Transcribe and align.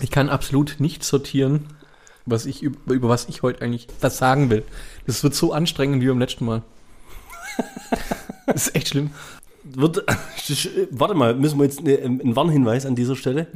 Ich 0.00 0.10
kann 0.10 0.28
absolut 0.28 0.76
nicht 0.78 1.04
sortieren, 1.04 1.66
was 2.26 2.46
ich, 2.46 2.62
über, 2.62 2.92
über 2.92 3.08
was 3.08 3.28
ich 3.28 3.42
heute 3.42 3.62
eigentlich 3.62 3.88
was 4.00 4.18
sagen 4.18 4.50
will. 4.50 4.64
Das 5.06 5.22
wird 5.22 5.34
so 5.34 5.52
anstrengend 5.52 6.02
wie 6.02 6.08
beim 6.08 6.18
letzten 6.18 6.44
Mal. 6.44 6.62
das 8.46 8.68
ist 8.68 8.76
echt 8.76 8.88
schlimm. 8.88 9.10
Wird, 9.64 10.04
warte 10.90 11.14
mal, 11.14 11.34
müssen 11.34 11.58
wir 11.58 11.64
jetzt 11.64 11.80
eine, 11.80 11.98
einen 11.98 12.36
Warnhinweis 12.36 12.86
an 12.86 12.94
dieser 12.94 13.16
Stelle? 13.16 13.48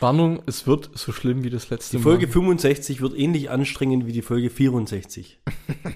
Warnung, 0.00 0.42
es 0.46 0.66
wird 0.66 0.90
so 0.94 1.12
schlimm 1.12 1.42
wie 1.42 1.50
das 1.50 1.70
letzte 1.70 1.96
Die 1.96 2.02
Folge 2.02 2.26
Mal. 2.26 2.32
65 2.32 3.00
wird 3.00 3.16
ähnlich 3.16 3.50
anstrengend 3.50 4.06
wie 4.06 4.12
die 4.12 4.22
Folge 4.22 4.50
64. 4.50 5.38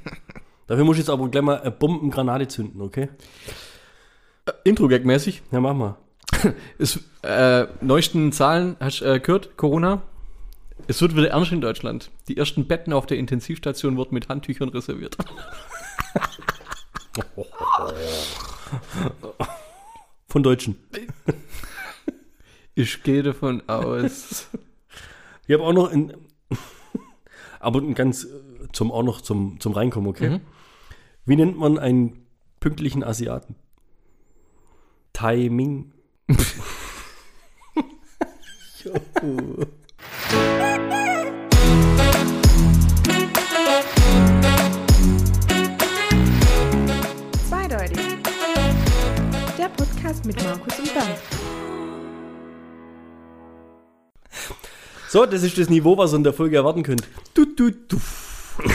Dafür 0.66 0.84
muss 0.84 0.96
ich 0.96 1.00
jetzt 1.00 1.10
aber 1.10 1.28
gleich 1.28 1.42
mal 1.42 1.60
eine 1.60 1.70
Bombengranate 1.70 2.48
zünden, 2.48 2.80
okay? 2.80 3.08
Intro-Gag-mäßig. 4.64 5.42
Ja, 5.50 5.60
mach 5.60 5.74
mal. 5.74 5.96
Es, 6.78 7.00
äh, 7.22 7.66
neuesten 7.80 8.32
Zahlen, 8.32 8.76
hast 8.80 9.00
du 9.00 9.06
äh, 9.06 9.20
gehört? 9.20 9.56
Corona? 9.56 10.02
Es 10.86 11.00
wird 11.02 11.16
wieder 11.16 11.30
ernst 11.30 11.52
in 11.52 11.60
Deutschland. 11.60 12.10
Die 12.28 12.36
ersten 12.36 12.66
Betten 12.66 12.92
auf 12.92 13.06
der 13.06 13.18
Intensivstation 13.18 13.96
wurden 13.96 14.14
mit 14.14 14.28
Handtüchern 14.28 14.68
reserviert. 14.68 15.16
Von 20.28 20.42
Deutschen. 20.42 20.76
Ich 22.74 23.02
gehe 23.02 23.22
davon 23.22 23.68
aus. 23.68 24.48
Ich 25.46 25.54
habe 25.54 25.64
auch 25.64 25.72
noch 25.72 25.90
ein, 25.90 26.14
aber 27.60 27.80
ein 27.80 27.94
ganz 27.94 28.24
äh, 28.24 28.28
zum 28.72 28.92
auch 28.92 29.02
noch 29.02 29.20
zum, 29.20 29.58
zum 29.58 29.72
Reinkommen, 29.72 30.08
okay? 30.08 30.30
Mhm. 30.30 30.40
Wie 31.24 31.36
nennt 31.36 31.58
man 31.58 31.78
einen 31.78 32.26
pünktlichen 32.60 33.02
Asiaten? 33.02 33.56
Timing. 35.12 35.92
Zweideutig. 47.48 47.98
Der 49.56 49.68
Podcast 49.70 50.26
mit 50.26 50.42
Markus 50.44 50.78
und 50.78 50.92
Bernd. 50.92 51.08
So, 55.08 55.24
das 55.24 55.42
ist 55.42 55.56
das 55.56 55.70
Niveau, 55.70 55.96
was 55.96 56.12
ihr 56.12 56.16
in 56.16 56.24
der 56.24 56.34
Folge 56.34 56.56
erwarten 56.56 56.82
könnt. 56.82 57.08
Du, 57.32 57.46
du, 57.46 57.70
du. 57.70 57.96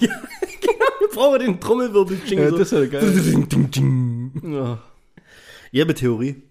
ja, 0.00 0.22
genau, 0.60 0.86
wir 0.98 1.08
brauchen 1.14 1.38
den 1.38 1.60
Trommelwirbel. 1.60 2.18
Ja, 2.26 2.50
das 2.50 2.72
wäre 2.72 2.88
geil. 2.88 3.12
Ding, 3.12 3.48
ding, 3.48 3.70
ding. 3.70 4.52
Ja. 4.52 4.82
Ich 5.70 5.80
habe 5.80 5.90
eine 5.90 5.94
Theorie. 5.94 6.42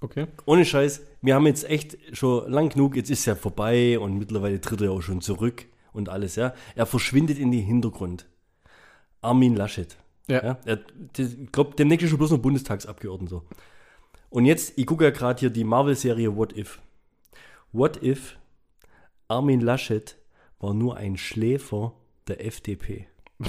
Okay. 0.00 0.26
Ohne 0.46 0.64
Scheiß, 0.64 1.02
wir 1.20 1.34
haben 1.34 1.46
jetzt 1.46 1.68
echt 1.68 1.98
schon 2.16 2.50
lang 2.50 2.70
genug, 2.70 2.96
jetzt 2.96 3.10
ist 3.10 3.26
ja 3.26 3.34
vorbei 3.34 3.98
und 3.98 4.18
mittlerweile 4.18 4.60
tritt 4.60 4.80
er 4.80 4.92
auch 4.92 5.02
schon 5.02 5.20
zurück 5.20 5.66
und 5.92 6.08
alles, 6.08 6.36
ja. 6.36 6.54
Er 6.74 6.86
verschwindet 6.86 7.38
in 7.38 7.52
den 7.52 7.64
Hintergrund. 7.64 8.26
Armin 9.20 9.54
Laschet. 9.56 9.96
Ja. 10.26 10.42
Ja, 10.44 10.58
er, 10.64 10.78
ich 11.18 11.52
glaube, 11.52 11.74
demnächst 11.76 12.06
ist 12.06 12.12
er 12.12 12.18
bloß 12.18 12.30
noch 12.30 12.38
Bundestagsabgeordneter. 12.38 13.42
Und 14.30 14.46
jetzt, 14.46 14.78
ich 14.78 14.86
gucke 14.86 15.04
ja 15.04 15.10
gerade 15.10 15.40
hier 15.40 15.50
die 15.50 15.64
Marvel-Serie 15.64 16.36
What 16.36 16.56
If. 16.56 16.80
What 17.72 18.02
If 18.02 18.36
Armin 19.28 19.60
Laschet 19.60 20.16
war 20.60 20.72
nur 20.72 20.96
ein 20.96 21.16
Schläfer 21.16 21.92
der 22.28 22.44
FDP? 22.46 23.06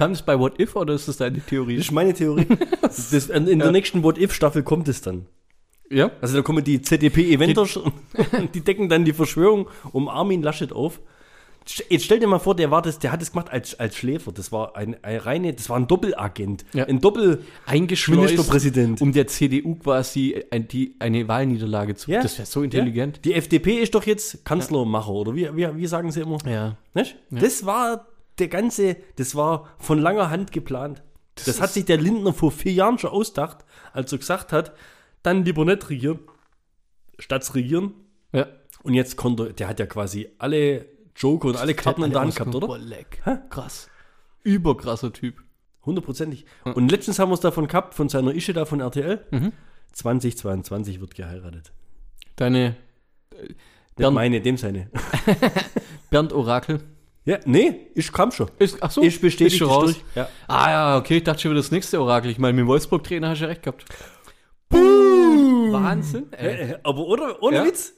Kam 0.00 0.12
es 0.12 0.22
bei 0.22 0.38
What 0.38 0.58
If 0.58 0.76
oder 0.76 0.94
ist 0.94 1.08
das 1.08 1.18
deine 1.18 1.40
Theorie? 1.40 1.76
Das 1.76 1.84
ist 1.84 1.92
meine 1.92 2.14
Theorie. 2.14 2.46
Das, 2.80 3.28
in 3.28 3.46
in 3.46 3.58
der 3.58 3.70
nächsten 3.70 4.02
What 4.02 4.16
If-Staffel 4.16 4.62
kommt 4.62 4.88
es 4.88 5.02
dann. 5.02 5.26
Ja. 5.90 6.10
Also 6.22 6.36
da 6.36 6.42
kommen 6.42 6.64
die 6.64 6.80
ZDP-Eventers 6.80 7.76
und 7.76 7.92
die 8.54 8.62
decken 8.62 8.88
dann 8.88 9.04
die 9.04 9.12
Verschwörung 9.12 9.68
um 9.92 10.08
Armin 10.08 10.42
Laschet 10.42 10.72
auf. 10.72 11.00
Jetzt 11.90 12.06
stell 12.06 12.18
dir 12.18 12.26
mal 12.28 12.38
vor, 12.38 12.56
der 12.56 12.70
war 12.70 12.80
das, 12.80 12.98
der 12.98 13.12
hat 13.12 13.20
es 13.20 13.32
gemacht 13.32 13.50
als, 13.50 13.78
als 13.78 13.94
Schläfer. 13.94 14.32
Das 14.32 14.50
war 14.50 14.74
ein, 14.74 14.96
ein 15.04 15.18
reine, 15.18 15.52
das 15.52 15.68
war 15.68 15.76
ein 15.76 15.86
Doppelagent. 15.86 16.64
Ja. 16.72 16.86
Ein 16.86 17.00
Doppel 17.00 17.44
Ministerpräsident. 17.70 19.02
um 19.02 19.12
der 19.12 19.26
CDU 19.26 19.74
quasi 19.74 20.42
ein, 20.50 20.66
die, 20.66 20.94
eine 20.98 21.28
Wahlniederlage 21.28 21.94
zu. 21.94 22.10
Ja. 22.10 22.22
Das 22.22 22.38
wäre 22.38 22.46
so 22.46 22.62
intelligent. 22.62 23.18
Ja. 23.18 23.22
Die 23.22 23.34
FDP 23.34 23.74
ist 23.74 23.94
doch 23.94 24.06
jetzt 24.06 24.46
Kanzlermacher, 24.46 25.12
oder 25.12 25.36
wie, 25.36 25.54
wie, 25.54 25.76
wie 25.76 25.86
sagen 25.86 26.10
sie 26.10 26.22
immer? 26.22 26.38
Ja. 26.46 26.78
Nicht? 26.94 27.16
Das 27.30 27.66
war 27.66 28.06
der 28.40 28.48
ganze, 28.48 28.96
das 29.16 29.34
war 29.34 29.68
von 29.78 29.98
langer 29.98 30.30
Hand 30.30 30.50
geplant. 30.52 31.02
Das, 31.36 31.60
hat 31.60 31.70
sich 31.72 31.84
der 31.84 31.96
Lindner 31.98 32.32
vor 32.34 32.50
vier 32.50 32.72
Jahren 32.72 32.98
schon 32.98 33.10
ausgedacht, 33.10 33.64
als 33.92 34.12
er 34.12 34.18
gesagt 34.18 34.52
hat, 34.52 34.72
dann 35.22 35.44
lieber 35.44 35.64
nicht 35.64 35.88
regieren, 35.88 36.18
statt 37.18 37.54
regieren. 37.54 37.94
Ja. 38.32 38.46
Und 38.82 38.94
jetzt 38.94 39.16
konnte, 39.16 39.46
er- 39.48 39.52
der 39.52 39.68
hat 39.68 39.78
ja 39.80 39.86
quasi 39.86 40.28
alle 40.38 40.86
Joker 41.16 41.48
und 41.48 41.56
alle 41.56 41.74
Karten 41.74 42.02
in 42.02 42.10
der 42.12 42.20
Hand 42.22 42.34
gehabt, 42.34 42.54
oder? 42.54 42.78
Leck. 42.78 43.22
Krass. 43.50 43.88
Überkrasser 44.42 45.12
Typ. 45.12 45.42
Hundertprozentig. 45.84 46.44
Und 46.64 46.90
letztens 46.90 47.18
haben 47.18 47.30
wir 47.30 47.34
es 47.34 47.40
davon 47.40 47.66
gehabt, 47.68 47.94
von 47.94 48.08
seiner 48.08 48.34
Ische 48.34 48.52
da 48.52 48.64
von 48.64 48.80
RTL. 48.80 49.24
2022 49.92 51.00
wird 51.00 51.14
geheiratet. 51.14 51.72
Deine 52.36 52.76
Nicht 53.40 53.56
Bernd- 53.96 54.14
meine, 54.14 54.40
dem 54.40 54.56
seine. 54.56 54.90
Bernd 56.10 56.32
Orakel. 56.32 56.80
Ja, 57.30 57.38
nee, 57.44 57.86
ich 57.94 58.10
kam 58.12 58.32
schon. 58.32 58.50
Ist, 58.58 58.78
ach 58.80 58.90
so, 58.90 59.02
Ich 59.02 59.20
bestätige 59.20 59.56
schon 59.58 59.68
raus. 59.68 59.94
Ja. 60.16 60.28
Ah 60.48 60.70
ja, 60.70 60.96
okay, 60.98 61.18
ich 61.18 61.22
dachte 61.24 61.42
schon 61.42 61.52
wieder 61.52 61.60
das 61.60 61.70
nächste 61.70 62.00
Orakel. 62.00 62.28
Ich 62.30 62.38
meine, 62.38 62.54
mit 62.54 62.62
dem 62.64 62.66
Wolfsburg-Trainer 62.66 63.28
hast 63.28 63.38
du 63.38 63.44
ja 63.44 63.48
recht 63.50 63.62
gehabt. 63.62 63.84
Wahnsinn. 64.70 66.32
Ey. 66.32 66.74
Aber 66.82 67.00
oder, 67.06 67.40
ohne 67.42 67.56
Ja. 67.58 67.64
Witz. 67.64 67.92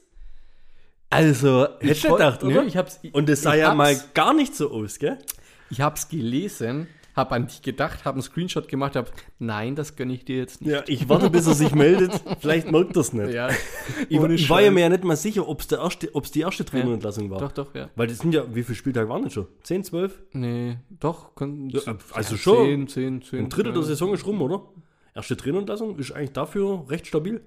Also, 1.09 1.67
Hättest 1.79 2.03
du 2.03 2.07
nicht 2.09 2.17
gedacht, 2.17 2.43
oder? 2.43 2.61
Nee, 2.61 2.67
ich 2.67 2.77
hab's, 2.77 2.99
Und 3.11 3.29
das 3.29 3.41
sah 3.41 3.53
ich 3.53 3.61
ja 3.61 3.73
mal 3.75 3.99
gar 4.13 4.33
nicht 4.33 4.55
so 4.55 4.71
aus, 4.71 4.97
gell? 4.99 5.17
Ich 5.69 5.81
hab's 5.81 6.07
gelesen, 6.09 6.87
hab 7.15 7.31
an 7.31 7.47
dich 7.47 7.61
gedacht, 7.61 8.05
hab 8.05 8.15
einen 8.15 8.21
Screenshot 8.21 8.67
gemacht, 8.67 8.95
hab, 8.95 9.11
nein, 9.39 9.75
das 9.75 9.95
gönn 9.95 10.09
ich 10.09 10.25
dir 10.25 10.37
jetzt 10.37 10.61
nicht. 10.61 10.71
Ja, 10.71 10.83
ich 10.87 11.07
warte, 11.09 11.29
bis 11.29 11.47
er 11.47 11.53
sich 11.53 11.75
meldet. 11.75 12.11
Vielleicht 12.39 12.71
merkt 12.71 12.95
er 12.95 13.01
es 13.01 13.13
nicht. 13.13 13.33
Ja, 13.33 13.49
ich, 14.09 14.19
ich 14.19 14.49
war 14.49 14.61
ja 14.61 14.71
mir 14.71 14.81
ja 14.81 14.89
nicht 14.89 15.03
mal 15.03 15.15
sicher, 15.15 15.47
ob 15.47 15.61
es 15.61 16.31
die 16.31 16.39
erste 16.39 16.65
Trainerentlassung 16.65 17.29
war. 17.29 17.39
Doch, 17.39 17.51
doch, 17.51 17.75
ja. 17.75 17.89
Weil 17.95 18.07
das 18.07 18.19
sind 18.19 18.33
ja, 18.33 18.43
wie 18.53 18.63
viele 18.63 18.75
Spieltage 18.75 19.09
waren 19.09 19.23
das 19.23 19.33
schon? 19.33 19.47
10, 19.63 19.83
12? 19.83 20.21
Nee, 20.33 20.77
doch. 20.99 21.35
Können, 21.35 21.69
Ja, 21.69 21.81
also 22.11 22.37
schon. 22.37 22.87
10, 22.87 22.87
10, 22.87 23.21
10. 23.21 23.39
Ein 23.39 23.49
Drittel 23.49 23.71
ja. 23.71 23.79
der 23.79 23.83
Saison 23.83 24.13
ist 24.13 24.25
rum, 24.25 24.41
oder? 24.41 24.63
Erste 25.15 25.37
Trainerentlassung 25.37 25.97
ist 25.99 26.11
eigentlich 26.11 26.33
dafür 26.33 26.85
recht 26.89 27.05
stabil. 27.05 27.41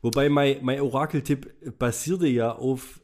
Wobei 0.00 0.28
mein, 0.28 0.56
mein 0.62 0.80
Orakeltipp 0.80 1.78
basierte 1.78 2.26
ja 2.26 2.52
auf. 2.52 2.98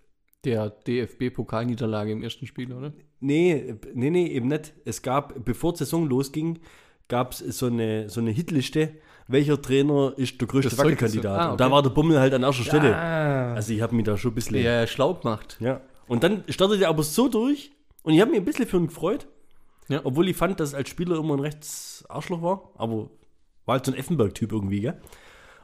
Der 0.44 0.70
DFB-Pokalniederlage 0.70 2.12
im 2.12 2.22
ersten 2.22 2.47
Spiel, 2.47 2.72
oder? 2.72 2.93
Nee, 3.21 3.75
nee, 3.95 4.11
nee, 4.11 4.27
eben 4.29 4.49
nicht. 4.49 4.73
Es 4.84 5.03
gab, 5.03 5.45
bevor 5.45 5.73
die 5.73 5.79
Saison 5.79 6.09
losging, 6.09 6.59
gab 7.09 7.33
es 7.33 7.39
so 7.39 7.67
eine, 7.67 8.09
so 8.09 8.21
eine 8.21 8.31
Hitliste, 8.31 8.93
welcher 9.27 9.61
Trainer 9.61 10.12
ist 10.17 10.41
der 10.41 10.49
größte 10.49 10.77
Wackelkandidat. 10.79 11.39
ah, 11.39 11.51
Und 11.53 11.61
da 11.61 11.67
okay. 11.67 11.75
war 11.75 11.83
der 11.83 11.91
Bummel 11.91 12.19
halt 12.21 12.33
an 12.34 12.43
erster 12.43 12.65
Stelle. 12.65 12.95
Ah, 12.97 13.55
Also 13.55 13.73
ich 13.73 13.81
habe 13.83 13.95
mich 13.97 14.05
da 14.05 14.17
schon 14.17 14.33
ein 14.33 14.34
bisschen. 14.34 14.55
der 14.55 14.87
schlau 14.87 15.15
gemacht. 15.15 15.56
Ja. 15.61 15.81
Und 16.06 16.23
dann 16.23 16.45
startete 16.49 16.84
er 16.84 16.89
aber 16.91 17.03
so 17.03 17.29
durch 17.29 17.73
und 18.05 18.15
ich 18.15 18.21
habe 18.21 18.31
mich 18.31 18.41
ein 18.41 18.45
bisschen 18.47 18.67
für 18.67 18.77
ihn 18.79 18.87
gefreut. 18.87 19.27
Ja. 19.89 20.00
Obwohl 20.05 20.29
ich 20.29 20.37
fand, 20.37 20.61
dass 20.61 20.73
er 20.73 20.79
als 20.79 20.89
Spieler 20.91 21.19
immer 21.19 21.35
ein 21.35 21.41
rechts 21.41 22.05
Arschloch 22.09 22.43
war. 22.43 22.71
Aber 22.77 23.11
war 23.67 23.75
halt 23.75 23.85
so 23.87 23.93
ein 23.93 23.99
Effenberg-Typ 23.99 24.53
irgendwie, 24.53 24.81
gell? 24.81 25.00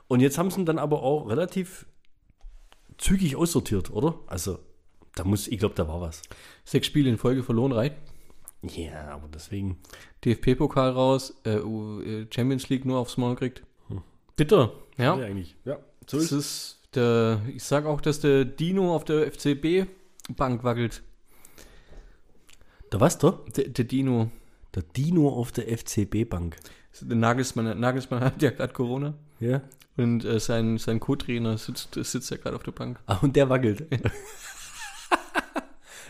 Und 0.09 0.21
jetzt 0.21 0.37
haben 0.39 0.51
sie 0.51 0.61
ihn 0.61 0.67
dann 0.67 0.79
aber 0.79 1.03
auch 1.03 1.29
relativ 1.29 1.87
zügig 2.99 3.37
aussortiert, 3.37 3.91
oder? 3.91 4.19
Also, 4.27 4.59
da 5.15 5.25
muss, 5.25 5.49
ich 5.49 5.59
glaube, 5.59 5.75
da 5.75 5.87
war 5.89 6.01
was. 6.01 6.23
Sechs 6.65 6.87
Spiele 6.87 7.09
in 7.11 7.19
Folge 7.19 7.43
verloren, 7.43 7.73
rein. 7.73 7.93
Ja, 8.63 9.09
aber 9.09 9.29
deswegen. 9.29 9.79
DFB-Pokal 10.25 10.91
raus, 10.91 11.35
äh, 11.45 11.57
äh, 11.57 12.27
Champions 12.31 12.69
League 12.69 12.85
nur 12.85 12.99
aufs 12.99 13.17
Maul 13.17 13.35
gekriegt. 13.35 13.63
Bitter, 14.37 14.73
ja. 14.97 15.17
Ja, 15.17 15.25
eigentlich. 15.27 15.57
Ja, 15.65 15.79
so 16.07 16.17
Das 16.17 16.25
ist 16.27 16.33
ist 16.33 16.81
der, 16.95 17.43
ich 17.49 17.63
sag 17.63 17.87
auch, 17.87 18.01
dass 18.01 18.21
der 18.21 18.45
Dino 18.45 18.95
auf 18.95 19.05
der 19.05 19.31
FCB-Bank 19.31 20.65
wackelt. 20.65 21.03
Der 22.93 23.01
was, 23.01 23.19
da? 23.19 23.39
Der, 23.57 23.69
der 23.69 23.85
Dino. 23.85 24.31
Der 24.75 24.83
Dino 24.83 25.29
auf 25.29 25.53
der 25.53 25.67
FCB-Bank. 25.77 26.57
Der 27.01 27.17
Nagelsmann, 27.17 27.79
Nagelsmann 27.79 28.21
hat 28.21 28.43
ja 28.43 28.51
gerade 28.51 28.73
Corona. 28.73 29.15
Ja. 29.41 29.63
Und 29.97 30.25
äh, 30.25 30.41
sein, 30.41 30.79
sein 30.79 31.01
Co-Trainer 31.01 31.59
sitzt, 31.59 31.95
sitzt 31.95 32.31
ja 32.31 32.37
gerade 32.37 32.57
auf 32.57 32.63
der 32.63 32.73
Bank. 32.73 33.01
Ah, 33.07 33.19
und 33.23 33.37
der 33.37 33.49
wackelt. 33.49 33.87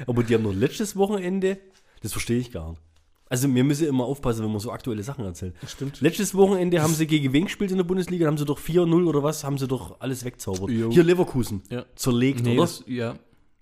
Aber 0.06 0.22
die 0.22 0.34
haben 0.34 0.42
noch 0.42 0.54
letztes 0.54 0.96
Wochenende, 0.96 1.58
das 2.02 2.12
verstehe 2.12 2.38
ich 2.38 2.50
gar 2.52 2.70
nicht. 2.70 2.82
Also 3.28 3.52
wir 3.52 3.64
müssen 3.64 3.86
immer 3.88 4.04
aufpassen, 4.04 4.44
wenn 4.44 4.52
wir 4.52 4.60
so 4.60 4.70
aktuelle 4.70 5.02
Sachen 5.02 5.24
erzählen. 5.24 5.54
Stimmt. 5.66 6.00
Letztes 6.00 6.34
Wochenende 6.34 6.82
haben 6.82 6.92
sie 6.94 7.06
gegen 7.06 7.32
wen 7.32 7.44
gespielt 7.44 7.70
in 7.70 7.78
der 7.78 7.84
Bundesliga? 7.84 8.26
Haben 8.26 8.36
sie 8.38 8.44
doch 8.44 8.58
4-0 8.60 9.06
oder 9.08 9.22
was? 9.22 9.42
Haben 9.44 9.58
sie 9.58 9.66
doch 9.66 10.00
alles 10.00 10.24
wegzaubert. 10.24 10.70
Jo. 10.70 10.90
Hier 10.90 11.02
Leverkusen. 11.02 11.62
Ja. 11.70 11.84
Zerlegt, 11.96 12.44
Nee, 12.44 12.52
oder? 12.52 12.60
das, 12.62 12.84
ja. 12.86 13.12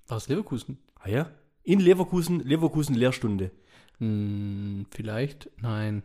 War 0.09 0.17
das 0.17 0.29
Leverkusen? 0.29 0.79
ah 0.99 1.09
ja? 1.09 1.31
In 1.63 1.79
Leverkusen, 1.81 2.41
Leverkusen 2.41 2.95
Lehrstunde. 2.97 3.51
Hm, 3.99 4.87
vielleicht? 4.91 5.49
Nein. 5.61 6.03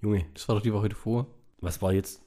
Junge, 0.00 0.24
Das 0.34 0.48
war 0.48 0.54
doch 0.54 0.62
die 0.62 0.72
Woche 0.72 0.88
davor. 0.88 1.26
was 1.60 1.82
war 1.82 1.92
jetzt? 1.92 2.22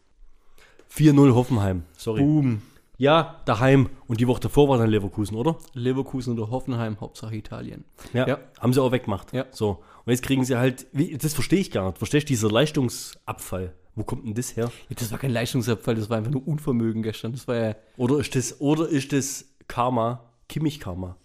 4-0 0.92 1.34
Hoffenheim. 1.34 1.84
Sorry. 1.98 2.22
Boom. 2.22 2.62
Ja, 2.98 3.42
daheim. 3.46 3.90
Und 4.08 4.20
die 4.20 4.28
Woche 4.28 4.42
davor 4.42 4.70
war 4.70 4.78
dann 4.78 4.90
Leverkusen, 4.90 5.38
oder? 5.38 5.58
Leverkusen 5.74 6.38
oder 6.38 6.50
Hoffenheim, 6.50 7.00
Hauptsache 7.00 7.36
Italien. 7.36 7.86
Ja. 8.14 8.28
Ja. 8.28 8.40
Haben 8.60 8.74
sie 8.74 8.82
auch 8.82 8.92
weggemacht. 8.92 9.34
Ja. 9.34 9.46
So. 9.52 9.84
Und 10.06 10.12
jetzt 10.12 10.24
kriegen 10.24 10.44
sie 10.44 10.58
halt, 10.58 10.88
wie, 10.94 11.18
das 11.18 11.34
verstehe 11.34 11.60
ich 11.60 11.72
gar 11.72 11.86
nicht. 11.88 11.98
Verstehst 12.00 12.28
du 12.28 12.30
dieser 12.30 12.50
Leistungsabfall? 12.50 13.74
Wo 13.96 14.04
kommt 14.04 14.26
denn 14.26 14.34
das 14.34 14.56
her? 14.56 14.72
Ja, 14.90 14.96
das 14.98 15.12
war 15.12 15.18
kein 15.18 15.32
Leistungsabfall, 15.32 15.96
das 15.96 16.10
war 16.10 16.18
einfach 16.18 16.32
nur 16.32 16.48
Unvermögen 16.48 17.02
gestern. 17.02 17.32
Das 17.32 17.48
war 17.48 17.56
ja, 17.56 17.76
Oder 17.98 18.20
ist 18.20 18.36
das, 18.36 18.62
oder 18.62 18.88
ist 18.88 19.12
das 19.12 19.46
Karma, 19.68 20.24
Kimmich-Karma? 20.50 21.18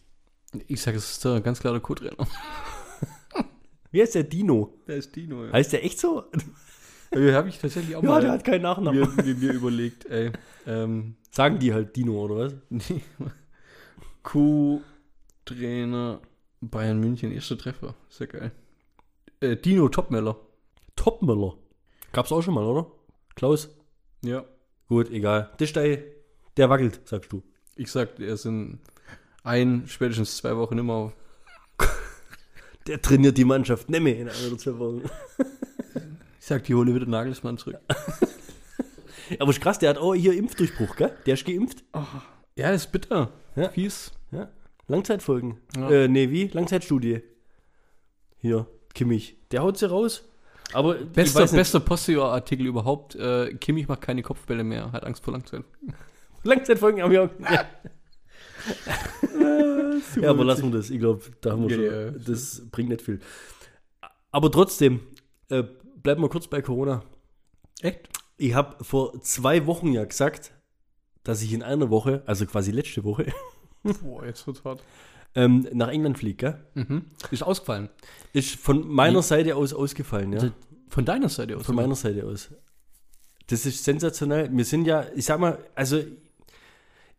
ich 0.67 0.81
sage, 0.83 0.99
es 0.99 1.11
ist 1.13 1.25
äh, 1.25 1.41
ganz 1.41 1.61
klar 1.61 1.73
der 1.73 1.81
Co-Trainer. 1.81 2.17
Wie 3.91 4.01
heißt 4.01 4.15
der 4.15 4.25
Dino? 4.25 4.75
Der 4.87 4.97
ist 4.97 5.15
Dino, 5.15 5.45
ja. 5.45 5.53
Heißt 5.53 5.73
der 5.73 5.85
echt 5.85 5.99
so? 5.99 6.25
Ja 7.15 7.35
habe 7.35 7.49
ich 7.49 7.59
tatsächlich 7.59 7.97
auch 7.97 8.03
Ja, 8.03 8.09
mal 8.11 8.21
der 8.21 8.33
hat 8.33 8.45
keinen 8.45 8.63
Nachnamen. 8.63 9.01
mir, 9.17 9.23
mir, 9.25 9.35
mir 9.35 9.53
überlegt, 9.53 10.07
ey. 10.07 10.33
Ähm, 10.67 11.17
Sagen 11.31 11.59
die 11.59 11.73
halt 11.73 11.97
Dino, 11.97 12.13
oder 12.25 12.37
was? 12.37 12.55
nee. 12.71 13.01
Co-Trainer 14.23 16.21
Bayern 16.61 17.01
München, 17.01 17.33
erster 17.33 17.59
Treffer. 17.59 17.95
Sehr 18.09 18.27
geil. 18.29 18.53
Äh, 19.41 19.57
Dino 19.57 19.89
Topmöller. 19.89 20.37
Topmüller. 20.95 21.55
Gab's 22.13 22.31
auch 22.33 22.43
schon 22.43 22.55
mal, 22.55 22.65
oder? 22.65 22.87
Klaus? 23.35 23.69
Ja. 24.23 24.45
Gut, 24.89 25.11
egal. 25.11 25.51
Das 25.59 25.69
ist 25.71 25.77
der, 25.77 25.99
der 26.57 26.69
wackelt, 26.71 27.01
sagst 27.05 27.33
du. 27.33 27.43
Ich 27.75 27.91
sag, 27.91 28.21
er 28.21 28.37
sind 28.37 28.81
ein, 29.43 29.85
spätestens 29.87 30.37
zwei 30.37 30.57
Wochen 30.57 30.79
immer. 30.79 31.13
Der 32.87 33.01
trainiert 33.01 33.39
die 33.39 33.45
Mannschaft 33.45 33.89
mehr 33.89 34.01
in 34.01 34.29
ein 34.29 34.47
oder 34.47 34.59
zwei 34.59 34.79
Wochen. 34.79 35.03
Ich 36.43 36.49
sag, 36.49 36.65
die 36.65 36.75
hole 36.75 36.93
wieder 36.93 37.07
Nagelsmann 37.07 37.57
zurück. 37.57 37.79
Aber 39.39 39.51
ist 39.53 39.61
krass, 39.61 39.79
der 39.79 39.91
hat 39.91 39.99
auch 39.99 40.13
hier 40.13 40.33
Impfdurchbruch, 40.33 40.97
gell? 40.97 41.13
Der 41.25 41.35
ist 41.35 41.45
geimpft. 41.47 41.85
Ja, 42.57 42.73
das 42.73 42.87
ist 42.87 42.91
bitter. 42.91 43.31
Ja. 43.55 43.69
Fies. 43.69 44.11
Ja. 44.33 44.51
Langzeitfolgen. 44.89 45.59
Ja. 45.77 45.89
Äh, 45.89 46.09
nee, 46.09 46.31
wie? 46.31 46.49
Langzeitstudie. 46.49 47.23
Hier, 48.39 48.67
Kimmich. 48.93 49.37
Der 49.53 49.63
haut 49.63 49.79
sie 49.79 49.89
raus. 49.89 50.29
Aber 50.73 50.95
Bester, 50.95 51.47
bester 51.47 51.79
Postio-Artikel 51.79 52.67
überhaupt. 52.67 53.15
Äh, 53.15 53.55
Kimmich 53.55 53.87
macht 53.87 54.01
keine 54.01 54.23
Kopfbälle 54.23 54.65
mehr, 54.65 54.91
hat 54.91 55.05
Angst 55.05 55.23
vor 55.23 55.35
Langzeit. 55.35 55.63
Langzeitfolgen 56.43 57.03
haben 57.03 57.13
wir 57.13 57.23
auch. 57.23 57.31
Ja. 57.39 57.67
ja, 60.21 60.31
aber 60.31 60.45
lassen 60.45 60.73
wir 60.73 60.79
das. 60.79 60.91
Ich 60.91 60.99
glaube, 60.99 61.23
da 61.41 61.53
haben 61.53 61.69
wir 61.69 61.79
Ja, 61.79 61.91
schon. 62.11 62.15
ja, 62.15 62.19
das 62.19 62.69
bringt 62.73 62.89
nicht 62.89 63.03
viel. 63.03 63.21
Aber 64.33 64.51
trotzdem, 64.51 65.03
äh, 65.49 65.63
bleiben 66.03 66.23
wir 66.23 66.29
kurz 66.29 66.47
bei 66.49 66.63
Corona. 66.63 67.03
Echt? 67.81 68.09
Ich 68.37 68.55
habe 68.55 68.83
vor 68.85 69.21
zwei 69.23 69.67
Wochen 69.67 69.93
ja 69.93 70.05
gesagt, 70.05 70.53
dass 71.25 71.43
ich 71.43 71.53
in 71.53 71.63
einer 71.63 71.91
Woche, 71.91 72.23
also 72.27 72.47
quasi 72.47 72.71
letzte 72.73 73.05
Woche, 73.05 73.27
Boah, 74.03 74.25
jetzt 74.27 74.47
wird's 74.47 74.65
hart. 74.65 74.83
ähm, 75.35 75.69
nach 75.73 75.89
England 75.89 76.19
fliege. 76.19 76.37
gell? 76.75 76.85
Mhm. 76.85 77.05
Ist 77.31 77.43
ausgefallen. 77.43 77.89
Ist 78.33 78.57
von 78.57 78.87
meiner 78.89 79.19
Wie? 79.19 79.23
Seite 79.23 79.57
aus 79.57 79.73
ausgefallen, 79.73 80.33
ja. 80.33 80.39
Also 80.41 80.53
Von 80.89 81.05
deiner 81.05 81.29
Seite 81.29 81.57
aus. 81.57 81.67
Von 81.67 81.75
meiner 81.77 81.95
Seite 81.97 82.25
aus. 82.27 82.51
Das 83.49 83.67
ist 83.67 83.83
sensationell. 83.85 84.49
Wir 84.53 84.65
sind 84.65 84.85
ja, 84.87 85.07
ich 85.15 85.25
sag 85.25 85.39
mal, 85.41 85.59
also 85.75 86.01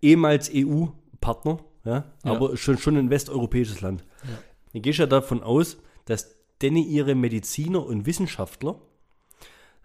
ehemals 0.01 0.49
EU-Partner, 0.53 1.59
ja, 1.85 1.93
Ja. 1.93 2.31
aber 2.31 2.55
schon, 2.57 2.77
schon 2.77 2.97
ein 2.97 3.09
westeuropäisches 3.09 3.81
Land. 3.81 4.03
Du 4.73 4.79
gehst 4.81 4.99
ja 4.99 5.05
davon 5.05 5.43
aus, 5.43 5.77
dass 6.05 6.35
denn 6.61 6.75
ihre 6.75 7.15
Mediziner 7.15 7.85
und 7.85 8.05
Wissenschaftler 8.05 8.79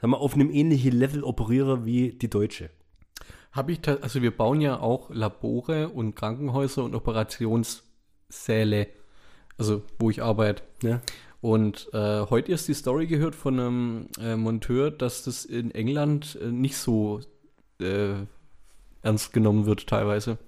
sagen 0.01 0.13
wir, 0.13 0.21
auf 0.21 0.35
einem 0.35 0.51
ähnlichen 0.51 0.93
Level 0.93 1.25
operieren 1.25 1.85
wie 1.85 2.13
die 2.13 2.31
Deutsche. 2.31 2.71
Habe 3.53 3.73
ich, 3.73 3.89
also 3.89 4.23
wir 4.23 4.37
bauen 4.37 4.61
ja 4.61 4.79
auch 4.79 5.11
Labore 5.11 5.89
und 5.89 6.15
Krankenhäuser 6.15 6.85
und 6.85 6.95
Operationssäle, 6.95 8.89
also 9.57 9.83
wo 9.99 10.11
ich 10.11 10.23
arbeite. 10.23 10.63
Ja. 10.83 11.01
Und 11.41 11.89
äh, 11.93 12.27
heute 12.27 12.53
erst 12.53 12.69
die 12.69 12.75
Story 12.75 13.07
gehört 13.07 13.35
von 13.35 13.59
einem 13.59 14.09
äh, 14.21 14.37
Monteur, 14.37 14.91
dass 14.91 15.23
das 15.23 15.45
in 15.45 15.71
England 15.71 16.39
äh, 16.43 16.47
nicht 16.47 16.77
so 16.77 17.21
äh, 17.81 18.15
ernst 19.03 19.33
genommen 19.33 19.67
wird 19.67 19.87
teilweise. 19.87 20.39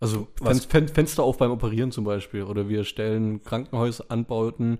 Also 0.00 0.28
Was? 0.40 0.64
Fen 0.64 0.86
Fen 0.86 0.94
Fenster 0.94 1.22
auf 1.24 1.38
beim 1.38 1.50
Operieren 1.50 1.90
zum 1.90 2.04
Beispiel. 2.04 2.42
Oder 2.44 2.68
wir 2.68 2.84
stellen 2.84 3.42
Krankenhausanbauten 3.42 4.78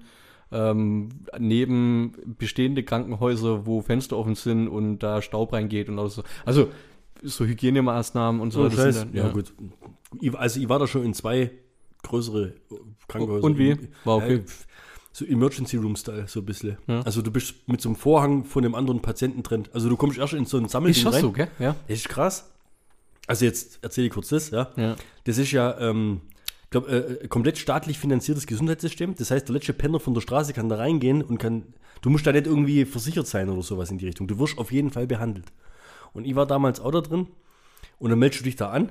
ähm, 0.53 1.09
neben 1.39 2.13
bestehende 2.39 2.83
Krankenhäuser, 2.83 3.67
wo 3.67 3.83
Fenster 3.83 4.17
offen 4.17 4.35
sind 4.35 4.69
und 4.69 5.01
da 5.01 5.21
Staub 5.21 5.53
reingeht 5.53 5.89
und 5.89 5.99
alles 5.99 6.15
so. 6.15 6.23
Also 6.45 6.69
so 7.23 7.45
Hygienemaßnahmen 7.45 8.41
und 8.41 8.53
so. 8.53 8.69
So, 8.69 8.77
das 8.77 9.01
dann- 9.01 9.13
ja. 9.15 9.29
gut. 9.29 9.53
Ich, 10.21 10.35
also 10.39 10.61
ich 10.61 10.69
war 10.69 10.79
da 10.79 10.87
schon 10.87 11.05
in 11.05 11.15
zwei 11.15 11.51
größere 12.03 12.55
Krankenhäuser. 13.09 13.45
Und 13.45 13.59
wie? 13.59 13.77
War 14.05 14.21
Ja, 14.21 14.25
okay. 14.25 14.43
so 15.13 15.25
Emergency 15.27 15.77
Room 15.77 15.97
Style, 15.97 16.27
so 16.29 16.41
ein 16.41 16.47
bisschen. 16.47 16.79
Ja. 16.87 17.01
Also 17.01 17.21
du 17.23 17.31
bist 17.31 17.69
mit 17.69 17.81
so 17.81 17.89
einem 17.89 17.97
Vorhang 17.97 18.45
von 18.45 18.63
dem 18.63 18.75
anderen 18.75 19.03
Patienten 19.03 19.43
trennt. 19.43 19.75
Also 19.75 19.89
du 19.89 19.97
kommst 19.97 20.17
erst 20.17 20.33
in 20.33 20.47
so 20.47 20.57
ein 20.59 20.69
Sammelding 20.69 20.97
Ist 20.97 21.05
das 21.07 21.15
rein. 21.17 21.21
so, 21.23 21.33
gell? 21.33 21.49
Ja. 21.59 21.75
Das 21.89 21.99
ist 21.99 22.09
krass. 22.09 22.51
Also 23.29 23.45
jetzt 23.45 23.79
erzähle 23.83 24.09
ich 24.09 24.13
kurz 24.13 24.29
das, 24.29 24.51
ja. 24.51 24.71
ja. 24.77 24.97
Das 25.25 25.39
ist 25.39 25.53
ja, 25.53 25.79
ähm, 25.79 26.23
ich 26.65 26.71
glaube, 26.71 26.91
äh, 26.91 27.29
komplett 27.29 27.59
staatlich 27.59 27.99
finanziertes 27.99 28.47
Gesundheitssystem. 28.47 29.15
Das 29.15 29.31
heißt, 29.31 29.47
der 29.47 29.55
letzte 29.55 29.73
Penner 29.73 30.01
von 30.01 30.15
der 30.15 30.21
Straße 30.21 30.53
kann 30.53 30.69
da 30.69 30.77
reingehen 30.77 31.23
und 31.23 31.39
kann, 31.39 31.75
du 32.03 32.11
musst 32.11 32.27
da 32.27 32.33
nicht 32.33 32.47
irgendwie 32.47 32.85
versichert 32.85 33.27
sein 33.27 33.49
oder 33.49 33.63
sowas 33.63 33.91
in 33.91 33.99
die 33.99 34.07
Richtung. 34.07 34.27
Du 34.27 34.39
wirst 34.39 34.59
auf 34.59 34.73
jeden 34.73 34.91
Fall 34.91 35.07
behandelt. 35.07 35.53
Und 36.13 36.27
ich 36.27 36.35
war 36.35 36.47
damals 36.47 36.81
auch 36.81 36.91
da 36.91 37.03
drin 37.03 37.29
und 37.99 38.11
dann 38.11 38.19
meldest 38.19 38.41
du 38.41 38.45
dich 38.45 38.57
da 38.57 38.71
an 38.71 38.91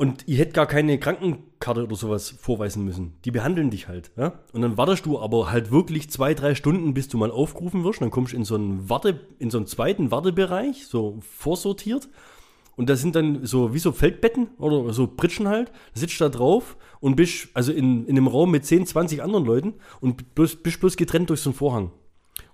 und 0.00 0.26
ich 0.26 0.38
hätte 0.38 0.52
gar 0.52 0.66
keine 0.66 0.98
Krankenkarte 0.98 1.84
oder 1.84 1.94
sowas 1.94 2.30
vorweisen 2.30 2.84
müssen. 2.84 3.18
Die 3.24 3.30
behandeln 3.30 3.70
dich 3.70 3.86
halt. 3.86 4.10
Ja? 4.16 4.32
Und 4.52 4.62
dann 4.62 4.76
wartest 4.76 5.04
du 5.04 5.20
aber 5.20 5.50
halt 5.50 5.70
wirklich 5.70 6.10
zwei, 6.10 6.32
drei 6.32 6.54
Stunden, 6.54 6.94
bis 6.94 7.08
du 7.08 7.18
mal 7.18 7.30
aufgerufen 7.30 7.84
wirst. 7.84 8.00
Dann 8.00 8.10
kommst 8.10 8.32
du 8.32 8.36
in 8.36 8.44
so 8.44 8.54
einen 8.54 8.88
Warte, 8.88 9.20
in 9.38 9.50
so 9.50 9.58
einen 9.58 9.66
zweiten 9.66 10.10
Wartebereich, 10.10 10.86
so 10.86 11.18
vorsortiert. 11.20 12.08
Und 12.80 12.88
da 12.88 12.96
sind 12.96 13.14
dann 13.14 13.44
so 13.44 13.74
wie 13.74 13.78
so 13.78 13.92
Feldbetten 13.92 14.48
oder 14.56 14.94
so 14.94 15.06
Pritschen 15.06 15.46
halt. 15.46 15.70
Sitzt 15.92 16.18
da 16.18 16.30
drauf 16.30 16.78
und 16.98 17.14
bist 17.14 17.48
also 17.52 17.72
in, 17.72 18.06
in 18.06 18.16
einem 18.16 18.26
Raum 18.26 18.50
mit 18.50 18.64
10, 18.64 18.86
20 18.86 19.22
anderen 19.22 19.44
Leuten 19.44 19.74
und 20.00 20.34
bloß, 20.34 20.56
bist 20.62 20.80
bloß 20.80 20.96
getrennt 20.96 21.28
durch 21.28 21.42
so 21.42 21.50
einen 21.50 21.58
Vorhang. 21.58 21.92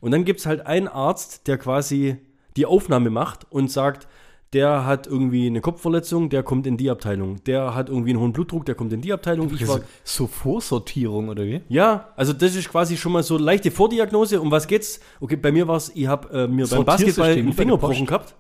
Und 0.01 0.11
dann 0.11 0.25
gibt 0.25 0.41
es 0.41 0.47
halt 0.47 0.67
einen 0.67 0.89
Arzt, 0.89 1.47
der 1.47 1.59
quasi 1.59 2.17
die 2.57 2.67
Aufnahme 2.67 3.09
macht 3.09 3.47
und 3.53 3.71
sagt, 3.71 4.09
der 4.53 4.87
hat 4.87 5.07
irgendwie 5.07 5.47
eine 5.47 5.61
Kopfverletzung, 5.61 6.31
der 6.31 6.43
kommt 6.43 6.67
in 6.67 6.77
die 6.77 6.89
Abteilung. 6.89 7.43
Der 7.45 7.75
hat 7.75 7.89
irgendwie 7.89 8.11
einen 8.11 8.21
hohen 8.21 8.33
Blutdruck, 8.33 8.65
der 8.65 8.75
kommt 8.75 8.93
in 8.93 9.01
die 9.01 9.13
Abteilung. 9.13 9.53
Ich 9.53 9.67
war, 9.67 9.81
so 10.05 10.27
Vorsortierung 10.27 11.29
oder 11.29 11.45
wie? 11.45 11.63
ja, 11.69 12.13
also 12.17 12.33
das 12.33 12.55
ist 12.55 12.69
quasi 12.69 12.97
schon 12.97 13.13
mal 13.13 13.23
so 13.23 13.39
leichte 13.39 13.71
Vordiagnose. 13.71 14.41
Um 14.41 14.51
was 14.51 14.67
geht's? 14.67 15.01
Okay, 15.21 15.37
bei 15.37 15.51
mir 15.51 15.67
war 15.67 15.77
es, 15.77 15.91
ich 15.95 16.07
habe 16.07 16.45
äh, 16.45 16.49
mir 16.49 16.67
beim 16.69 16.85
Basketball 16.85 17.31
einen 17.31 17.53
Finger 17.53 17.73
gebrochen 17.73 18.07
gehabt 18.07 18.37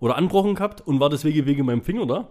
oder 0.00 0.16
anbrochen 0.16 0.54
gehabt 0.54 0.80
und 0.80 1.00
war 1.00 1.08
deswegen 1.08 1.46
wegen 1.46 1.64
meinem 1.64 1.82
Finger 1.82 2.06
da. 2.06 2.28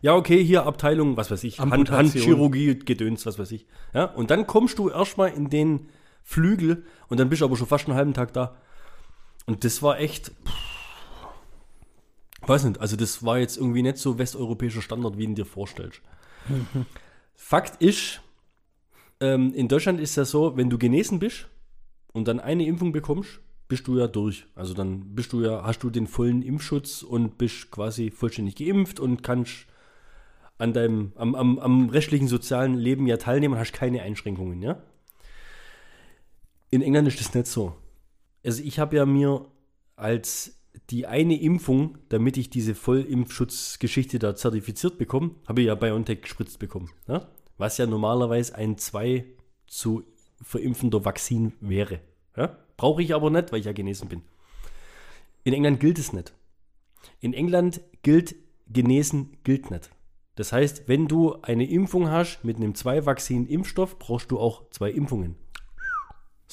Ja, 0.00 0.14
okay, 0.16 0.42
hier 0.44 0.66
Abteilung, 0.66 1.16
was 1.16 1.30
weiß 1.30 1.44
ich, 1.44 1.60
Hand. 1.60 1.90
Handchirurgie, 1.90 2.78
Gedöns, 2.78 3.24
was 3.24 3.38
weiß 3.38 3.52
ich. 3.52 3.66
Ja, 3.94 4.04
und 4.04 4.30
dann 4.30 4.46
kommst 4.46 4.78
du 4.78 4.90
erstmal 4.90 5.30
in 5.30 5.48
den 5.48 5.88
Flügel 6.22 6.84
und 7.08 7.20
dann 7.20 7.28
bist 7.28 7.42
du 7.42 7.46
aber 7.46 7.56
schon 7.56 7.66
fast 7.66 7.86
einen 7.86 7.96
halben 7.96 8.12
Tag 8.12 8.32
da. 8.32 8.56
Und 9.46 9.64
das 9.64 9.82
war 9.82 9.98
echt, 9.98 10.28
pff, 10.28 10.73
weiß 12.48 12.64
nicht, 12.64 12.80
also 12.80 12.96
das 12.96 13.24
war 13.24 13.38
jetzt 13.38 13.56
irgendwie 13.56 13.82
nicht 13.82 13.98
so 13.98 14.18
westeuropäischer 14.18 14.82
Standard, 14.82 15.18
wie 15.18 15.26
du 15.26 15.34
dir 15.34 15.46
vorstellst. 15.46 16.00
Fakt 17.34 17.82
ist, 17.82 18.20
ähm, 19.20 19.52
in 19.54 19.68
Deutschland 19.68 20.00
ist 20.00 20.16
das 20.16 20.30
so, 20.30 20.56
wenn 20.56 20.70
du 20.70 20.78
genesen 20.78 21.18
bist 21.18 21.48
und 22.12 22.28
dann 22.28 22.40
eine 22.40 22.66
Impfung 22.66 22.92
bekommst, 22.92 23.40
bist 23.68 23.86
du 23.86 23.98
ja 23.98 24.06
durch. 24.06 24.46
Also 24.54 24.74
dann 24.74 25.14
bist 25.14 25.32
du 25.32 25.42
ja, 25.42 25.64
hast 25.64 25.80
du 25.80 25.90
den 25.90 26.06
vollen 26.06 26.42
Impfschutz 26.42 27.02
und 27.02 27.38
bist 27.38 27.70
quasi 27.70 28.10
vollständig 28.10 28.56
geimpft 28.56 29.00
und 29.00 29.22
kannst 29.22 29.66
an 30.58 30.72
deinem, 30.72 31.12
am, 31.16 31.34
am, 31.34 31.58
am 31.58 31.88
restlichen 31.88 32.28
sozialen 32.28 32.74
Leben 32.74 33.06
ja 33.06 33.16
teilnehmen 33.16 33.54
und 33.54 33.60
hast 33.60 33.72
keine 33.72 34.02
Einschränkungen, 34.02 34.62
ja? 34.62 34.80
In 36.70 36.82
England 36.82 37.08
ist 37.08 37.20
das 37.20 37.34
nicht 37.34 37.46
so. 37.46 37.74
Also 38.44 38.62
ich 38.62 38.78
habe 38.78 38.96
ja 38.96 39.06
mir 39.06 39.46
als 39.96 40.56
die 40.90 41.06
eine 41.06 41.40
Impfung, 41.40 41.98
damit 42.08 42.36
ich 42.36 42.50
diese 42.50 42.74
Vollimpfschutzgeschichte 42.74 44.18
da 44.18 44.36
zertifiziert 44.36 44.98
bekomme, 44.98 45.32
habe 45.46 45.62
ich 45.62 45.68
ja 45.68 45.74
BioNTech 45.74 46.22
gespritzt 46.22 46.58
bekommen. 46.58 46.90
Ja? 47.08 47.28
Was 47.56 47.78
ja 47.78 47.86
normalerweise 47.86 48.54
ein 48.54 48.76
2 48.76 49.24
zu 49.66 50.04
verimpfender 50.42 51.04
Vakzin 51.04 51.52
wäre. 51.60 52.00
Ja? 52.36 52.58
Brauche 52.76 53.02
ich 53.02 53.14
aber 53.14 53.30
nicht, 53.30 53.52
weil 53.52 53.60
ich 53.60 53.66
ja 53.66 53.72
genesen 53.72 54.08
bin. 54.08 54.22
In 55.44 55.52
England 55.52 55.80
gilt 55.80 55.98
es 55.98 56.12
nicht. 56.12 56.34
In 57.20 57.32
England 57.32 57.80
gilt 58.02 58.34
genesen 58.66 59.36
gilt 59.44 59.70
nicht. 59.70 59.90
Das 60.36 60.52
heißt, 60.52 60.88
wenn 60.88 61.06
du 61.06 61.40
eine 61.42 61.68
Impfung 61.68 62.10
hast 62.10 62.44
mit 62.44 62.56
einem 62.56 62.72
2-Vakzin-Impfstoff, 62.72 63.98
brauchst 63.98 64.30
du 64.30 64.38
auch 64.38 64.68
zwei 64.70 64.90
Impfungen. 64.90 65.36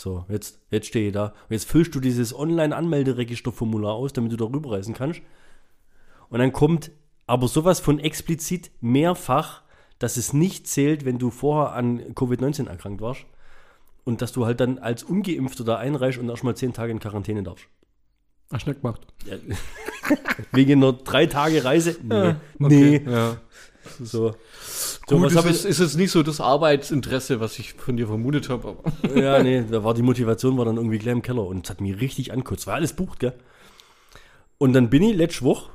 So, 0.01 0.25
jetzt, 0.29 0.59
jetzt 0.71 0.87
stehe 0.87 1.09
ich 1.09 1.13
da. 1.13 1.25
Und 1.27 1.51
jetzt 1.51 1.69
füllst 1.69 1.93
du 1.93 1.99
dieses 1.99 2.35
Online-Anmelderegisterformular 2.35 3.93
aus, 3.93 4.13
damit 4.13 4.31
du 4.31 4.35
da 4.37 4.45
rüberreisen 4.45 4.95
kannst. 4.95 5.21
Und 6.29 6.39
dann 6.39 6.51
kommt 6.51 6.89
aber 7.27 7.47
sowas 7.47 7.79
von 7.79 7.99
explizit 7.99 8.71
mehrfach, 8.81 9.61
dass 9.99 10.17
es 10.17 10.33
nicht 10.33 10.65
zählt, 10.65 11.05
wenn 11.05 11.19
du 11.19 11.29
vorher 11.29 11.73
an 11.75 12.01
Covid-19 12.15 12.67
erkrankt 12.67 12.99
warst. 12.99 13.27
Und 14.03 14.23
dass 14.23 14.31
du 14.31 14.47
halt 14.47 14.59
dann 14.59 14.79
als 14.79 15.03
Ungeimpfter 15.03 15.63
da 15.63 15.77
einreichst 15.77 16.19
und 16.19 16.29
erstmal 16.29 16.55
zehn 16.55 16.73
Tage 16.73 16.91
in 16.91 16.99
Quarantäne 16.99 17.43
darfst. 17.43 17.67
Hast 18.51 18.65
du 18.65 18.71
nicht 18.71 18.81
gemacht? 18.81 19.05
Wegen 20.51 20.83
einer 20.83 20.93
drei 20.93 21.27
Tage 21.27 21.63
Reise? 21.63 21.95
Nee. 22.01 22.33
Nee. 22.57 23.03
Ja. 23.05 23.37
So. 23.99 24.35
So, 25.07 25.17
Gut, 25.17 25.33
was 25.35 25.45
ist 25.45 25.51
es- 25.59 25.65
ist, 25.65 25.79
jetzt 25.79 25.95
nicht 25.97 26.11
so 26.11 26.23
das 26.23 26.39
Arbeitsinteresse, 26.39 27.39
was 27.39 27.57
ich 27.59 27.73
von 27.73 27.97
dir 27.97 28.07
vermutet 28.07 28.49
habe. 28.49 28.77
Ja, 29.15 29.41
nee, 29.41 29.63
da 29.69 29.83
war 29.83 29.93
die 29.93 30.01
Motivation 30.03 30.57
war 30.57 30.65
dann 30.65 30.77
irgendwie 30.77 30.99
gleich 30.99 31.13
im 31.13 31.21
Keller 31.21 31.45
und 31.45 31.65
es 31.65 31.69
hat 31.69 31.81
mich 31.81 31.99
richtig 31.99 32.31
angekotzt. 32.31 32.67
War 32.67 32.75
alles 32.75 32.93
bucht, 32.93 33.19
gell? 33.19 33.33
Und 34.57 34.73
dann 34.73 34.89
bin 34.89 35.01
ich 35.03 35.15
letzte 35.15 35.43
Woche, 35.43 35.71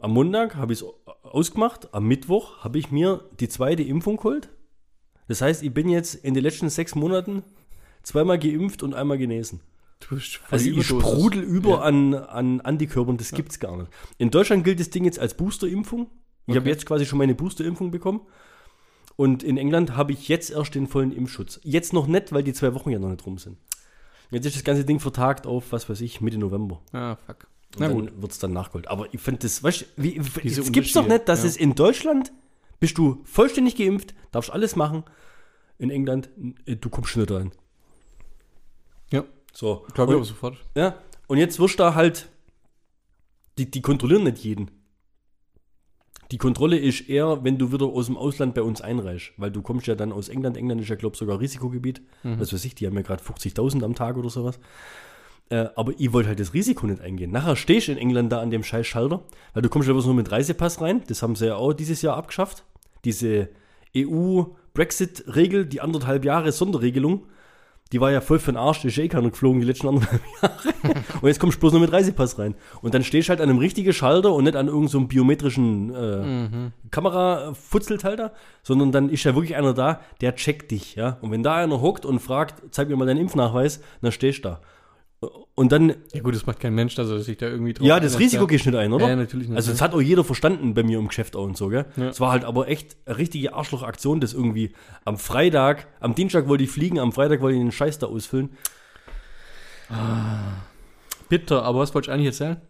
am 0.00 0.12
Montag 0.12 0.56
habe 0.56 0.72
ich 0.74 0.82
es 0.82 0.86
ausgemacht, 1.22 1.94
am 1.94 2.04
Mittwoch 2.06 2.58
habe 2.62 2.78
ich 2.78 2.90
mir 2.90 3.24
die 3.40 3.48
zweite 3.48 3.82
Impfung 3.82 4.16
geholt. 4.18 4.50
Das 5.28 5.40
heißt, 5.40 5.62
ich 5.62 5.72
bin 5.72 5.88
jetzt 5.88 6.14
in 6.14 6.34
den 6.34 6.42
letzten 6.42 6.68
sechs 6.68 6.94
Monaten 6.94 7.42
zweimal 8.02 8.38
geimpft 8.38 8.82
und 8.82 8.92
einmal 8.92 9.16
genesen. 9.16 9.60
Du 10.00 10.16
bist 10.16 10.40
Also 10.50 10.68
ich 10.68 10.86
sprudel 10.86 11.40
über 11.42 11.70
Ja. 11.70 11.80
an, 11.80 12.12
an 12.14 12.60
Antikörpern, 12.60 13.16
das 13.16 13.30
gibt's 13.32 13.58
gar 13.58 13.78
nicht. 13.78 13.90
In 14.18 14.30
Deutschland 14.30 14.64
gilt 14.64 14.80
das 14.80 14.90
Ding 14.90 15.04
jetzt 15.06 15.18
als 15.18 15.32
Boosterimpfung. 15.34 16.10
Ich 16.46 16.56
habe 16.56 16.68
jetzt 16.68 16.86
quasi 16.86 17.06
schon 17.06 17.18
meine 17.18 17.34
Boosterimpfung 17.34 17.90
bekommen. 17.90 18.20
Und 19.16 19.42
in 19.42 19.56
England 19.56 19.96
habe 19.96 20.12
ich 20.12 20.28
jetzt 20.28 20.50
erst 20.50 20.74
den 20.74 20.88
vollen 20.88 21.12
Impfschutz. 21.12 21.60
Jetzt 21.62 21.92
noch 21.92 22.06
nicht, 22.06 22.32
weil 22.32 22.42
die 22.42 22.52
zwei 22.52 22.74
Wochen 22.74 22.90
ja 22.90 22.98
noch 22.98 23.08
nicht 23.08 23.24
rum 23.24 23.38
sind. 23.38 23.58
Jetzt 24.30 24.46
ist 24.46 24.56
das 24.56 24.64
ganze 24.64 24.84
Ding 24.84 24.98
vertagt 24.98 25.46
auf, 25.46 25.70
was 25.70 25.88
weiß 25.88 26.00
ich, 26.00 26.20
Mitte 26.20 26.38
November. 26.38 26.82
Ah, 26.92 27.16
fuck. 27.16 27.46
Und 27.74 27.80
Na 27.80 27.88
dann 27.88 28.00
gut. 28.00 28.22
wird 28.22 28.32
es 28.32 28.38
dann 28.38 28.52
nachgeholt. 28.52 28.88
Aber 28.88 29.12
ich 29.12 29.20
finde 29.20 29.40
das, 29.40 29.62
weißt 29.62 29.86
du, 29.96 30.02
es 30.42 30.72
gibt's 30.72 30.92
doch 30.92 31.06
nicht, 31.06 31.28
dass 31.28 31.40
ja. 31.42 31.46
es 31.48 31.56
in 31.56 31.74
Deutschland 31.74 32.32
bist 32.80 32.98
du 32.98 33.20
vollständig 33.24 33.76
geimpft, 33.76 34.14
darfst 34.32 34.50
alles 34.50 34.74
machen. 34.76 35.04
In 35.78 35.90
England, 35.90 36.28
äh, 36.66 36.76
du 36.76 36.88
kommst 36.90 37.10
schon 37.10 37.22
nicht 37.22 37.32
rein. 37.32 37.52
Ja, 39.10 39.24
So. 39.52 39.86
glaube 39.94 40.14
ich 40.14 40.20
auch 40.20 40.24
sofort. 40.24 40.56
Ja, 40.76 40.98
und 41.26 41.38
jetzt 41.38 41.58
wirst 41.60 41.74
du 41.74 41.84
da 41.84 41.94
halt, 41.94 42.28
die, 43.58 43.70
die 43.70 43.82
kontrollieren 43.82 44.24
nicht 44.24 44.38
jeden. 44.38 44.70
Die 46.30 46.38
Kontrolle 46.38 46.78
ist 46.78 47.08
eher, 47.08 47.44
wenn 47.44 47.58
du 47.58 47.72
wieder 47.72 47.86
aus 47.86 48.06
dem 48.06 48.16
Ausland 48.16 48.54
bei 48.54 48.62
uns 48.62 48.80
einreichst, 48.80 49.32
weil 49.36 49.50
du 49.50 49.62
kommst 49.62 49.86
ja 49.86 49.94
dann 49.94 50.12
aus 50.12 50.28
England. 50.28 50.56
England 50.56 50.80
ist 50.80 50.88
ja, 50.88 50.96
glaube 50.96 51.14
ich, 51.14 51.18
sogar 51.18 51.40
Risikogebiet. 51.40 52.02
Was 52.40 52.52
weiß 52.52 52.64
ich, 52.64 52.74
die 52.74 52.86
haben 52.86 52.96
ja 52.96 53.02
gerade 53.02 53.22
50.000 53.22 53.84
am 53.84 53.94
Tag 53.94 54.16
oder 54.16 54.30
sowas. 54.30 54.58
Äh, 55.50 55.66
aber 55.76 55.92
ich 55.98 56.12
wollte 56.12 56.28
halt 56.28 56.40
das 56.40 56.54
Risiko 56.54 56.86
nicht 56.86 57.02
eingehen. 57.02 57.30
Nachher 57.30 57.56
stehst 57.56 57.88
du 57.88 57.92
in 57.92 57.98
England 57.98 58.32
da 58.32 58.40
an 58.40 58.50
dem 58.50 58.64
scheiß 58.64 58.86
Schalter, 58.86 59.22
weil 59.52 59.62
du 59.62 59.68
kommst 59.68 59.86
ja 59.86 59.92
bloß 59.92 60.06
nur 60.06 60.14
mit 60.14 60.30
Reisepass 60.32 60.80
rein. 60.80 61.02
Das 61.06 61.22
haben 61.22 61.36
sie 61.36 61.46
ja 61.46 61.56
auch 61.56 61.74
dieses 61.74 62.00
Jahr 62.02 62.16
abgeschafft. 62.16 62.64
Diese 63.04 63.50
EU-Brexit-Regel, 63.96 65.66
die 65.66 65.80
anderthalb 65.82 66.24
Jahre 66.24 66.50
Sonderregelung, 66.50 67.26
die 67.92 68.00
war 68.00 68.10
ja 68.10 68.20
voll 68.20 68.38
für 68.38 68.52
den 68.52 68.56
Arsch, 68.56 68.82
da 68.82 68.88
ist 68.88 68.98
eh 68.98 69.08
keiner 69.08 69.30
geflogen 69.30 69.60
die 69.60 69.66
letzten 69.66 69.88
anderthalb 69.88 70.20
Jahre. 70.42 70.54
und 71.20 71.28
jetzt 71.28 71.38
kommst 71.38 71.56
du 71.56 71.60
bloß 71.60 71.72
nur 71.72 71.82
mit 71.82 71.92
Reisepass 71.92 72.38
rein. 72.38 72.54
Und 72.82 72.94
dann 72.94 73.04
stehst 73.04 73.28
du 73.28 73.30
halt 73.30 73.40
an 73.40 73.48
einem 73.48 73.58
richtigen 73.58 73.92
Schalter 73.92 74.32
und 74.32 74.44
nicht 74.44 74.56
an 74.56 74.66
irgendeinem 74.66 74.88
so 74.88 75.00
biometrischen 75.06 75.94
äh, 75.94 76.70
Kamera-Futzelhalter, 76.90 78.32
sondern 78.62 78.90
dann 78.92 79.08
ist 79.10 79.24
ja 79.24 79.34
wirklich 79.34 79.56
einer 79.56 79.74
da, 79.74 80.00
der 80.20 80.34
checkt 80.34 80.70
dich, 80.70 80.94
ja. 80.94 81.18
Und 81.20 81.30
wenn 81.30 81.42
da 81.42 81.56
einer 81.56 81.80
hockt 81.80 82.04
und 82.06 82.20
fragt, 82.20 82.62
zeig 82.72 82.88
mir 82.88 82.96
mal 82.96 83.06
deinen 83.06 83.20
Impfnachweis, 83.20 83.80
dann 84.00 84.12
stehst 84.12 84.38
du 84.44 84.48
da. 84.50 84.60
Und 85.54 85.70
dann, 85.70 85.94
Ja 86.12 86.20
gut, 86.22 86.34
das 86.34 86.46
macht 86.46 86.58
kein 86.60 86.74
Mensch, 86.74 86.94
dass 86.94 87.08
er 87.08 87.20
sich 87.20 87.36
da 87.36 87.46
irgendwie 87.46 87.74
drauf 87.74 87.86
ja, 87.86 88.00
das 88.00 88.18
Risiko 88.18 88.44
ja. 88.44 88.48
gehst 88.48 88.66
nicht 88.66 88.74
ein, 88.76 88.92
oder? 88.92 89.08
Ja, 89.08 89.16
natürlich 89.16 89.48
nicht, 89.48 89.56
Also 89.56 89.70
ja. 89.70 89.74
das 89.74 89.80
hat 89.82 89.94
auch 89.94 90.00
jeder 90.00 90.24
verstanden 90.24 90.74
bei 90.74 90.82
mir 90.82 90.98
im 90.98 91.08
Geschäft 91.08 91.36
auch 91.36 91.44
und 91.44 91.56
so, 91.56 91.68
gell? 91.68 91.86
Ja. 91.96 92.08
Es 92.08 92.20
war 92.20 92.32
halt 92.32 92.44
aber 92.44 92.68
echt 92.68 92.96
eine 93.06 93.18
richtige 93.18 93.54
Arschlochaktion, 93.54 94.20
das 94.20 94.34
irgendwie 94.34 94.72
am 95.04 95.16
Freitag, 95.16 95.86
am 96.00 96.14
Dienstag 96.14 96.48
wollte 96.48 96.64
ich 96.64 96.70
fliegen, 96.70 96.98
am 96.98 97.12
Freitag 97.12 97.40
wollte 97.40 97.56
ich 97.56 97.62
den 97.62 97.72
Scheiß 97.72 97.98
da 97.98 98.06
ausfüllen. 98.06 98.50
Bitter, 101.28 101.62
aber 101.62 101.80
was 101.80 101.94
wollte 101.94 102.10
ich 102.10 102.14
eigentlich 102.14 102.26
erzählen? 102.26 102.60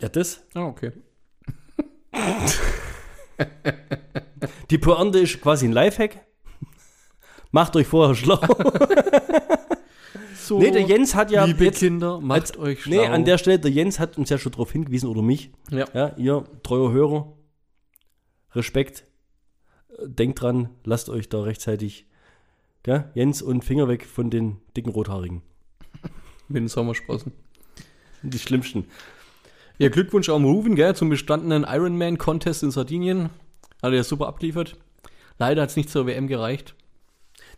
Ja, 0.00 0.08
das. 0.08 0.42
Ah, 0.54 0.66
okay. 0.66 0.92
Die 4.70 4.78
Pointe 4.78 5.18
ist 5.20 5.40
quasi 5.40 5.66
ein 5.66 5.72
Lifehack. 5.72 6.20
Macht 7.50 7.76
euch 7.76 7.86
vorher 7.86 8.14
schlau. 8.14 8.40
So, 10.34 10.58
nee, 10.58 10.70
der 10.70 10.82
Jens 10.82 11.14
hat 11.14 11.30
ja 11.30 11.44
liebe 11.44 11.64
jetzt, 11.64 11.80
Kinder, 11.80 12.20
macht 12.20 12.40
als- 12.40 12.58
euch 12.58 12.82
schlau. 12.82 12.96
Nee, 13.02 13.06
an 13.06 13.24
der 13.24 13.38
Stelle, 13.38 13.58
der 13.58 13.70
Jens 13.70 13.98
hat 13.98 14.16
uns 14.18 14.30
ja 14.30 14.38
schon 14.38 14.52
darauf 14.52 14.70
hingewiesen, 14.72 15.08
oder 15.08 15.22
mich. 15.22 15.50
Ja. 15.70 15.86
Ja, 15.92 16.14
ihr 16.16 16.44
treuer 16.62 16.92
Hörer. 16.92 17.32
Respekt. 18.54 19.04
Denkt 20.04 20.40
dran, 20.42 20.68
lasst 20.84 21.08
euch 21.08 21.28
da 21.28 21.42
rechtzeitig, 21.42 22.06
gell? 22.82 23.10
Jens 23.14 23.40
und 23.42 23.64
Finger 23.64 23.88
weg 23.88 24.04
von 24.06 24.30
den 24.30 24.58
dicken 24.76 24.90
Rothaarigen. 24.90 25.42
Mit 26.48 26.62
den 26.62 26.68
Sommersprossen. 26.68 27.32
Die 28.22 28.38
schlimmsten. 28.38 28.84
Ja, 29.78 29.88
Glückwunsch 29.88 30.28
auch 30.28 30.36
am 30.36 30.44
Ruven, 30.44 30.74
gell, 30.76 30.94
zum 30.94 31.08
bestandenen 31.08 31.64
Ironman-Contest 31.64 32.62
in 32.62 32.70
Sardinien. 32.70 33.30
Hat 33.82 33.90
er 33.92 33.94
ja 33.94 34.04
super 34.04 34.26
abgeliefert. 34.28 34.76
Leider 35.38 35.62
hat 35.62 35.70
es 35.70 35.76
nicht 35.76 35.90
zur 35.90 36.06
WM 36.06 36.28
gereicht. 36.28 36.74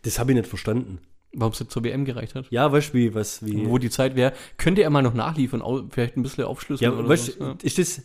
Das 0.03 0.17
habe 0.19 0.31
ich 0.31 0.37
nicht 0.37 0.47
verstanden. 0.49 0.99
Warum 1.33 1.53
es 1.53 1.67
zur 1.67 1.83
WM 1.83 2.05
gereicht 2.05 2.33
hat. 2.35 2.45
Ja, 2.49 2.71
weißt 2.71 2.89
du, 2.89 2.93
wie, 2.97 3.13
was, 3.13 3.45
wie. 3.45 3.67
Wo 3.69 3.77
die 3.77 3.89
Zeit 3.91 4.15
wäre. 4.15 4.33
Könnte 4.57 4.81
er 4.81 4.89
mal 4.89 5.03
noch 5.03 5.13
nachliefern, 5.13 5.61
au- 5.61 5.83
vielleicht 5.89 6.17
ein 6.17 6.23
bisschen 6.23 6.43
aufschlüsseln 6.45 6.91
ja, 6.91 6.97
oder 6.97 7.07
weißt 7.07 7.37
so. 7.37 7.53
du, 7.53 7.55
ist 7.65 7.77
das. 7.77 8.01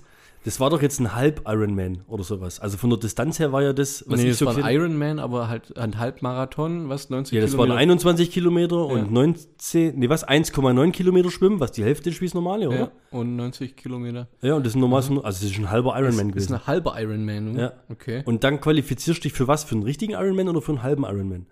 Das 0.46 0.60
war 0.60 0.68
doch 0.68 0.82
jetzt 0.82 1.00
ein 1.00 1.14
Halb-Ironman 1.14 2.02
oder 2.06 2.22
sowas. 2.22 2.60
Also 2.60 2.76
von 2.76 2.90
der 2.90 2.98
Distanz 2.98 3.38
her 3.38 3.50
war 3.52 3.62
ja 3.62 3.72
das, 3.72 4.04
was 4.06 4.18
nee, 4.20 4.24
ich 4.26 4.32
das 4.32 4.40
so 4.40 4.44
war 4.44 4.54
ein 4.62 4.74
Ironman, 4.74 5.18
aber 5.18 5.48
halt 5.48 5.74
ein 5.78 5.98
Halbmarathon, 5.98 6.90
was, 6.90 7.08
90 7.08 7.34
Ja, 7.34 7.40
das 7.40 7.56
waren 7.56 7.72
21 7.72 8.30
Kilometer 8.30 8.84
und 8.84 8.98
Ja. 9.06 9.10
19, 9.10 9.98
nee, 9.98 10.10
was, 10.10 10.28
1,9 10.28 10.90
Kilometer 10.90 11.30
schwimmen, 11.30 11.60
was 11.60 11.72
die 11.72 11.82
Hälfte 11.82 12.10
ist 12.10 12.20
wie 12.20 12.26
das 12.26 12.34
normale, 12.34 12.68
oder? 12.68 12.78
ja, 12.78 12.90
und 13.10 13.36
90 13.36 13.74
Kilometer. 13.74 14.28
Ja, 14.42 14.52
und 14.56 14.66
das 14.66 14.74
ist 14.74 14.78
normal, 14.78 15.00
so- 15.00 15.22
also 15.22 15.42
das 15.46 15.50
ist 15.50 15.58
ein 15.58 15.70
halber 15.70 15.98
Ironman 15.98 16.28
Das 16.32 16.42
ist 16.42 16.48
gewesen. 16.48 16.54
ein 16.56 16.66
halber 16.66 17.00
Ironman, 17.00 17.52
ne? 17.52 17.60
Ja. 17.62 17.72
Okay. 17.88 18.22
Und 18.26 18.44
dann 18.44 18.60
qualifizierst 18.60 19.20
du 19.20 19.22
dich 19.22 19.32
für 19.32 19.48
was? 19.48 19.64
Für 19.64 19.76
einen 19.76 19.84
richtigen 19.84 20.12
Ironman 20.12 20.50
oder 20.50 20.60
für 20.60 20.72
einen 20.72 20.82
halben 20.82 21.04
Ironman? 21.04 21.46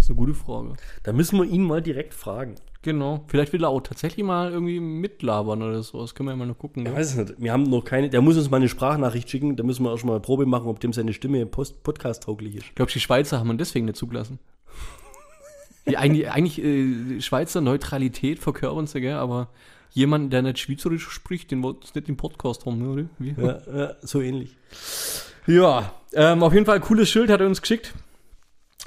Das 0.00 0.06
ist 0.06 0.10
eine 0.12 0.16
gute 0.16 0.32
Frage. 0.34 0.72
Da 1.02 1.12
müssen 1.12 1.38
wir 1.38 1.44
ihn 1.44 1.62
mal 1.62 1.82
direkt 1.82 2.14
fragen. 2.14 2.54
Genau. 2.80 3.22
Vielleicht 3.28 3.52
will 3.52 3.62
er 3.64 3.68
auch 3.68 3.82
tatsächlich 3.82 4.24
mal 4.24 4.50
irgendwie 4.50 4.80
mitlabern 4.80 5.62
oder 5.62 5.82
so. 5.82 6.00
Das 6.00 6.14
können 6.14 6.28
wir 6.28 6.32
ja 6.32 6.36
mal 6.38 6.46
noch 6.46 6.56
gucken. 6.56 6.86
Ich 6.86 6.90
Ne? 6.90 6.96
weiß 6.96 7.10
es 7.10 7.16
nicht. 7.16 7.34
Wir 7.36 7.52
haben 7.52 7.64
noch 7.64 7.84
keine, 7.84 8.08
der 8.08 8.22
muss 8.22 8.38
uns 8.38 8.48
mal 8.50 8.56
eine 8.56 8.70
Sprachnachricht 8.70 9.28
schicken, 9.28 9.56
da 9.56 9.62
müssen 9.62 9.84
wir 9.84 9.90
erst 9.90 10.06
mal 10.06 10.12
eine 10.12 10.20
Probe 10.20 10.46
machen, 10.46 10.68
ob 10.68 10.80
dem 10.80 10.94
seine 10.94 11.12
Stimme 11.12 11.44
Podcast-tauglich 11.44 12.56
ist. 12.56 12.64
Ich 12.68 12.74
glaube, 12.76 12.90
die 12.90 12.98
Schweizer 13.00 13.38
haben 13.40 13.50
ihn 13.50 13.58
deswegen 13.58 13.84
nicht 13.84 13.96
zugelassen. 13.98 14.38
Die 15.86 15.98
eigentlich, 15.98 16.30
eigentlich 16.30 16.62
äh, 16.64 17.20
Schweizer 17.20 17.60
Neutralität 17.60 18.38
verkörpern 18.38 18.86
sie, 18.86 19.02
gell? 19.02 19.14
aber 19.16 19.48
jemand, 19.92 20.32
der 20.32 20.40
nicht 20.40 20.58
Schweizerisch 20.60 21.06
spricht, 21.10 21.50
den 21.50 21.62
wollt 21.62 21.84
ihr 21.94 22.00
nicht 22.00 22.08
im 22.08 22.16
Podcast 22.16 22.64
haben, 22.64 22.90
oder? 22.90 23.04
Ja, 23.18 23.58
ja, 23.78 23.94
so 24.00 24.22
ähnlich. 24.22 24.56
Ja, 25.46 25.92
ähm, 26.14 26.42
auf 26.42 26.54
jeden 26.54 26.64
Fall 26.64 26.80
cooles 26.80 27.10
Schild 27.10 27.28
hat 27.30 27.40
er 27.40 27.46
uns 27.46 27.60
geschickt. 27.60 27.92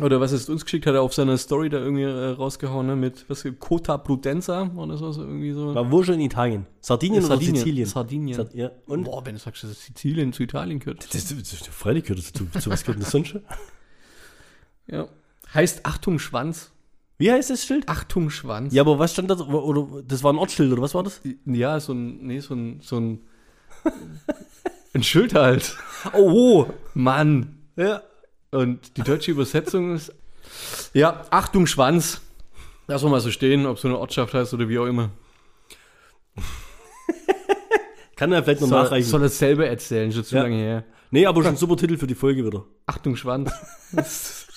Oder 0.02 0.20
was 0.20 0.32
ist 0.32 0.50
uns 0.50 0.64
geschickt, 0.64 0.88
hat 0.88 0.96
er 0.96 1.04
auf 1.04 1.14
seiner 1.14 1.38
Story 1.38 1.70
da 1.70 1.78
irgendwie 1.78 2.02
äh, 2.02 2.30
rausgehauen, 2.30 2.88
ne? 2.88 2.96
Mit 2.96 3.30
was 3.30 3.46
Cota 3.60 4.00
Prudenza 4.00 4.72
oder 4.76 4.98
so, 4.98 5.12
so 5.12 5.22
irgendwie 5.22 5.52
so. 5.52 5.76
War 5.76 5.92
wo 5.92 6.02
schon 6.02 6.16
in 6.16 6.22
Italien? 6.22 6.66
Sardinien, 6.82 7.24
oder 7.24 7.38
Sizilien? 7.38 7.86
Sardinien. 7.88 8.36
Sard- 8.38 8.56
ja. 8.56 8.72
Und? 8.88 9.04
Boah, 9.04 9.24
wenn 9.24 9.36
du 9.36 9.40
sagst, 9.40 9.64
dass 9.64 9.86
Sizilien 9.86 10.34
zu 10.34 10.42
Italien 10.42 10.80
gehört. 10.80 11.04
Das, 11.14 11.28
das, 11.28 11.38
das, 11.38 11.68
freilich 11.68 12.06
gehört 12.06 12.20
das 12.20 12.32
dazu. 12.32 12.48
Zu 12.60 12.72
was 12.72 12.82
gehört 12.82 12.98
denn 12.98 13.04
das 13.04 13.12
sonst 13.12 13.28
schon? 13.30 13.44
Ja. 14.88 15.08
Heißt 15.54 15.86
Achtung 15.86 16.20
Schwanz. 16.20 16.72
Wie 17.18 17.32
heißt 17.32 17.50
das 17.52 17.64
Schild? 17.64 17.88
Achtung 17.88 18.30
Schwanz. 18.30 18.74
Ja, 18.74 18.82
aber 18.82 19.00
was 19.00 19.14
stand 19.14 19.30
da? 19.30 19.36
Oder, 19.36 20.02
das 20.06 20.24
war 20.24 20.34
ein 20.34 20.38
Ortsschild, 20.38 20.74
oder 20.74 20.82
was 20.82 20.94
war 20.94 21.04
das? 21.04 21.22
Ja, 21.46 21.80
so 21.80 21.94
ein, 21.94 22.18
nee, 22.26 22.40
so 22.42 22.54
ein, 22.54 22.82
so 22.82 22.98
ein, 23.00 23.22
ein 24.94 25.04
Schild 25.04 25.36
halt. 25.36 25.78
Oh, 26.14 26.66
Mann. 26.96 27.60
ja. 27.78 28.02
Und 28.54 28.98
die 28.98 29.02
deutsche 29.02 29.32
Übersetzung 29.32 29.96
ist, 29.96 30.14
ja, 30.94 31.26
Achtung 31.32 31.66
Schwanz. 31.68 32.22
Lass 32.88 33.02
mal 33.04 33.20
so 33.20 33.32
stehen, 33.32 33.66
ob 33.66 33.80
so 33.80 33.88
eine 33.88 33.98
Ortschaft 33.98 34.34
heißt 34.34 34.54
oder 34.54 34.68
wie 34.70 34.78
auch 34.78 34.86
immer. 34.86 35.10
Kann 38.16 38.32
er 38.32 38.44
vielleicht 38.44 38.62
noch 38.62 38.68
Soll, 38.70 38.84
nachreichen. 38.84 39.10
soll 39.10 39.28
selber 39.30 39.68
erzählen, 39.68 40.12
schon 40.12 40.24
zu 40.24 40.36
Ja. 40.36 40.44
lange 40.44 40.56
her. 40.58 40.84
nee, 41.12 41.26
aber 41.26 41.42
schon 41.42 41.54
ein 41.54 41.58
super 41.58 41.78
Titel 41.78 41.98
für 41.98 42.06
die 42.08 42.14
Folge 42.16 42.46
wieder. 42.46 42.64
Achtung 42.86 43.16
Schwanz. 43.16 43.52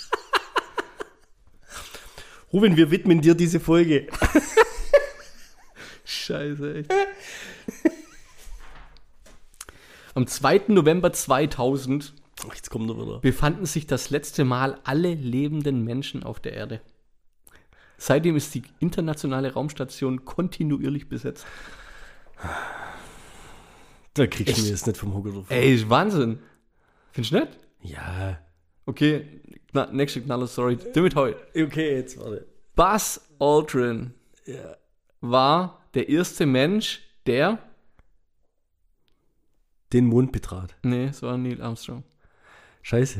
Ruben, 2.53 2.77
wir 2.77 2.91
widmen 2.91 3.21
dir 3.21 3.35
diese 3.35 3.61
Folge. 3.61 4.07
Scheiße, 6.05 6.75
echt. 6.75 6.93
Am 10.15 10.27
2. 10.27 10.63
November 10.69 11.13
2000 11.13 12.13
Ach, 12.15 12.26
jetzt 12.55 12.71
kommt 12.71 12.89
er 12.91 12.97
wieder. 12.97 13.19
befanden 13.21 13.67
sich 13.67 13.87
das 13.87 14.11
letzte 14.11 14.45
Mal 14.45 14.79
alle 14.85 15.15
lebenden 15.15 15.83
Menschen 15.85 16.23
auf 16.23 16.41
der 16.41 16.53
Erde. 16.53 16.81
Seitdem 17.99 18.37
ist 18.37 18.55
die 18.55 18.63
internationale 18.79 19.53
Raumstation 19.55 20.25
kontinuierlich 20.25 21.09
besetzt. 21.09 21.47
Da 24.15 24.27
kriegst 24.27 24.59
du 24.59 24.63
mir 24.63 24.69
jetzt 24.69 24.87
nicht 24.87 24.99
vom 24.99 25.15
Hocker 25.15 25.31
drauf. 25.31 25.47
Ey, 25.51 25.75
ist 25.75 25.89
Wahnsinn. 25.89 26.39
Findest 27.13 27.33
du 27.35 27.41
nicht? 27.41 27.53
Ja. 27.83 28.39
Okay, 28.87 29.41
na, 29.73 29.87
nächste 29.93 30.21
Knaller, 30.23 30.47
sorry. 30.47 30.79
Damit 30.95 31.15
heute. 31.17 31.39
Okay, 31.57 31.97
jetzt 31.97 32.19
warte. 32.19 32.47
Buzz 32.75 33.21
Aldrin 33.39 34.13
Ja. 34.47 34.77
war 35.21 35.83
der 35.95 36.09
erste 36.09 36.47
Mensch, 36.47 37.01
der. 37.27 37.59
Den 39.93 40.07
Mond 40.07 40.33
betrat. 40.33 40.75
Nee, 40.83 41.07
es 41.07 41.23
war 41.23 41.37
Neil 41.39 41.61
Armstrong. 41.63 42.03
Scheiße. 42.89 43.19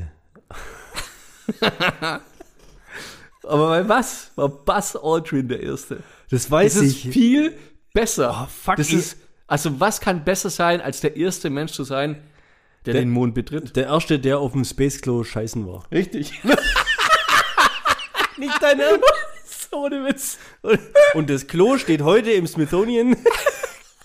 Aber 3.43 3.69
bei 3.69 3.89
was? 3.89 4.31
War 4.37 4.49
Buzz 4.49 4.95
Aldrin 4.95 5.49
der 5.49 5.61
erste? 5.61 6.05
Das 6.31 6.49
weiß 6.49 6.75
Das 6.75 6.83
ist 6.85 7.05
ich. 7.05 7.09
viel 7.13 7.57
besser. 7.93 8.45
Oh, 8.45 8.49
fuck, 8.63 8.77
das 8.77 8.93
ist, 8.93 9.17
also 9.49 9.81
was 9.81 10.01
kann 10.01 10.25
besser 10.25 10.51
sein, 10.51 10.81
als 10.81 11.01
der 11.01 11.17
erste 11.17 11.51
Mensch 11.51 11.73
zu 11.73 11.83
sein, 11.83 12.23
der, 12.85 12.93
Der- 12.95 13.03
den 13.03 13.11
Mond 13.11 13.35
betritt? 13.35 13.75
Der 13.75 13.87
erste, 13.87 14.21
der 14.21 14.39
auf 14.39 14.53
dem 14.53 14.65
Space 14.65 15.01
Klo 15.01 15.25
scheißen 15.25 15.67
war. 15.67 15.85
Richtig. 15.91 16.33
Nicht 18.39 18.63
dein 18.63 18.79
Ernst? 18.79 19.03
Ohne 19.73 20.05
Witz. 20.05 20.39
Und 21.15 21.29
das 21.29 21.49
Klo 21.49 21.77
steht 21.77 22.03
heute 22.03 22.31
im 22.31 22.47
Smithsonian. 22.47 23.17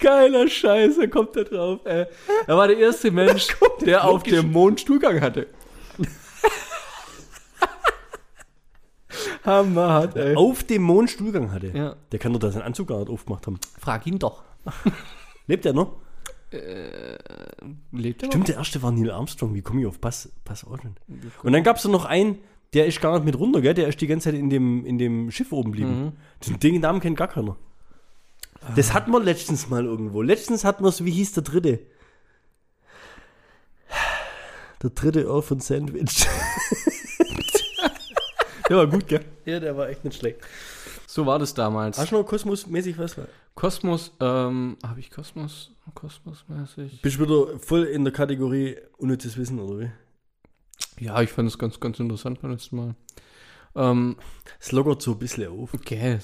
Geiler 0.02 0.48
Scheiße, 0.48 1.08
kommt 1.10 1.36
da 1.36 1.44
drauf. 1.44 1.80
Ey. 1.86 2.06
Er 2.48 2.58
war 2.58 2.68
der 2.68 2.78
erste 2.78 3.12
Mensch, 3.12 3.56
der 3.86 4.04
auf 4.04 4.24
dem 4.24 4.52
Mond 4.52 4.82
Stuhlgang 4.82 5.22
hatte. 5.22 5.48
Hammerhart, 9.46 10.16
ey. 10.16 10.36
auf 10.36 10.64
dem 10.64 10.82
Mond 10.84 11.10
Stuhlgang 11.10 11.52
hatte. 11.52 11.68
Ja. 11.68 11.96
Der 12.12 12.20
kann 12.20 12.34
doch 12.34 12.40
da 12.40 12.52
seinen 12.52 12.64
Anzug 12.64 12.88
gar 12.88 13.00
nicht 13.00 13.10
aufgemacht 13.10 13.48
haben. 13.48 13.60
Frag 13.80 14.06
ihn 14.08 14.20
doch. 14.20 14.44
Lebt 15.48 15.66
er 15.66 15.74
noch? 15.74 15.94
Lebt 17.92 18.24
er 18.24 18.28
noch? 18.28 18.32
Stimmt, 18.32 18.48
der 18.48 18.56
erste 18.56 18.82
war 18.82 18.92
Neil 18.92 19.12
Armstrong. 19.12 19.54
Wie 19.54 19.62
komme 19.62 19.82
ich 19.82 19.88
auf 19.88 20.00
Buzz, 20.00 20.30
Buzz 20.44 20.66
Aldrin? 20.70 20.96
Und 21.44 21.54
dann 21.54 21.64
gab 21.64 21.78
es 21.78 21.86
noch 21.86 22.06
einen, 22.06 22.40
der 22.74 22.86
ist 22.88 23.02
gar 23.02 23.14
nicht 23.16 23.26
mit 23.26 23.38
runter, 23.38 23.62
gell? 23.62 23.74
Der 23.74 23.88
ist 23.88 24.00
die 24.02 24.08
ganze 24.08 24.30
Zeit 24.32 24.40
in 24.40 24.50
dem, 24.50 24.86
in 24.86 24.98
dem 24.98 25.32
Schiff 25.32 25.52
oben 25.52 25.72
geblieben. 25.72 26.14
Den, 26.48 26.60
den 26.60 26.82
Namen 26.82 27.00
kennt 27.02 27.18
gar 27.18 27.28
keiner. 27.28 27.56
Das 28.76 28.94
hatten 28.94 29.12
wir 29.12 29.20
letztens 29.20 29.70
mal 29.70 29.86
irgendwo. 29.86 30.22
Letztens 30.22 30.64
hatten 30.64 30.84
wir 30.84 30.90
es, 30.90 31.04
wie 31.04 31.12
hieß 31.12 31.34
der 31.34 31.44
dritte? 31.44 31.80
Der 34.82 34.90
dritte 34.92 35.22
Earl 35.22 35.42
von 35.42 35.60
Sandwich. 35.60 36.26
Der 38.70 38.78
war 38.78 38.88
gut, 38.88 39.08
gell? 39.08 39.26
ja, 39.46 39.60
der 39.60 39.76
war 39.76 39.90
echt 39.90 40.06
nicht 40.06 40.18
schlecht. 40.18 40.40
So 41.06 41.26
war 41.26 41.38
das 41.40 41.54
damals. 41.54 41.98
Hast 41.98 42.14
du 42.14 42.16
noch 42.16 42.26
kosmosmäßig 42.26 42.98
was? 42.98 43.18
Kosmos, 43.54 44.14
ähm, 44.22 44.78
habe 44.82 45.02
ich 45.02 45.12
Kosmos, 45.12 45.72
Kosmosmäßig? 45.94 47.02
Bist 47.02 47.20
du 47.20 47.24
wieder 47.26 47.60
voll 47.60 47.84
in 47.84 48.06
der 48.06 48.14
Kategorie 48.14 48.78
unnützes 48.98 49.36
Wissen, 49.38 49.60
oder 49.60 49.80
wie? 49.82 51.04
Ja, 51.04 51.22
ich 51.22 51.32
fand 51.32 51.50
es 51.50 51.58
ganz, 51.60 51.82
ganz 51.82 52.00
interessant 52.00 52.42
beim 52.42 52.52
letzten 52.52 52.78
Mal. 52.78 52.96
Ähm, 53.76 54.16
Es 54.58 54.72
lockert 54.72 55.02
so 55.02 55.12
ein 55.12 55.20
bisschen 55.20 55.52
auf. 55.52 55.74
okay. 55.74 56.20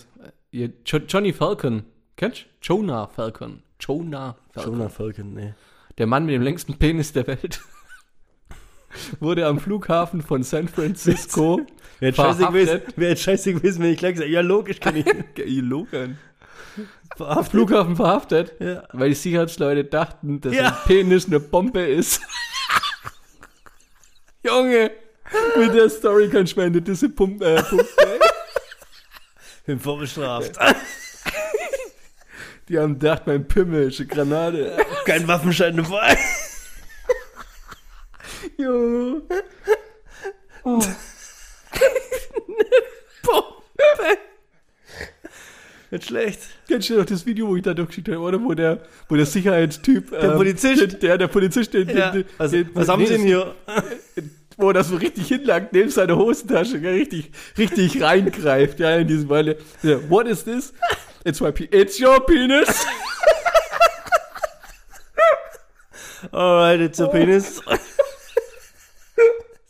Johnny 0.53 1.33
Falcon. 1.33 1.83
Kennst 2.17 2.41
du? 2.41 2.45
Jonah 2.61 3.07
Falcon. 3.07 3.63
Jonah 3.79 4.35
Falcon. 4.51 4.73
Jonah 4.73 4.89
Falcon, 4.89 5.33
ne. 5.33 5.55
Der 5.97 6.07
Mann 6.07 6.25
mit 6.25 6.35
dem 6.35 6.41
längsten 6.41 6.77
Penis 6.77 7.13
der 7.13 7.25
Welt. 7.27 7.61
Wurde 9.19 9.45
am 9.45 9.59
Flughafen 9.59 10.21
von 10.21 10.43
San 10.43 10.67
Francisco 10.67 11.61
Wäre 11.99 12.13
scheiße, 12.13 12.45
gewesen, 12.47 12.67
verhaftet. 12.67 12.97
wär 12.97 13.15
scheiße 13.15 13.53
gewesen, 13.53 13.83
wenn 13.83 13.91
ich 13.93 13.97
gleich 13.99 14.13
gesagt 14.13 14.29
ja, 14.31 14.41
logisch 14.41 14.79
kann 14.79 14.95
ich. 14.95 15.05
Logan. 15.45 16.17
verhaftet. 17.15 17.51
Flughafen 17.51 17.95
verhaftet, 17.95 18.53
Ja. 18.59 18.83
weil 18.93 19.09
die 19.09 19.15
Sicherheitsleute 19.15 19.83
dachten, 19.85 20.41
dass 20.41 20.53
Ja. 20.53 20.67
ein 20.69 20.73
Penis 20.85 21.25
eine 21.27 21.39
Bombe 21.39 21.81
ist. 21.81 22.21
Junge, 24.43 24.91
mit 25.57 25.73
der 25.73 25.89
Story 25.89 26.29
kannst 26.29 26.55
du 26.55 26.61
mir 26.61 26.67
eine 26.67 26.81
diese 26.81 27.09
Pumpe. 27.09 27.45
Äh, 27.57 27.63
Pumpe. 27.63 27.85
Bin 29.65 29.79
vorbestraft. 29.79 30.57
Die 32.69 32.77
haben 32.77 32.99
gedacht, 32.99 33.23
mein 33.27 33.47
Pimmel 33.47 33.87
ist 33.89 33.99
eine 33.99 34.07
Granate. 34.07 34.77
Kein 35.05 35.27
Waffenschein 35.27 35.77
dabei. 35.77 36.17
Junge. 38.57 39.21
Nicht 45.89 46.05
schlecht. 46.05 46.39
Kennst 46.67 46.89
du 46.89 46.97
noch 46.97 47.05
das 47.05 47.25
Video, 47.25 47.47
wo 47.47 47.55
ich 47.55 47.63
da 47.63 47.73
durchgeschickt 47.73 48.09
habe, 48.09 48.19
oder? 48.19 48.43
Wo 48.43 48.53
der, 48.53 48.81
wo 49.07 49.15
der 49.15 49.25
Sicherheitstyp. 49.25 50.09
Der 50.11 50.31
Polizist. 50.31 51.01
Der, 51.01 51.17
der 51.17 51.27
Polizist, 51.27 51.73
den, 51.73 51.87
Ja. 51.89 52.11
den, 52.11 52.25
Also, 52.37 52.57
den, 52.57 52.69
was 52.73 52.89
haben 52.89 53.05
Sie 53.05 53.13
denn 53.13 53.21
hier? 53.25 53.55
Wo 54.59 54.73
das 54.73 54.87
so 54.87 54.95
richtig 54.95 55.27
hinlangt, 55.27 55.71
neben 55.71 55.91
seiner 55.91 56.17
Hosentasche, 56.17 56.81
gell, 56.81 56.95
richtig, 56.95 57.29
richtig 57.59 58.01
reingreift, 58.01 58.79
ja, 58.79 58.95
in 58.95 59.07
diesem 59.07 59.29
Weile. 59.29 59.55
What 60.09 60.25
is 60.25 60.45
this? 60.45 60.73
It's 61.27 61.41
my 61.41 61.51
pe 61.51 61.67
It's 61.73 61.99
your 61.99 62.21
penis. 62.21 62.85
Alright, 66.33 66.79
it's 66.79 67.01
a 67.01 67.07
penis. 67.09 67.61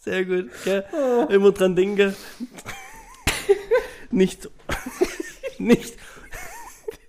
Sehr 0.02 0.24
gut. 0.24 0.52
Gell? 0.64 0.86
Immer 1.32 1.52
dran 1.54 1.76
denken. 1.76 2.16
Nicht, 4.12 4.48
nicht, 5.58 5.98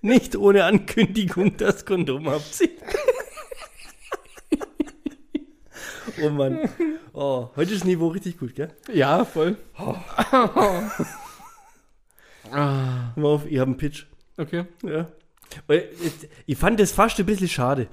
nicht 0.01 0.35
ohne 0.35 0.65
Ankündigung 0.65 1.59
das 1.59 1.85
Kondom 1.85 2.27
abziehen. 2.27 2.71
Oh 6.23 6.31
Mann. 6.31 6.71
Oh, 7.13 7.51
heute 7.55 7.75
ist 7.75 7.83
das 7.83 7.87
Niveau 7.87 8.09
richtig 8.09 8.39
gut, 8.39 8.55
gell? 8.55 8.75
Ja, 8.91 9.27
voll. 9.27 9.59
Mal 12.51 13.13
auf, 13.17 13.45
ich 13.45 13.59
habe 13.59 13.73
einen 13.73 13.77
Pitch. 13.77 14.07
Okay. 14.39 14.65
Ja. 14.83 15.09
Ich 16.47 16.57
fand 16.57 16.81
das 16.81 16.93
fast 16.93 17.19
ein 17.19 17.27
bisschen 17.27 17.49
schade. 17.49 17.89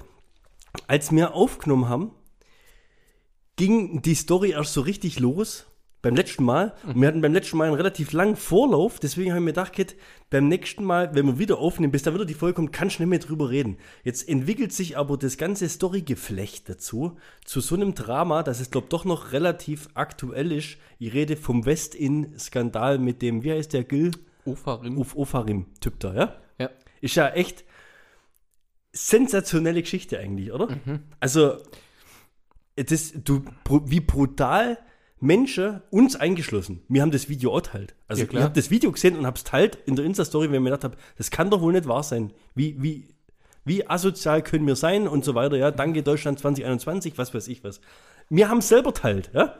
Als 0.86 1.10
wir 1.10 1.34
aufgenommen 1.34 1.88
haben, 1.88 2.12
ging 3.56 4.02
die 4.02 4.14
Story 4.14 4.50
erst 4.50 4.72
so 4.72 4.80
richtig 4.82 5.18
los. 5.18 5.66
Beim 6.02 6.14
letzten 6.14 6.44
Mal. 6.44 6.74
Und 6.86 7.00
wir 7.00 7.08
hatten 7.08 7.22
beim 7.22 7.32
letzten 7.32 7.56
Mal 7.56 7.64
einen 7.64 7.74
relativ 7.74 8.12
langen 8.12 8.36
Vorlauf. 8.36 9.00
Deswegen 9.00 9.32
haben 9.32 9.44
wir 9.44 9.52
gedacht, 9.52 9.72
Kit, 9.72 9.96
beim 10.30 10.46
nächsten 10.46 10.84
Mal, 10.84 11.12
wenn 11.16 11.26
wir 11.26 11.38
wieder 11.40 11.58
aufnehmen, 11.58 11.90
bis 11.90 12.04
da 12.04 12.14
wieder 12.14 12.26
die 12.26 12.34
Folge 12.34 12.54
kommt, 12.54 12.72
kannst 12.72 12.98
du 12.98 13.02
nicht 13.02 13.10
mehr 13.10 13.18
drüber 13.18 13.50
reden. 13.50 13.78
Jetzt 14.04 14.28
entwickelt 14.28 14.72
sich 14.72 14.96
aber 14.96 15.16
das 15.16 15.36
ganze 15.36 15.68
Storygeflecht 15.68 16.68
dazu 16.68 17.16
zu 17.44 17.60
so 17.60 17.74
einem 17.74 17.94
Drama, 17.94 18.44
dass 18.44 18.60
es, 18.60 18.70
glaube 18.70 18.86
doch 18.88 19.04
noch 19.04 19.32
relativ 19.32 19.88
aktuell 19.94 20.52
ist. 20.52 20.76
Ich 21.00 21.12
rede 21.12 21.36
vom 21.36 21.66
West-In-Skandal 21.66 22.98
mit 22.98 23.20
dem, 23.20 23.42
wie 23.42 23.50
heißt 23.50 23.72
der, 23.72 23.82
Gil? 23.82 24.12
Ofarim. 24.46 24.98
Uf 24.98 25.16
Ofarim-Typ 25.16 26.00
da, 26.00 26.14
ja? 26.14 26.36
Ja. 26.58 26.70
Ist 27.00 27.14
ja 27.16 27.28
echt 27.28 27.64
sensationelle 28.92 29.82
Geschichte 29.82 30.18
eigentlich, 30.18 30.52
oder? 30.52 30.68
Also, 31.20 31.56
das, 32.76 33.12
du, 33.24 33.44
wie 33.86 34.00
brutal 34.00 34.78
Menschen, 35.20 35.82
uns 35.90 36.16
eingeschlossen, 36.16 36.82
wir 36.88 37.02
haben 37.02 37.10
das 37.10 37.28
Video 37.28 37.54
auch 37.54 37.60
teilt. 37.62 37.94
Also, 38.08 38.24
Ja, 38.24 38.30
ich 38.30 38.38
habe 38.42 38.54
das 38.54 38.70
Video 38.70 38.92
gesehen 38.92 39.16
und 39.16 39.26
habe 39.26 39.36
es 39.36 39.44
teilt 39.44 39.78
in 39.86 39.96
der 39.96 40.04
Insta-Story, 40.04 40.48
wenn 40.48 40.54
ich 40.56 40.60
mir 40.60 40.70
gedacht 40.70 40.84
habe, 40.84 40.96
das 41.16 41.30
kann 41.30 41.50
doch 41.50 41.60
wohl 41.60 41.72
nicht 41.72 41.88
wahr 41.88 42.02
sein. 42.02 42.32
Wie, 42.54 42.82
wie, 42.82 43.14
wie 43.64 43.88
asozial 43.88 44.42
können 44.42 44.66
wir 44.66 44.76
sein 44.76 45.08
und 45.08 45.24
so 45.24 45.34
weiter, 45.34 45.56
ja? 45.56 45.70
Danke 45.70 46.02
Deutschland 46.02 46.38
2021, 46.38 47.18
was 47.18 47.34
weiß 47.34 47.48
ich 47.48 47.64
was. 47.64 47.80
Wir 48.28 48.48
haben 48.48 48.58
es 48.58 48.68
selber 48.68 48.92
teilt, 48.92 49.30
ja? 49.34 49.56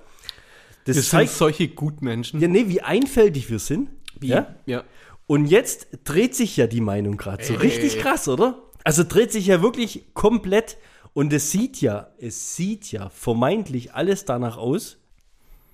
Das 0.85 0.94
Wir 0.96 1.03
sind 1.03 1.11
zeigt, 1.11 1.33
solche 1.33 1.68
Gutmenschen. 1.68 2.40
ja, 2.40 2.49
nee, 2.49 2.68
wie 2.68 2.81
einfältig 2.83 3.51
wir 3.51 3.59
sind. 3.59 3.90
Ja? 4.22 4.55
Ja. 4.66 4.85
Und 5.26 5.46
jetzt 5.46 5.88
dreht 6.05 6.35
sich 6.35 6.57
ja 6.57 6.66
die 6.66 6.81
Meinung 6.81 7.16
gerade 7.16 7.44
so 7.44 7.55
richtig 7.55 7.98
krass, 7.98 8.29
oder? 8.29 8.62
Also 8.85 9.02
dreht 9.02 9.33
sich 9.33 9.46
ja 9.46 9.61
wirklich 9.62 10.14
komplett 10.14 10.76
und 11.14 11.33
es 11.33 11.50
sieht 11.50 11.81
ja, 11.81 12.09
es 12.18 12.55
sieht 12.55 12.92
ja 12.92 13.09
vermeintlich 13.09 13.94
alles 13.94 14.24
danach 14.24 14.57
aus, 14.57 14.98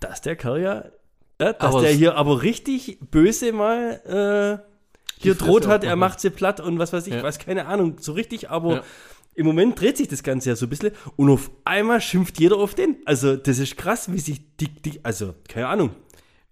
dass 0.00 0.22
der 0.22 0.36
Kerl 0.36 0.60
ja, 0.62 0.74
ja 1.40 1.52
dass 1.52 1.60
Aber 1.60 1.82
der 1.82 1.90
hier 1.92 2.16
aber 2.16 2.42
richtig 2.42 2.98
böse 3.10 3.52
mal 3.52 4.62
äh, 4.64 4.72
hier 5.20 5.34
droht 5.34 5.66
hat, 5.66 5.84
er 5.84 5.96
macht 5.96 6.20
sie 6.20 6.30
platt 6.30 6.60
und 6.60 6.78
was 6.78 6.92
weiß 6.92 7.06
ich, 7.06 7.14
Ja. 7.14 7.22
weiß 7.22 7.38
keine 7.38 7.66
Ahnung, 7.66 7.96
so 8.00 8.12
richtig, 8.12 8.48
aber 8.50 8.76
Ja. 8.76 8.82
im 9.34 9.46
Moment 9.46 9.78
dreht 9.80 9.96
sich 9.98 10.08
das 10.08 10.22
Ganze 10.22 10.48
ja 10.50 10.56
so 10.56 10.66
ein 10.66 10.70
bisschen 10.70 10.92
und 11.16 11.28
auf 11.28 11.50
einmal 11.64 12.00
schimpft 12.00 12.40
jeder 12.40 12.56
auf 12.56 12.74
den. 12.74 12.96
Also 13.04 13.36
das 13.36 13.58
ist 13.58 13.76
krass, 13.76 14.10
wie 14.12 14.18
sich 14.18 14.40
die, 14.56 14.68
die 14.68 15.04
also 15.04 15.34
keine 15.48 15.68
Ahnung, 15.68 15.90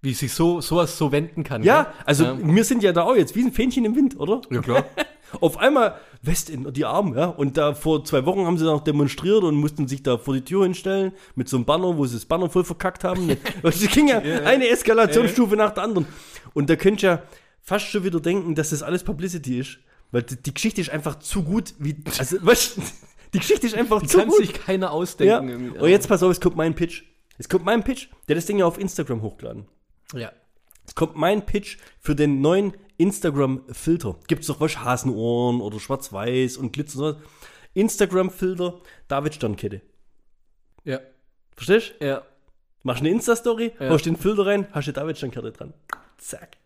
Wie 0.02 0.14
sich 0.14 0.32
so, 0.32 0.60
sowas 0.62 0.96
so 0.96 1.12
wenden 1.12 1.44
kann. 1.44 1.62
ja, 1.62 1.82
gell? 1.82 1.92
also 2.06 2.24
Ja. 2.24 2.38
wir 2.42 2.64
sind 2.64 2.82
ja 2.82 2.92
da 2.92 3.02
auch 3.02 3.16
jetzt 3.16 3.34
wie 3.36 3.42
ein 3.44 3.52
Fähnchen 3.52 3.84
im 3.84 3.94
Wind, 3.96 4.18
oder? 4.18 4.40
Ja, 4.50 4.60
klar. 4.62 4.84
Auf 5.40 5.58
einmal 5.58 5.94
West 6.22 6.50
in 6.50 6.72
die 6.72 6.84
Arme, 6.84 7.16
ja. 7.16 7.26
Und 7.26 7.56
da 7.56 7.74
vor 7.74 8.04
zwei 8.04 8.24
Wochen 8.26 8.44
haben 8.46 8.58
sie 8.58 8.64
noch 8.64 8.82
demonstriert 8.82 9.44
und 9.44 9.54
mussten 9.54 9.86
sich 9.86 10.02
da 10.02 10.18
vor 10.18 10.34
die 10.34 10.40
Tür 10.42 10.64
hinstellen 10.64 11.12
mit 11.36 11.48
so 11.48 11.56
einem 11.56 11.66
Banner, 11.66 11.96
wo 11.96 12.04
sie 12.06 12.14
das 12.16 12.24
Banner 12.24 12.50
voll 12.50 12.64
verkackt 12.64 13.04
haben. 13.04 13.36
Das 13.62 13.78
ging 13.88 14.08
ja 14.08 14.18
eine 14.18 14.68
Eskalationsstufe 14.68 15.54
nach 15.54 15.70
der 15.72 15.84
anderen. 15.84 16.06
Und 16.54 16.68
da 16.68 16.74
könnt 16.76 17.02
ihr 17.04 17.10
ja 17.10 17.22
fast 17.62 17.86
schon 17.86 18.02
wieder 18.02 18.18
denken, 18.20 18.54
dass 18.56 18.70
das 18.70 18.82
alles 18.82 19.04
Publicity 19.04 19.60
ist. 19.60 19.78
Weil 20.10 20.22
die, 20.24 20.42
die 20.42 20.52
Geschichte 20.52 20.80
ist 20.80 20.90
einfach 20.90 21.20
zu 21.20 21.44
gut, 21.44 21.74
wie. 21.78 21.94
Also, 22.18 22.38
was, 22.42 22.76
Die 23.32 23.38
Geschichte 23.38 23.68
ist 23.68 23.76
einfach 23.76 24.00
Die 24.00 24.08
zu 24.08 24.18
kann 24.18 24.28
gut. 24.28 24.38
sich 24.38 24.52
keiner 24.52 24.86
Ja. 24.86 24.92
ausdenken. 24.92 25.48
irgendwie. 25.48 25.78
Und 25.78 25.88
jetzt 25.90 26.08
pass 26.08 26.22
auf, 26.24 26.32
es 26.32 26.40
kommt 26.40 26.56
mein 26.56 26.74
Pitch. 26.74 27.04
Es 27.38 27.48
kommt 27.48 27.64
mein 27.64 27.84
Pitch. 27.84 28.08
Der 28.26 28.34
hat 28.34 28.38
das 28.38 28.46
Ding 28.46 28.58
ja 28.58 28.64
auf 28.66 28.78
Instagram 28.80 29.22
hochgeladen. 29.22 29.66
Ja. 30.14 30.32
Es 30.86 30.94
kommt 30.94 31.16
mein 31.16 31.46
Pitch 31.46 31.78
für 32.00 32.14
den 32.14 32.40
neuen 32.40 32.72
Instagram-Filter. 32.98 34.16
Gibt 34.26 34.42
es 34.42 34.48
doch 34.48 34.60
was? 34.60 34.78
Hasenohren 34.84 35.60
oder 35.60 35.78
Schwarz-Weiß 35.80 36.56
und 36.56 36.72
Glitzer 36.72 36.98
und 36.98 37.04
sowas. 37.14 37.22
Instagram-Filter, 37.74 38.80
David 39.08 39.34
Sternkette. 39.34 39.80
Ja. 40.84 40.98
Verstehst 41.54 41.94
du? 42.00 42.06
Ja. 42.06 42.22
Machst 42.82 43.00
eine 43.02 43.10
Insta-Story, 43.10 43.72
Ja. 43.78 43.90
haust 43.90 44.06
den 44.06 44.16
Filter 44.16 44.46
rein, 44.46 44.66
hast 44.72 44.88
du 44.88 44.92
David 44.92 45.16
Sternkette 45.18 45.52
dran. 45.52 45.74
Zack. 46.18 46.56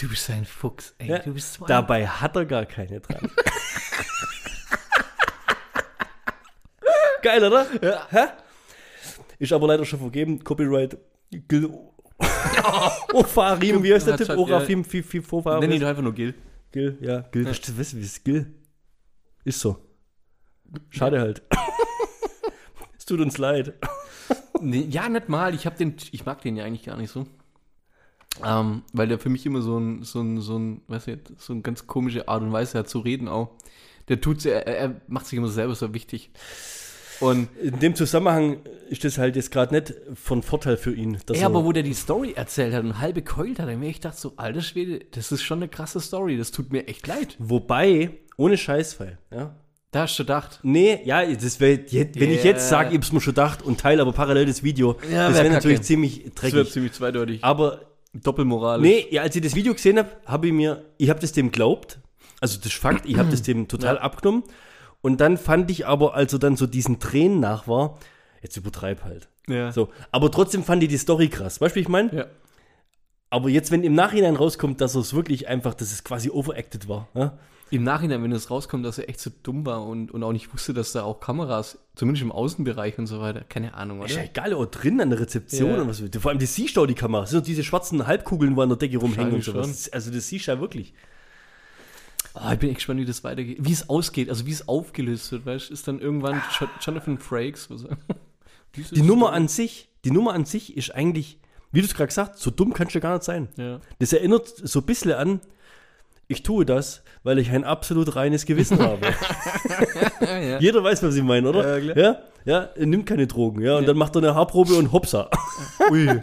Du 0.00 0.08
bist 0.08 0.28
ein 0.30 0.44
Fuchs. 0.44 0.94
Ey, 0.98 1.08
Ja. 1.10 1.18
du 1.18 1.34
bist 1.34 1.54
so 1.54 1.66
Dabei 1.66 2.06
hat 2.08 2.34
er 2.34 2.46
gar 2.46 2.66
keine 2.66 3.00
dran. 3.00 3.30
Geil, 7.22 7.42
oder? 7.44 7.66
Ja. 7.82 8.06
Hä? 8.10 8.26
Ist 9.38 9.52
aber 9.52 9.66
leider 9.68 9.84
schon 9.84 9.98
vergeben. 10.00 10.42
Copyright. 10.44 10.96
Gil 11.30 11.70
Ofarim, 13.12 13.82
wie 13.82 13.92
heißt 13.94 14.06
der 14.06 14.16
Typ? 14.16 14.30
Orafim, 14.30 14.80
ja. 14.82 14.84
Fi- 14.88 15.02
Fi- 15.02 15.20
Fofa- 15.20 15.60
Nenn 15.60 15.72
ihn 15.72 15.80
doch 15.80 15.88
einfach 15.88 16.02
nur 16.02 16.14
Gil. 16.14 16.34
Gil, 16.72 16.98
ja. 17.00 17.20
Gil, 17.20 17.46
weißt 17.46 17.68
du, 17.68 17.78
weißt 17.78 17.92
du, 17.92 17.96
wie 17.98 18.02
es 18.02 18.24
Gil? 18.24 18.52
Ist 19.44 19.60
so. 19.60 19.78
Schade 20.90 21.20
halt. 21.20 21.42
es 22.98 23.04
tut 23.04 23.20
uns 23.20 23.38
leid. 23.38 23.74
Nee, 24.60 24.86
ja, 24.90 25.08
nicht 25.08 25.28
mal. 25.28 25.54
Ich 25.54 25.66
hab 25.66 25.76
den, 25.76 25.96
ich 26.12 26.24
mag 26.24 26.40
den 26.42 26.56
ja 26.56 26.64
eigentlich 26.64 26.84
gar 26.84 26.96
nicht 26.96 27.10
so. 27.10 27.26
Ähm, 28.44 28.82
weil 28.92 29.06
der 29.06 29.18
für 29.20 29.28
mich 29.28 29.46
immer 29.46 29.62
so 29.62 29.78
ein, 29.78 30.02
so 30.02 30.20
ein, 30.20 30.40
so 30.40 30.58
ein, 30.58 30.82
weiß 30.88 31.06
nicht, 31.06 31.40
so 31.40 31.52
eine 31.52 31.62
ganz 31.62 31.86
komische 31.86 32.26
Art 32.28 32.42
und 32.42 32.52
Weise 32.52 32.78
hat 32.78 32.88
zu 32.88 32.98
reden 32.98 33.28
auch. 33.28 33.50
Der 34.08 34.20
tut 34.20 34.44
er, 34.44 34.66
er 34.66 35.00
macht 35.06 35.26
sich 35.26 35.38
immer 35.38 35.48
selber 35.48 35.74
so 35.74 35.94
wichtig. 35.94 36.30
Und 37.20 37.48
In 37.60 37.78
dem 37.80 37.94
Zusammenhang 37.94 38.58
ist 38.90 39.04
das 39.04 39.18
halt 39.18 39.36
jetzt 39.36 39.50
gerade 39.50 39.74
nicht 39.74 39.94
von 40.14 40.42
Vorteil 40.42 40.76
für 40.76 40.92
ihn. 40.94 41.18
Ja, 41.30 41.34
er- 41.40 41.46
aber 41.46 41.64
wo 41.64 41.72
der 41.72 41.82
die 41.82 41.94
Story 41.94 42.32
erzählt 42.34 42.74
hat 42.74 42.82
und 42.84 43.00
halbe 43.00 43.22
keult 43.22 43.58
hat, 43.58 43.68
dann 43.68 43.80
mir 43.80 43.88
ich 43.88 44.00
dachte 44.00 44.20
so, 44.20 44.32
alter 44.36 44.60
Schwede, 44.62 45.00
das 45.12 45.30
ist 45.32 45.42
schon 45.42 45.58
eine 45.58 45.68
krasse 45.68 46.00
Story. 46.00 46.36
Das 46.36 46.50
tut 46.50 46.72
mir 46.72 46.86
echt 46.88 47.06
leid. 47.06 47.36
Wobei, 47.38 48.10
ohne 48.36 48.56
Scheißfall, 48.56 49.18
ja. 49.32 49.54
Da 49.92 50.02
hast 50.02 50.18
du 50.18 50.24
gedacht. 50.24 50.58
Nee, 50.64 50.98
ja, 51.04 51.24
das 51.24 51.60
wär, 51.60 51.74
jetzt- 51.86 52.18
wenn 52.18 52.30
ich 52.32 52.42
Ja. 52.42 52.50
jetzt 52.50 52.68
sage, 52.68 52.90
ich 52.90 52.96
hab's 52.96 53.12
mir 53.12 53.20
schon 53.20 53.32
gedacht 53.34 53.62
und 53.62 53.78
teile 53.80 54.02
aber 54.02 54.12
parallel 54.12 54.46
das 54.46 54.64
Video, 54.64 54.96
Ja, 55.10 55.28
das 55.28 55.36
wär 55.36 55.44
wäre 55.44 55.54
natürlich 55.54 55.76
kacke. 55.78 55.86
ziemlich 55.86 56.16
Das 56.34 56.42
wird 56.42 56.54
dreckig. 56.54 56.72
ziemlich 56.72 56.92
zweideutig. 56.92 57.44
Aber 57.44 57.80
Doppelmoralisch. 58.12 58.82
nee, 58.88 59.06
ja, 59.10 59.22
als 59.22 59.34
ich 59.36 59.42
das 59.42 59.54
Video 59.54 59.72
gesehen 59.72 59.98
habe, 59.98 60.08
habe 60.26 60.48
ich 60.48 60.52
mir, 60.52 60.84
ich 60.98 61.10
habe 61.10 61.20
das 61.20 61.30
dem 61.32 61.52
glaubt, 61.52 61.98
also 62.40 62.56
das 62.56 62.66
ist 62.66 62.74
Fakt, 62.74 63.06
ich 63.06 63.18
habe 63.18 63.28
das 63.30 63.42
dem 63.42 63.68
total 63.68 63.98
abgenommen 63.98 64.42
und 65.04 65.20
dann 65.20 65.36
fand 65.36 65.70
ich 65.70 65.86
aber, 65.86 66.14
als 66.14 66.32
er 66.32 66.38
dann 66.38 66.56
so 66.56 66.66
diesen 66.66 66.98
Tränen 66.98 67.38
nach 67.38 67.68
war, 67.68 67.98
jetzt 68.42 68.56
übertreib 68.56 69.04
halt. 69.04 69.28
Ja. 69.46 69.70
So, 69.70 69.90
aber 70.10 70.30
trotzdem 70.30 70.64
fand 70.64 70.82
ich 70.82 70.88
die 70.88 70.96
Story 70.96 71.28
krass. 71.28 71.60
Weißt 71.60 71.74
du, 71.74 71.76
wie 71.76 71.82
ich 71.82 71.88
meine? 71.88 72.10
Ja. 72.16 72.26
Aber 73.28 73.50
jetzt, 73.50 73.70
wenn 73.70 73.84
im 73.84 73.94
Nachhinein 73.94 74.34
rauskommt, 74.34 74.80
dass 74.80 74.94
er 74.94 75.02
es 75.02 75.12
wirklich 75.12 75.46
einfach, 75.46 75.74
dass 75.74 75.92
es 75.92 76.04
quasi 76.04 76.30
overacted 76.30 76.88
war, 76.88 77.08
ja? 77.14 77.36
Im 77.70 77.82
Nachhinein, 77.82 78.22
wenn 78.22 78.32
es 78.32 78.50
rauskommt, 78.50 78.84
dass 78.84 78.98
er 78.98 79.08
echt 79.08 79.20
so 79.20 79.30
dumm 79.42 79.66
war 79.66 79.84
und, 79.84 80.10
und 80.12 80.22
auch 80.22 80.32
nicht 80.32 80.52
wusste, 80.54 80.72
dass 80.72 80.92
da 80.92 81.02
auch 81.02 81.20
Kameras, 81.20 81.78
zumindest 81.96 82.22
im 82.22 82.32
Außenbereich 82.32 82.98
und 82.98 83.06
so 83.06 83.20
weiter, 83.20 83.40
keine 83.48 83.74
Ahnung, 83.74 84.02
Ist 84.02 84.12
ja 84.12 84.18
oder? 84.22 84.30
egal, 84.30 84.54
auch 84.54 84.66
drin 84.66 85.00
an 85.00 85.10
der 85.10 85.20
Rezeption 85.20 85.70
Ja. 85.70 85.82
und 85.82 85.88
was. 85.88 86.02
Vor 86.18 86.30
allem, 86.30 86.38
das 86.38 86.54
siehst 86.54 86.76
du 86.76 86.82
auch 86.82 86.86
die 86.86 86.94
Kamera. 86.94 87.22
Das 87.22 87.30
sind 87.30 87.40
doch 87.40 87.46
diese 87.46 87.64
schwarzen 87.64 88.06
Halbkugeln, 88.06 88.54
wo 88.56 88.62
an 88.62 88.68
der 88.70 88.78
Decke 88.78 88.98
rumhängen 88.98 89.34
und 89.34 89.44
sowas. 89.44 89.90
Also, 89.92 90.10
das 90.10 90.28
siehst 90.28 90.46
du 90.46 90.52
ja 90.52 90.60
wirklich. 90.60 90.94
Ah, 92.34 92.52
ich 92.52 92.58
bin 92.58 92.68
echt 92.70 92.78
gespannt, 92.78 93.00
wie 93.00 93.04
das 93.04 93.22
weitergeht. 93.24 93.58
Wie 93.60 93.72
es 93.72 93.88
ausgeht, 93.88 94.28
also 94.28 94.44
wie 94.46 94.50
es 94.50 94.66
aufgelöst 94.68 95.30
wird, 95.32 95.46
weißt 95.46 95.68
du? 95.70 95.72
Ist 95.72 95.86
dann 95.86 96.00
irgendwann 96.00 96.42
Jo- 96.60 96.66
Jonathan 96.80 97.18
Frakes. 97.18 97.70
Was, 97.70 97.84
Die 98.92 99.02
Nummer 99.02 99.32
an 99.32 99.46
sich, 99.46 99.88
die 100.04 100.10
Nummer 100.10 100.32
an 100.34 100.44
sich 100.44 100.76
ist 100.76 100.92
eigentlich, 100.94 101.38
wie 101.70 101.80
du 101.80 101.86
es 101.86 101.94
gerade 101.94 102.08
gesagt 102.08 102.32
hast, 102.32 102.42
so 102.42 102.50
dumm 102.50 102.72
kannst 102.72 102.94
du 102.94 103.00
gar 103.00 103.12
nicht 103.14 103.22
sein. 103.24 103.48
Ja. 103.56 103.78
Das 104.00 104.12
erinnert 104.12 104.48
so 104.48 104.80
ein 104.80 104.84
bisschen 104.86 105.12
an, 105.12 105.40
ich 106.26 106.42
tue 106.42 106.64
das, 106.66 107.02
weil 107.22 107.38
ich 107.38 107.50
ein 107.52 107.62
absolut 107.62 108.16
reines 108.16 108.46
Gewissen 108.46 108.78
habe. 108.80 109.06
Ja, 110.20 110.38
ja. 110.38 110.58
Jeder 110.58 110.82
weiß, 110.82 111.04
was 111.04 111.14
ich 111.14 111.22
meine, 111.22 111.48
oder? 111.48 111.78
Ja, 111.78 111.94
ja, 111.94 112.18
ja, 112.44 112.58
er 112.74 112.86
nimmt 112.86 113.06
keine 113.06 113.28
Drogen, 113.28 113.62
ja, 113.62 113.76
und 113.76 113.86
dann 113.86 113.96
macht 113.96 114.16
er 114.16 114.22
eine 114.22 114.34
Haarprobe 114.34 114.74
und 114.74 114.90
hopsa. 114.90 115.30
Ui. 115.92 116.20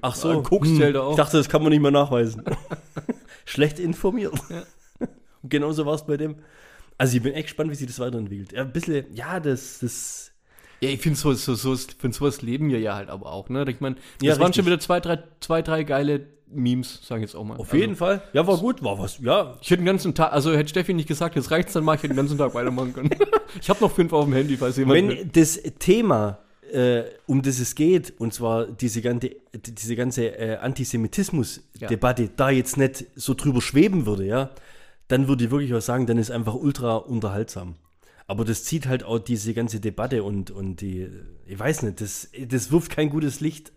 Ach 0.00 0.14
so, 0.14 0.30
Ah, 0.30 0.42
Koks 0.42 0.68
zählt 0.74 0.94
er 0.96 1.02
auch. 1.04 1.10
Ich 1.10 1.16
dachte, 1.16 1.36
das 1.36 1.48
kann 1.50 1.62
man 1.62 1.70
nicht 1.70 1.82
mehr 1.82 1.90
nachweisen. 1.90 2.42
Schlecht 3.44 3.78
informiert. 3.78 4.32
Genauso 5.48 5.86
war 5.86 5.94
es 5.94 6.04
bei 6.06 6.16
dem. 6.16 6.36
Also 6.98 7.16
ich 7.16 7.22
bin 7.22 7.32
echt 7.34 7.44
gespannt, 7.48 7.70
wie 7.70 7.74
sich 7.74 7.86
das 7.86 7.98
weiterentwickelt. 7.98 8.52
Ja, 8.52 8.62
ein 8.62 8.72
bisschen, 8.72 9.04
ja, 9.14 9.40
das, 9.40 9.78
das. 9.80 10.32
Ja, 10.80 10.90
ich 10.90 11.00
finde 11.00 11.18
so, 11.18 11.32
so, 11.32 11.54
so, 11.54 11.74
für 11.76 12.12
sowas 12.12 12.42
leben 12.42 12.68
wir 12.70 12.78
ja 12.78 12.94
halt 12.94 13.08
aber 13.08 13.32
auch, 13.32 13.48
ne? 13.48 13.64
Ich 13.68 13.80
meine, 13.80 13.94
das 13.96 14.02
Ja, 14.22 14.32
waren 14.34 14.46
richtig. 14.46 14.56
schon 14.56 14.66
wieder 14.66 14.78
zwei, 14.80 15.00
drei, 15.00 15.18
zwei, 15.40 15.62
drei 15.62 15.82
geile 15.84 16.26
Memes, 16.46 17.00
sag 17.02 17.16
ich 17.16 17.22
jetzt 17.22 17.34
auch 17.34 17.42
mal. 17.44 17.56
Auf 17.56 17.72
jeden 17.74 17.96
Fall. 17.96 18.22
Ja, 18.32 18.46
war 18.46 18.58
gut, 18.58 18.82
war 18.82 18.98
was. 18.98 19.18
Ja, 19.20 19.56
Ich 19.60 19.70
hätte 19.70 19.80
den 19.82 19.86
ganzen 19.86 20.14
Tag, 20.14 20.32
also 20.32 20.52
hätte 20.54 20.68
Steffi 20.68 20.94
nicht 20.94 21.08
gesagt, 21.08 21.34
jetzt 21.36 21.50
reicht's 21.50 21.72
dann 21.72 21.82
mal, 21.84 21.94
ich 21.96 22.02
hätte 22.02 22.12
den 22.14 22.16
ganzen 22.18 22.38
Tag 22.38 22.54
weitermachen 22.54 22.92
können. 22.92 23.10
ich 23.60 23.68
habe 23.68 23.80
noch 23.80 23.90
fünf 23.92 24.12
auf 24.12 24.24
dem 24.26 24.34
Handy, 24.34 24.56
falls 24.56 24.76
jemand 24.76 25.00
will. 25.08 25.18
wenn 25.18 25.32
das 25.32 25.60
Thema, 25.80 26.38
äh, 26.70 27.02
um 27.26 27.42
das 27.42 27.58
es 27.58 27.74
geht, 27.74 28.12
und 28.18 28.34
zwar 28.34 28.66
diese 28.66 29.00
ganze, 29.02 29.30
diese 29.54 29.96
ganze 29.96 30.26
äh, 30.38 30.56
Antisemitismus-Debatte, 30.58 32.30
da 32.36 32.50
jetzt 32.50 32.76
nicht 32.76 33.06
so 33.16 33.34
drüber 33.34 33.60
schweben 33.60 34.06
würde, 34.06 34.26
ja, 34.26 34.50
dann 35.14 35.28
würde 35.28 35.44
ich 35.44 35.50
wirklich 35.52 35.72
auch 35.74 35.80
sagen, 35.80 36.06
dann 36.06 36.18
ist 36.18 36.32
einfach 36.32 36.54
ultra 36.54 36.96
unterhaltsam. 36.96 37.76
Aber 38.26 38.44
das 38.44 38.64
zieht 38.64 38.88
halt 38.88 39.04
auch 39.04 39.20
diese 39.20 39.54
ganze 39.54 39.78
Debatte 39.78 40.24
und, 40.24 40.50
und 40.50 40.80
die, 40.80 41.08
ich 41.46 41.56
weiß 41.56 41.82
nicht, 41.82 42.00
das, 42.00 42.30
das 42.48 42.72
wirft 42.72 42.90
kein 42.90 43.10
gutes 43.10 43.38
Licht 43.38 43.70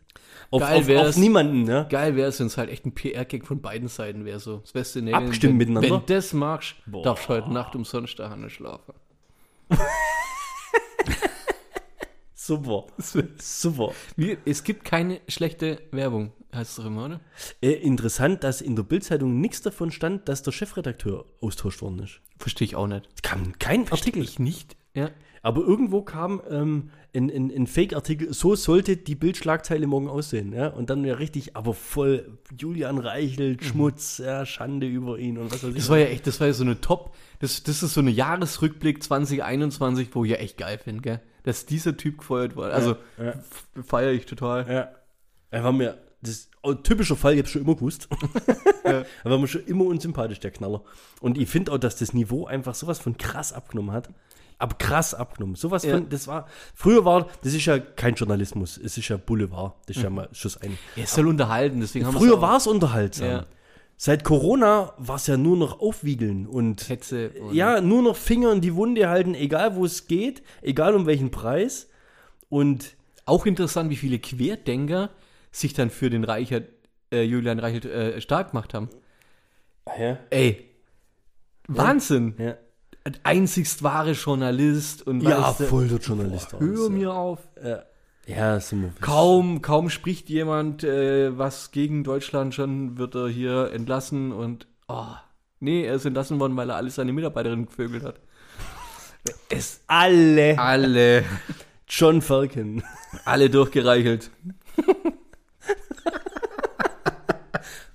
auf, 0.49 0.63
auf, 0.63 0.89
auf 0.89 1.17
niemanden, 1.17 1.67
ja. 1.67 1.83
Geil 1.83 2.15
wäre 2.15 2.29
es, 2.29 2.39
wenn 2.39 2.47
es 2.47 2.57
halt 2.57 2.71
echt 2.71 2.87
ein 2.87 2.95
PR-Gag 2.95 3.45
von 3.45 3.61
beiden 3.61 3.87
Seiten 3.87 4.25
wäre, 4.25 4.39
so. 4.39 4.57
Das 4.57 4.71
beste 4.71 5.03
Nägel. 5.03 5.19
Abgestimmt 5.19 5.51
wenn, 5.51 5.57
miteinander? 5.57 5.91
Wenn 5.91 6.05
das 6.07 6.33
magst, 6.33 6.75
Boah. 6.87 7.03
darfst 7.03 7.25
du 7.25 7.29
heute 7.29 7.53
Nacht 7.53 7.75
umsonst 7.75 8.17
daheim 8.17 8.49
schlafen. 8.49 8.95
Super. 12.33 12.85
Super. 13.37 13.91
Es 14.45 14.63
gibt 14.63 14.85
keine 14.85 15.19
schlechte 15.27 15.81
Werbung, 15.91 16.31
heißt 16.53 16.71
es 16.71 16.75
doch 16.77 16.85
immer, 16.85 17.05
oder? 17.05 17.19
Äh, 17.61 17.71
interessant, 17.73 18.43
dass 18.43 18.61
in 18.61 18.75
der 18.75 18.83
Bildzeitung 18.83 19.39
nichts 19.41 19.61
davon 19.61 19.91
stand, 19.91 20.27
dass 20.29 20.43
der 20.43 20.51
Chefredakteur 20.51 21.25
austauscht 21.41 21.81
worden 21.81 21.99
ist. 21.99 22.21
Verstehe 22.39 22.65
ich 22.65 22.75
auch 22.75 22.87
nicht. 22.87 23.07
Es 23.15 23.21
kam 23.21 23.57
kein 23.59 23.91
Artikel. 23.91 24.23
Ich 24.23 24.39
nicht. 24.39 24.75
Ja. 24.93 25.09
Aber 25.43 25.61
irgendwo 25.61 26.01
kam 26.01 26.41
ähm, 26.49 26.89
ein, 27.15 27.29
ein, 27.29 27.51
ein 27.55 27.67
Fake-Artikel, 27.67 28.33
so 28.33 28.55
sollte 28.55 28.97
die 28.97 29.15
Bildschlagzeile 29.15 29.87
morgen 29.87 30.09
aussehen. 30.09 30.51
Ja? 30.51 30.67
Und 30.67 30.89
dann 30.89 31.05
ja 31.05 31.13
richtig, 31.15 31.55
aber 31.55 31.73
voll 31.73 32.37
Julian 32.57 32.97
Reichelt, 32.97 33.63
Schmutz, 33.63 34.17
ja, 34.17 34.45
Schande 34.45 34.87
über 34.87 35.17
ihn 35.19 35.37
und 35.37 35.51
was 35.51 35.63
weiß 35.63 35.69
ich. 35.69 35.75
Das 35.77 35.89
war 35.89 35.99
ja 35.99 36.07
echt, 36.07 36.27
das 36.27 36.39
war 36.39 36.47
ja 36.47 36.53
so 36.53 36.63
eine 36.63 36.81
Top, 36.81 37.15
das, 37.39 37.63
das 37.63 37.81
ist 37.83 37.93
so 37.93 38.01
eine 38.01 38.09
Jahresrückblick 38.11 39.01
2021, 39.03 40.09
wo 40.13 40.25
ich 40.25 40.31
ja 40.31 40.37
echt 40.37 40.57
geil 40.57 40.79
finde, 40.83 41.01
gell? 41.01 41.21
Dass 41.43 41.65
dieser 41.65 41.95
Typ 41.95 42.17
gefeuert 42.17 42.55
wurde. 42.57 42.73
Also 42.73 42.97
ja. 43.17 43.29
f- 43.29 43.67
feiere 43.85 44.11
ich 44.11 44.25
total. 44.25 44.69
ja. 44.69 44.91
Er 45.49 45.63
war 45.63 45.71
mir, 45.71 45.97
das 46.21 46.31
ist 46.31 46.49
ein 46.63 46.83
typischer 46.83 47.15
Fall, 47.15 47.33
ich 47.33 47.39
hab's 47.39 47.51
schon 47.51 47.61
immer 47.61 47.75
gewusst. 47.75 48.07
Er 48.83 49.05
war 49.23 49.37
mir 49.37 49.47
schon 49.47 49.65
immer 49.65 49.85
unsympathisch, 49.85 50.39
der 50.39 50.51
Knaller. 50.51 50.81
Und 51.21 51.37
ich 51.37 51.49
finde 51.49 51.71
auch, 51.71 51.77
dass 51.77 51.95
das 51.97 52.13
Niveau 52.13 52.45
einfach 52.45 52.75
sowas 52.75 52.99
von 52.99 53.17
krass 53.17 53.53
abgenommen 53.53 53.91
hat. 53.91 54.09
Aber 54.59 54.75
krass 54.75 55.13
abgenommen. 55.13 55.55
Sowas 55.55 55.83
Ja. 55.83 55.93
von, 55.95 56.09
das 56.09 56.27
war, 56.27 56.47
früher 56.73 57.05
war, 57.05 57.27
das 57.43 57.53
ist 57.53 57.65
ja 57.65 57.77
kein 57.77 58.15
Journalismus, 58.15 58.77
es 58.77 58.97
ist 58.97 59.07
ja 59.07 59.17
Boulevard. 59.17 59.75
Das 59.85 59.97
ist 59.97 60.03
ja 60.03 60.09
mal 60.09 60.29
Schuss 60.31 60.57
ein. 60.57 60.77
Ja, 60.95 61.03
es 61.03 61.13
soll 61.13 61.27
unterhalten, 61.27 61.79
deswegen 61.79 62.05
haben 62.07 62.17
Früher 62.17 62.37
auch- 62.37 62.41
war 62.41 62.57
es 62.57 62.65
unterhaltsam. 62.65 63.27
Ja. 63.27 63.45
Seit 63.97 64.23
Corona 64.23 64.93
war 64.97 65.15
es 65.17 65.27
ja 65.27 65.37
nur 65.37 65.57
noch 65.57 65.79
Aufwiegeln 65.79 66.47
und 66.47 66.89
Hetze. 66.89 67.29
und- 67.39 67.53
ja, 67.53 67.81
nur 67.81 68.01
noch 68.01 68.15
Finger 68.15 68.51
in 68.51 68.61
die 68.61 68.73
Wunde 68.75 69.09
halten, 69.09 69.35
egal 69.35 69.75
wo 69.75 69.85
es 69.85 70.07
geht, 70.07 70.41
egal 70.63 70.95
um 70.95 71.05
welchen 71.05 71.29
Preis. 71.31 71.87
Und 72.49 72.95
Auch 73.25 73.45
interessant, 73.45 73.89
wie 73.89 73.97
viele 73.97 74.19
Querdenker 74.19 75.09
sich 75.51 75.73
dann 75.73 75.89
für 75.89 76.09
den 76.09 76.23
Reichert, 76.23 76.69
äh, 77.11 77.21
Julian 77.23 77.59
Reichelt 77.59 77.85
äh, 77.85 78.19
stark 78.21 78.51
gemacht 78.51 78.73
haben. 78.73 78.89
ja, 79.99 80.17
Ey, 80.29 80.69
Wahnsinn. 81.67 82.35
ja, 82.37 82.55
Ein 83.03 83.17
Einzigst 83.23 83.83
wahre 83.83 84.11
Journalist 84.11 85.05
und 85.05 85.21
ja 85.21 85.41
weißt 85.41 85.61
du, 85.61 85.63
voll 85.65 85.87
der 85.87 85.99
Journalist. 85.99 86.53
das, 86.53 86.59
hör 86.59 86.89
mir 86.89 87.13
auf. 87.13 87.39
ja. 87.63 87.83
ja, 88.25 88.59
Kaum, 89.01 89.61
kaum 89.61 89.89
spricht 89.89 90.29
jemand 90.29 90.83
äh, 90.83 91.37
was 91.37 91.71
gegen 91.71 92.03
Deutschland, 92.03 92.53
schon 92.53 92.97
wird 92.97 93.15
er 93.15 93.29
hier 93.29 93.71
entlassen 93.73 94.31
und 94.31 94.67
oh, 94.87 95.15
nee, 95.59 95.85
er 95.85 95.95
ist 95.95 96.05
entlassen 96.05 96.39
worden, 96.39 96.55
weil 96.57 96.69
er 96.69 96.75
alle 96.75 96.89
seine 96.89 97.13
Mitarbeiterinnen 97.13 97.65
gevögelt 97.67 98.03
hat. 98.03 98.19
Es 99.49 99.81
alle 99.87 100.57
alle, 100.57 101.23
John 101.89 102.21
Falcon. 102.21 102.81
alle 103.25 103.49
durchgereichelt. 103.49 104.31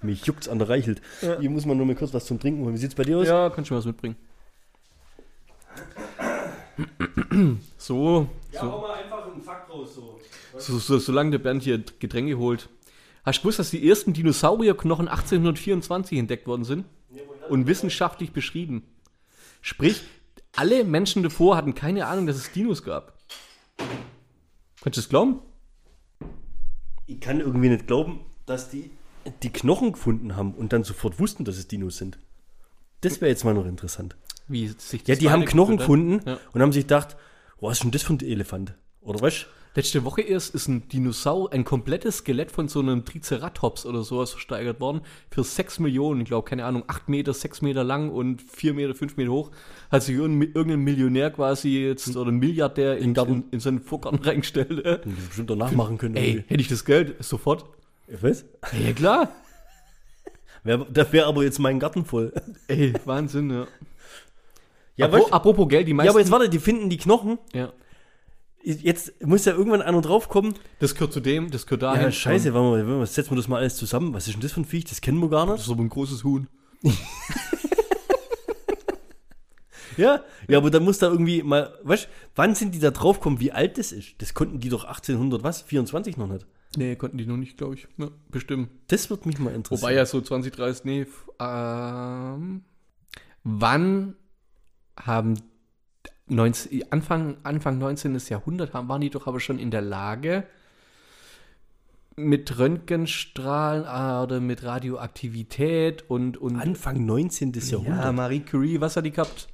Mich 0.02 0.24
juckt's 0.26 0.48
an 0.48 0.58
der 0.58 0.68
Reichelt. 0.68 1.00
Hier 1.40 1.50
muss 1.50 1.64
man 1.64 1.76
nur 1.76 1.86
mal 1.86 1.94
kurz 1.94 2.12
was 2.12 2.24
zum 2.26 2.40
Trinken 2.40 2.62
holen. 2.64 2.74
Wie 2.74 2.78
sieht's 2.78 2.94
bei 2.94 3.04
dir 3.04 3.18
aus? 3.18 3.26
Ja, 3.26 3.50
kannst 3.50 3.70
du 3.70 3.74
mir 3.74 3.78
was 3.78 3.86
mitbringen. 3.86 4.16
So, 7.78 8.28
Ja, 8.52 8.60
so, 8.60 8.72
hau 8.72 8.80
mal 8.82 8.92
einfach 8.92 9.26
einen 9.26 9.42
Fakt 9.42 9.70
raus. 9.70 9.94
So. 9.94 10.20
so, 10.58 10.78
so, 10.78 10.98
solange 10.98 11.32
der 11.32 11.38
Bernd 11.38 11.62
hier 11.62 11.82
Getränke 11.98 12.38
holt. 12.38 12.68
Hast 13.24 13.38
du 13.38 13.42
gewusst, 13.42 13.58
dass 13.58 13.70
die 13.70 13.88
ersten 13.88 14.12
Dinosaurierknochen 14.12 15.08
1824 15.08 16.18
entdeckt 16.18 16.46
worden 16.46 16.64
sind? 16.64 16.84
Und 17.48 17.66
wissenschaftlich 17.66 18.32
beschrieben. 18.32 18.84
Sprich, 19.62 20.02
alle 20.54 20.84
Menschen 20.84 21.22
davor 21.22 21.56
hatten 21.56 21.74
keine 21.74 22.06
Ahnung, 22.06 22.26
dass 22.26 22.36
es 22.36 22.52
Dinos 22.52 22.82
gab. 22.84 23.18
Kannst 24.82 24.96
du 24.96 25.00
das 25.00 25.08
glauben? 25.08 25.40
Ich 27.06 27.20
kann 27.20 27.40
irgendwie 27.40 27.68
nicht 27.68 27.86
glauben, 27.86 28.20
dass 28.46 28.70
die 28.70 28.90
die 29.42 29.50
Knochen 29.50 29.92
gefunden 29.92 30.36
haben 30.36 30.54
und 30.54 30.72
dann 30.72 30.84
sofort 30.84 31.18
wussten, 31.18 31.44
dass 31.44 31.56
es 31.58 31.68
Dinos 31.68 31.96
sind. 31.98 32.18
Das 33.00 33.20
wäre 33.20 33.30
jetzt 33.30 33.44
mal 33.44 33.54
noch 33.54 33.66
interessant. 33.66 34.16
Wie 34.48 34.68
sich 34.68 35.06
Ja, 35.06 35.14
die 35.16 35.30
haben 35.30 35.44
Knochen 35.44 35.76
gefunden 35.78 36.20
Ja. 36.26 36.38
und 36.52 36.60
haben 36.62 36.72
sich 36.72 36.84
gedacht, 36.84 37.16
was 37.60 37.74
ist 37.78 37.84
denn 37.84 37.90
das 37.90 38.02
für 38.02 38.12
ein 38.14 38.20
Elefant? 38.20 38.74
Oder 39.00 39.20
was? 39.20 39.46
Letzte 39.74 40.04
Woche 40.04 40.20
erst 40.20 40.54
ist 40.54 40.68
ein 40.68 40.86
Dinosaur, 40.88 41.50
ein 41.52 41.64
komplettes 41.64 42.18
Skelett 42.18 42.52
von 42.52 42.68
so 42.68 42.80
einem 42.80 43.06
Triceratops 43.06 43.86
oder 43.86 44.02
sowas 44.02 44.30
versteigert 44.32 44.80
worden. 44.80 45.00
Für 45.30 45.42
6 45.42 45.78
Millionen, 45.78 46.20
ich 46.20 46.26
glaube, 46.26 46.46
keine 46.46 46.66
Ahnung, 46.66 46.84
8 46.88 47.08
Meter, 47.08 47.32
6 47.32 47.62
Meter 47.62 47.82
lang 47.82 48.10
und 48.10 48.42
4 48.42 48.74
Meter, 48.74 48.94
5 48.94 49.16
Meter 49.16 49.30
hoch. 49.30 49.50
Hat 49.90 50.02
sich 50.02 50.14
irgendein, 50.16 50.78
Millionär 50.80 51.30
quasi 51.30 51.86
jetzt 51.86 52.14
oder 52.16 52.30
ein 52.30 52.36
Milliardär 52.38 52.98
in, 52.98 53.14
Garten. 53.14 53.32
in, 53.32 53.44
in 53.52 53.60
seinen 53.60 53.80
Vorgarten 53.80 54.18
reingestellt. 54.22 54.84
äh. 54.84 55.00
Die 55.06 55.10
bestimmt 55.10 55.50
auch 55.50 55.56
nachmachen 55.56 55.96
können. 55.96 56.16
Ey, 56.16 56.44
hätte 56.46 56.60
ich 56.60 56.68
das 56.68 56.84
Geld 56.84 57.14
sofort? 57.24 57.64
Weiß. 58.08 58.44
Ja, 58.84 58.92
klar. 58.92 59.32
Das 60.90 61.12
wäre 61.12 61.26
aber 61.26 61.42
jetzt 61.42 61.58
mein 61.58 61.80
Garten 61.80 62.04
voll. 62.04 62.32
Ey, 62.68 62.92
Wahnsinn, 63.04 63.50
ja. 63.50 63.66
Ja, 64.96 65.06
Apro- 65.06 65.12
weißt, 65.12 65.32
apropos 65.32 65.68
Geld, 65.68 65.88
die 65.88 65.94
meisten. 65.94 66.06
ja, 66.06 66.10
aber 66.12 66.20
jetzt 66.20 66.30
warte, 66.30 66.48
die 66.48 66.58
finden 66.58 66.88
die 66.90 66.98
Knochen. 66.98 67.38
ja, 67.52 67.72
Jetzt 68.64 69.20
muss 69.24 69.44
ja 69.44 69.54
irgendwann 69.54 69.82
einer 69.82 70.00
draufkommen. 70.02 70.54
das 70.78 70.94
gehört 70.94 71.12
zu 71.12 71.18
dem, 71.20 71.50
das 71.50 71.66
gehört 71.66 71.82
dahin. 71.82 72.02
Ja, 72.02 72.12
scheiße, 72.12 72.54
warte 72.54 72.84
mal, 72.84 73.00
was 73.00 73.14
setzen 73.14 73.30
wir 73.32 73.36
das 73.38 73.48
mal 73.48 73.56
alles 73.56 73.74
zusammen? 73.74 74.14
Was 74.14 74.28
ist 74.28 74.34
denn 74.34 74.40
das 74.42 74.52
für 74.52 74.60
ein 74.60 74.64
Viech? 74.64 74.84
Das 74.84 75.00
kennen 75.00 75.18
wir 75.18 75.28
gar 75.30 75.46
Das 75.46 75.56
nicht. 75.56 75.66
ist 75.66 75.72
aber 75.72 75.82
ein 75.82 75.88
großes 75.88 76.22
Huhn. 76.22 76.46
Ja, 79.98 80.24
ja, 80.48 80.56
aber 80.56 80.70
dann 80.70 80.84
muss 80.84 80.98
da 80.98 81.08
irgendwie 81.08 81.42
mal, 81.42 81.74
weißt 81.82 82.08
wann 82.34 82.54
sind 82.54 82.74
die 82.74 82.78
da 82.78 82.90
draufkommen, 82.90 83.40
wie 83.40 83.52
alt 83.52 83.76
das 83.76 83.92
ist? 83.92 84.14
Das 84.22 84.32
konnten 84.32 84.58
die 84.58 84.70
doch 84.70 84.84
1800, 84.84 85.42
was? 85.42 85.60
24 85.62 86.16
noch 86.16 86.28
nicht. 86.28 86.46
Nee, 86.76 86.96
konnten 86.96 87.18
die 87.18 87.26
noch 87.26 87.36
nicht, 87.36 87.58
glaube 87.58 87.74
ich. 87.74 87.86
Ja, 87.98 88.08
bestimmt. 88.30 88.70
Das 88.88 89.10
wird 89.10 89.26
mich 89.26 89.38
mal 89.38 89.54
interessieren. 89.54 89.82
Wobei 89.82 89.94
ja 89.94 90.06
so 90.06 90.20
20, 90.20 90.52
30, 90.54 90.84
nee. 90.84 91.06
Ähm, 91.38 92.62
wann 93.44 94.16
haben 94.98 95.34
19, 96.28 96.90
Anfang, 96.90 97.36
Anfang 97.42 97.78
19. 97.78 98.18
Jahrhundert 98.28 98.72
haben, 98.72 98.88
waren 98.88 99.00
die 99.00 99.10
doch 99.10 99.26
aber 99.26 99.40
schon 99.40 99.58
in 99.58 99.70
der 99.70 99.82
Lage, 99.82 100.46
mit 102.16 102.58
Röntgenstrahlen 102.58 103.82
oder 104.24 104.40
mit 104.40 104.62
Radioaktivität 104.64 106.08
und, 106.08 106.36
und 106.36 106.60
Anfang 106.60 107.04
19. 107.04 107.52
Jahrhundert. 107.52 108.04
ja, 108.04 108.12
Marie 108.12 108.40
Curie, 108.40 108.80
was 108.80 108.96
hat 108.96 109.04
die 109.04 109.10
gehabt? 109.10 109.48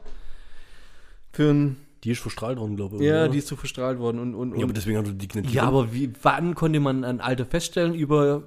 Für 1.33 1.51
ein, 1.51 1.77
Die 2.05 2.11
ist 2.11 2.21
verstrahlt 2.21 2.59
worden, 2.59 2.77
glaube 2.77 2.97
ich. 2.97 3.03
ja, 3.03 3.25
oder? 3.25 3.29
die 3.29 3.39
ist 3.39 3.49
so 3.49 3.57
verstrahlt 3.57 3.99
worden 3.99 4.21
und, 4.21 4.35
und, 4.35 4.51
ja, 4.53 4.57
aber 4.59 4.67
und 4.67 4.77
deswegen 4.77 4.99
hat 4.99 5.07
er 5.07 5.13
die 5.13 5.41
nicht 5.41 5.53
ja, 5.53 5.65
aber 5.65 5.93
wie, 5.93 6.13
wann 6.23 6.55
konnte 6.55 6.79
man 6.81 7.05
ein 7.05 7.21
Alter 7.21 7.45
feststellen 7.45 7.95
über, 7.95 8.45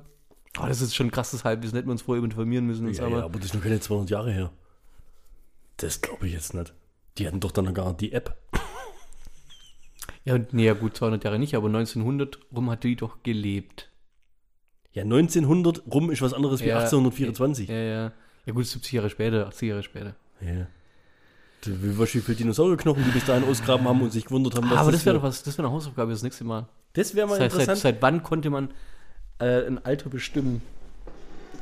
oh, 0.59 0.65
das 0.65 0.81
ist 0.81 0.95
schon 0.95 1.07
ein 1.07 1.11
krasses 1.11 1.43
Halbwissen, 1.43 1.75
hätten 1.75 1.87
wir 1.89 1.93
uns 1.93 2.01
vorher 2.03 2.23
informieren 2.23 2.65
müssen. 2.65 2.91
Ja, 2.93 3.05
aber, 3.05 3.17
ja, 3.17 3.23
aber 3.25 3.37
das 3.39 3.47
ist 3.47 3.53
noch 3.55 3.61
keine 3.61 3.79
200 3.79 4.09
Jahre 4.09 4.31
her. 4.31 4.51
Das 5.77 6.01
glaube 6.01 6.27
ich 6.27 6.33
jetzt 6.33 6.53
nicht. 6.53 6.73
Die 7.17 7.27
hatten 7.27 7.39
doch 7.39 7.51
dann 7.51 7.73
gar 7.73 7.89
nicht 7.89 8.01
die 8.01 8.13
App. 8.13 8.37
Ja, 10.23 10.35
und- 10.35 10.53
nee, 10.53 10.65
ja 10.65 10.73
gut, 10.73 10.95
200 10.95 11.23
Jahre 11.23 11.39
nicht, 11.39 11.55
aber 11.55 11.67
1900 11.67 12.39
rum 12.55 12.69
hat 12.69 12.83
die 12.83 12.95
doch 12.95 13.23
gelebt. 13.23 13.89
Ja, 14.93 15.03
1900 15.03 15.83
rum 15.91 16.11
ist 16.11 16.21
was 16.21 16.33
anderes 16.33 16.61
wie 16.61 16.67
Ja, 16.67 16.77
1824. 16.79 17.69
Ja, 17.69 17.75
ja. 17.75 18.11
Ja 18.45 18.53
gut, 18.53 18.65
70 18.65 18.91
Jahre 18.93 19.09
später, 19.09 19.47
80 19.47 19.69
Jahre 19.69 19.83
später. 19.83 20.15
Ja. 20.41 20.67
Wie 21.65 22.05
viele 22.05 22.37
Dinosaurierknochen 22.37 23.03
die 23.03 23.11
bis 23.11 23.25
dahin 23.25 23.43
ausgraben 23.43 23.87
haben 23.87 24.01
und 24.01 24.11
sich 24.11 24.25
gewundert 24.25 24.55
haben, 24.55 24.69
was 24.69 24.77
aber 24.77 24.91
das 24.91 25.05
wäre 25.05 25.17
doch 25.17 25.23
was, 25.23 25.43
das 25.43 25.57
wäre 25.57 25.67
eine 25.67 25.75
Hausaufgabe 25.75 26.11
das 26.11 26.23
nächste 26.23 26.43
Mal. 26.43 26.67
Das 26.93 27.15
wäre 27.15 27.27
mal 27.27 27.37
seit, 27.37 27.51
interessant. 27.51 27.79
seit 27.79 28.01
wann 28.01 28.23
konnte 28.23 28.49
man 28.49 28.69
äh, 29.39 29.67
ein 29.67 29.83
Alter 29.85 30.09
bestimmen? 30.09 30.61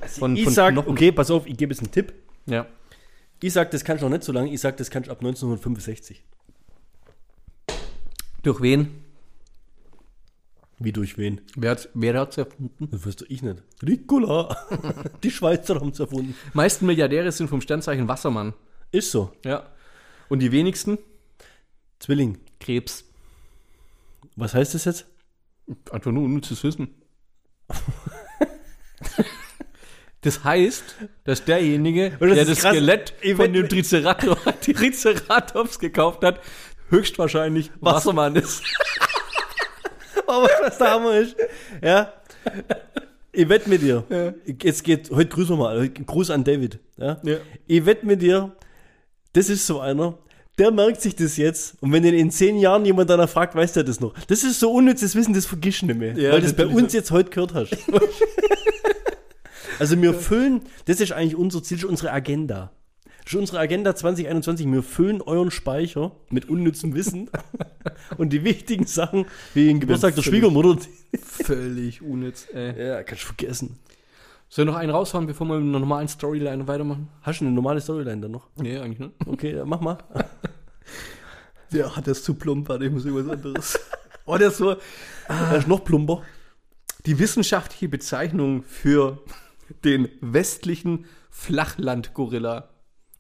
Von, 0.08 0.36
ich 0.36 0.46
von 0.46 0.54
sag, 0.54 0.74
Knochen? 0.74 0.92
okay, 0.92 1.12
pass 1.12 1.30
auf, 1.30 1.46
ich 1.46 1.58
gebe 1.58 1.74
jetzt 1.74 1.82
einen 1.82 1.92
Tipp. 1.92 2.14
Ja. 2.46 2.66
Ich 3.42 3.54
sag, 3.54 3.72
das 3.72 3.84
kannst 3.84 4.02
du 4.02 4.08
noch 4.08 4.12
nicht 4.12 4.24
so 4.24 4.32
lange. 4.32 4.52
Ich 4.52 4.62
sag, 4.62 4.78
das 4.78 4.90
kannst 4.90 5.08
du 5.08 5.12
ab 5.12 5.20
1965. 5.20 6.24
Durch 8.44 8.62
wen? 8.62 9.04
Wie 10.78 10.94
durch 10.94 11.18
wen? 11.18 11.42
Wer 11.58 11.72
hat 11.72 11.90
wer 11.94 12.18
hat's 12.18 12.38
erfunden? 12.38 12.88
Das 12.90 13.06
weißt 13.06 13.22
du 13.22 13.26
ich 13.28 13.42
nicht. 13.42 13.62
Ricola. 13.86 14.56
die 15.24 15.32
Schweizer 15.32 15.76
haben 15.76 15.90
es 15.90 16.00
erfunden. 16.00 16.36
meisten 16.54 16.86
Milliardäre 16.86 17.32
sind 17.34 17.50
vom 17.50 17.60
Sternzeichen 17.60 18.08
Wassermann. 18.08 18.54
Ist 18.92 19.12
so. 19.12 19.34
Ja. 19.44 19.68
Und 20.30 20.39
die 20.39 20.52
wenigsten? 20.52 20.98
Zwilling. 22.00 22.38
Krebs. 22.60 23.04
Was 24.36 24.54
heißt 24.54 24.74
das 24.74 24.86
jetzt? 24.86 25.06
Einfach 25.92 26.12
nur 26.12 26.24
unnützes 26.24 26.63
Wissen. 26.63 26.94
Das 30.22 30.44
heißt, 30.44 30.84
dass 31.24 31.46
derjenige, 31.46 32.12
das 32.20 32.34
der 32.34 32.46
das 32.46 32.60
krass. 32.60 32.76
Skelett 32.76 33.13
von 33.38 33.54
dem 33.54 33.70
Triceratops, 33.70 34.60
Triceratops 34.62 35.80
gekauft 35.80 36.26
hat, 36.26 36.42
höchstwahrscheinlich 36.89 37.72
Wassermann 37.80 38.36
ist. 38.36 38.62
Aber 40.28 40.50
was 40.62 40.78
der 40.78 40.92
Hammer 40.92 41.15
ist. 41.15 41.38
Ja. 41.82 42.13
Ich 43.32 43.48
wette 43.48 43.70
mit 43.70 43.82
dir. 43.82 44.36
Jetzt 44.62 44.84
geht, 44.84 45.10
heute 45.10 45.30
grüßen 45.30 45.58
wir 45.58 45.63
mal. 45.63 45.89
Gruß 45.89 46.32
an 46.32 46.44
David. 46.44 46.80
Ja. 46.98 47.18
Ja. 47.24 47.38
Ich 47.65 47.86
wette 47.86 48.06
mit 48.06 48.22
dir, 48.22 48.52
das 49.34 49.50
ist 49.50 49.68
so 49.68 49.80
einer, 49.80 50.18
der 50.58 50.72
merkt 50.72 51.02
sich 51.02 51.15
das 51.15 51.38
jetzt. 51.38 51.82
Und 51.82 51.92
wenn 51.92 52.04
den 52.04 52.13
in 52.13 52.32
zehn 52.32 52.58
Jahren 52.58 52.86
jemand 52.86 53.10
danach 53.10 53.30
fragt, 53.30 53.56
weiß 53.56 53.74
der 53.74 53.84
das 53.84 54.00
noch. 54.00 54.13
Das 54.28 54.44
ist 54.44 54.60
so 54.60 54.72
unnützes 54.72 55.15
Wissen, 55.15 55.34
das 55.34 55.46
vergisst 55.46 55.84
nicht 55.84 55.98
mehr. 55.98 56.18
Ja, 56.18 56.32
weil 56.32 56.42
du 56.42 56.48
das 56.48 56.56
bei 56.56 56.68
uns 56.68 56.94
jetzt 56.94 57.12
heute 57.12 57.30
gehört 57.30 57.54
hast. 57.54 57.78
also 59.80 60.02
wir 60.02 60.13
füllen, 60.13 60.62
das 60.86 61.00
ist 61.00 61.13
eigentlich 61.13 61.36
unser 61.36 61.63
Ziel, 61.63 61.78
das 61.78 61.86
ist 61.86 61.89
unsere 61.89 62.12
Agenda. 62.12 62.72
Das 63.24 63.34
ist 63.34 63.39
unsere 63.39 63.60
Agenda 63.60 63.96
2021. 63.96 64.65
Wir 64.72 64.84
füllen 64.84 65.22
euren 65.22 65.52
Speicher 65.52 66.12
mit 66.30 66.50
unnützem 66.50 66.94
Wissen. 66.96 67.30
und 68.18 68.34
die 68.34 68.44
wichtigen 68.44 68.86
Sachen, 68.86 69.26
wie 69.54 69.68
den 69.68 69.80
Geburtstag 69.80 70.15
der 70.15 70.24
Schwiegermutter, 70.24 70.82
Völlig 71.22 72.02
unnütz, 72.02 72.48
ey. 72.54 72.88
ja, 72.88 73.04
kannst 73.04 73.24
du 73.24 73.28
vergessen. 73.28 73.80
Soll 74.50 74.66
ich 74.66 74.72
noch 74.72 74.80
einen 74.80 74.90
raushauen, 74.90 75.28
bevor 75.28 75.48
wir 75.48 75.60
mit 75.60 75.70
einer 75.70 75.80
normalen 75.80 76.08
Storyline 76.08 76.68
weitermachen? 76.68 77.08
Hast 77.22 77.40
du 77.40 77.46
eine 77.46 77.54
normale 77.54 77.80
Storyline 77.80 78.20
dann 78.20 78.32
noch? 78.32 78.48
Nee, 78.56 78.80
eigentlich 78.80 78.98
nicht. 79.00 79.14
Okay, 79.28 79.54
dann 79.54 79.70
mach 79.70 79.80
mal. 79.80 80.00
Der 81.72 81.96
hat 81.96 82.08
das 82.08 82.24
zu 82.24 82.34
plump, 82.34 82.68
warte, 82.68 82.86
ich 82.86 82.92
muss 82.92 83.06
irgendwas 83.06 83.32
anderes. 83.32 83.80
oh, 84.26 84.38
der 84.38 84.48
ist 84.48 84.58
so. 84.58 84.76
Das 85.28 85.60
ist 85.60 85.68
noch 85.68 85.84
plumper. 85.84 86.24
Die 87.06 87.20
wissenschaftliche 87.20 87.88
Bezeichnung 87.88 88.64
für 88.64 89.20
den 89.84 90.10
westlichen 90.20 91.06
Flachlandgorilla. 91.30 92.70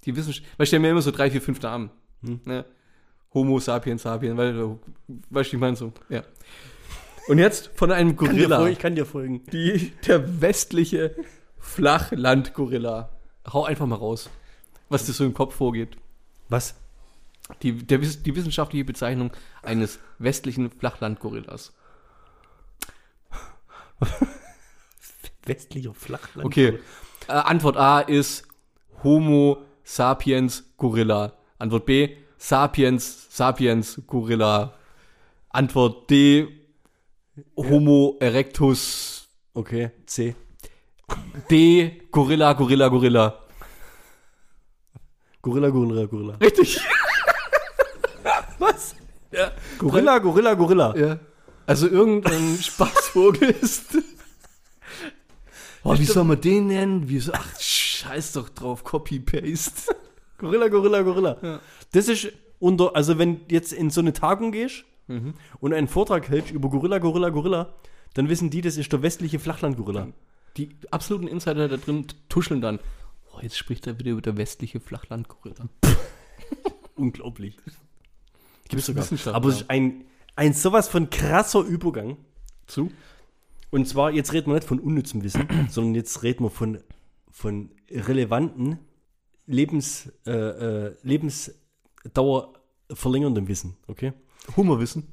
Die 0.05 0.15
Wissenschaft. 0.15 0.47
Weil 0.57 0.63
ich 0.63 0.69
stelle 0.69 0.81
mir 0.81 0.89
immer 0.89 1.03
so 1.03 1.11
drei, 1.11 1.29
vier, 1.29 1.43
fünf 1.43 1.61
Namen. 1.61 1.91
Ne? 2.23 2.65
Homo 3.35 3.59
sapiens 3.59 4.01
sapiens, 4.01 4.35
weil, 4.35 4.79
weißt 5.29 5.51
du, 5.51 5.55
ich 5.55 5.61
meine 5.61 5.75
so, 5.75 5.93
ja. 6.09 6.23
Und 7.29 7.37
jetzt 7.37 7.69
von 7.75 7.91
einem 7.91 8.17
Kann 8.17 8.29
Gorilla. 8.29 8.57
folgen, 8.57 8.73
ich 8.73 8.79
kann 8.79 8.95
dir 8.95 9.05
folgen. 9.05 9.45
Die, 9.51 9.91
der 10.07 10.41
westliche 10.41 11.15
Flachlandgorilla. 11.59 13.11
Hau 13.53 13.65
einfach 13.65 13.85
mal 13.85 13.97
raus, 13.97 14.31
was 14.89 15.05
dir 15.05 15.13
so 15.13 15.23
im 15.23 15.35
Kopf 15.35 15.53
vorgeht. 15.53 15.95
Was? 16.49 16.73
Die, 17.61 17.73
der, 17.73 17.99
die 17.99 18.35
wissenschaftliche 18.35 18.83
Bezeichnung 18.83 19.31
eines 19.61 19.99
westlichen 20.17 20.71
Flachlandgorillas. 20.71 21.71
Westlicher 25.45 25.93
Flachland. 25.93 26.47
Okay. 26.47 26.79
Äh, 27.27 27.33
Antwort 27.33 27.77
A 27.77 27.99
ist 27.99 28.47
Homo 29.03 29.65
sapiens 29.83 30.63
Gorilla. 30.77 31.33
Antwort 31.59 31.85
B 31.85 32.15
Sapiens 32.39 33.27
sapiens 33.29 34.01
Gorilla. 34.07 34.73
Antwort 35.49 36.09
D 36.09 36.58
Homo 37.55 38.17
erectus. 38.19 39.27
Okay, 39.53 39.91
C. 40.05 40.35
D 41.49 42.07
Gorilla 42.11 42.53
Gorilla 42.53 42.87
Gorilla. 42.87 43.49
Gorilla, 45.41 45.69
Gorilla, 45.69 46.05
Gorilla. 46.05 46.35
Richtig. 46.41 46.79
Was? 48.59 48.95
Ja. 49.31 49.51
Gorilla, 49.77 50.17
Gorilla, 50.19 50.53
Gorilla. 50.53 50.95
Ja. 50.97 51.19
Also 51.65 51.87
irgendein 51.87 52.57
Spaßvogel 52.61 53.51
ist. 53.61 53.97
Oh, 55.83 55.97
wie 55.97 56.05
soll 56.05 56.25
man 56.25 56.41
den 56.41 56.67
nennen? 56.67 57.07
Wie 57.07 57.19
so, 57.19 57.31
ach, 57.33 57.59
scheiß 57.59 58.33
doch 58.33 58.49
drauf, 58.49 58.83
Copy-Paste. 58.83 59.95
Gorilla, 60.37 60.67
Gorilla, 60.67 61.01
Gorilla. 61.03 61.37
Ja. 61.41 61.59
Das 61.93 62.09
ist, 62.09 62.33
unter, 62.59 62.95
also 62.95 63.17
wenn 63.17 63.41
jetzt 63.49 63.71
in 63.71 63.89
so 63.89 64.01
eine 64.01 64.11
Tagung 64.11 64.51
gehst 64.51 64.83
und 65.59 65.73
einen 65.73 65.87
Vortrag 65.87 66.29
hältst 66.29 66.51
über 66.51 66.69
Gorilla, 66.69 66.99
Gorilla, 66.99 67.29
Gorilla, 67.29 67.73
dann 68.13 68.29
wissen 68.29 68.49
die, 68.49 68.61
das 68.61 68.77
ist 68.77 68.91
der 68.91 69.01
westliche 69.01 69.39
Flachland-Gorilla. 69.39 70.07
Die 70.57 70.69
absoluten 70.91 71.27
Insider 71.27 71.67
da 71.67 71.77
drin 71.77 72.07
tuscheln 72.27 72.61
dann. 72.61 72.79
Oh, 73.33 73.39
jetzt 73.41 73.57
spricht 73.57 73.87
er 73.87 73.99
wieder 73.99 74.11
über 74.11 74.21
der 74.21 74.37
westliche 74.37 74.79
Flachlandgorilla. 74.79 75.69
Unglaublich. 76.95 77.57
Gibt's 78.67 78.87
sogar. 78.87 79.03
Wissenschaftler. 79.03 79.35
Aber 79.35 79.49
es 79.49 79.61
ist 79.61 79.69
ein, 79.69 80.05
ein 80.35 80.53
sowas 80.53 80.87
von 80.87 81.09
krasser 81.09 81.61
Übergang. 81.61 82.17
Zu? 82.67 82.91
Und 83.71 83.87
zwar, 83.87 84.11
jetzt 84.11 84.33
reden 84.33 84.47
wir 84.47 84.55
nicht 84.55 84.67
von 84.67 84.79
unnützem 84.79 85.23
Wissen, 85.23 85.47
sondern 85.69 85.95
jetzt 85.95 86.23
reden 86.23 86.43
wir 86.43 86.49
von, 86.49 86.79
von 87.31 87.71
relevanten, 87.89 88.79
Lebens, 89.45 90.11
äh, 90.25 90.31
äh, 90.31 90.95
Lebensdauer 91.03 92.53
verlängerndem 92.91 93.47
Wissen, 93.47 93.77
okay? 93.87 94.13
Hummerwissen. 94.57 95.07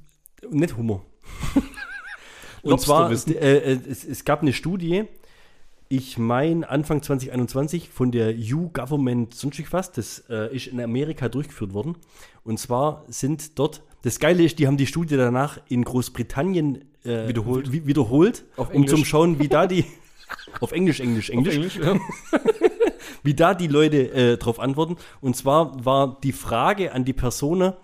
Nicht 0.51 0.77
Humor. 0.77 1.05
Und 2.63 2.81
zwar, 2.81 3.11
äh, 3.11 3.15
äh, 3.15 3.79
es, 3.89 4.05
es 4.05 4.25
gab 4.25 4.43
eine 4.43 4.53
Studie, 4.53 5.05
ich 5.89 6.19
meine 6.19 6.69
Anfang 6.69 7.01
2021 7.01 7.91
von 7.91 8.11
der 8.11 8.35
U-Government 8.35 9.35
sonst 9.35 9.63
was, 9.73 9.93
das 9.93 10.25
äh, 10.29 10.55
ist 10.55 10.67
in 10.67 10.81
Amerika 10.81 11.29
durchgeführt 11.29 11.75
worden. 11.75 11.97
Und 12.43 12.59
zwar 12.59 13.05
sind 13.09 13.57
dort, 13.59 13.83
das 14.03 14.19
Geile 14.19 14.43
ist, 14.43 14.59
die 14.59 14.67
haben 14.67 14.77
die 14.77 14.87
Studie 14.87 15.17
danach 15.17 15.61
in 15.69 15.85
Großbritannien 15.85 16.85
äh, 17.05 17.29
Wiederholt. 17.29 17.71
wi- 17.73 17.87
wiederholt, 17.87 18.45
um 18.57 18.87
zum. 18.89 19.05
Schauen, 19.05 19.39
wie 19.39 19.47
da 19.49 19.69
die, 19.69 19.85
auf 20.61 20.73
Englisch, 20.73 20.99
Englisch, 20.99 21.31
Englisch, 21.31 21.55
Englisch, 21.55 21.77
ja. 21.77 21.97
wie 23.23 23.35
da 23.35 23.55
die 23.55 23.69
Leute 23.69 24.11
äh, 24.13 24.37
drauf 24.39 24.59
antworten. 24.59 24.97
Und 25.21 25.37
zwar 25.37 25.85
war 25.85 26.19
die 26.21 26.33
Frage 26.33 26.93
an 26.93 27.05
die 27.05 27.13
Person, 27.13 27.75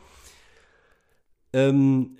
ähm, 1.52 2.16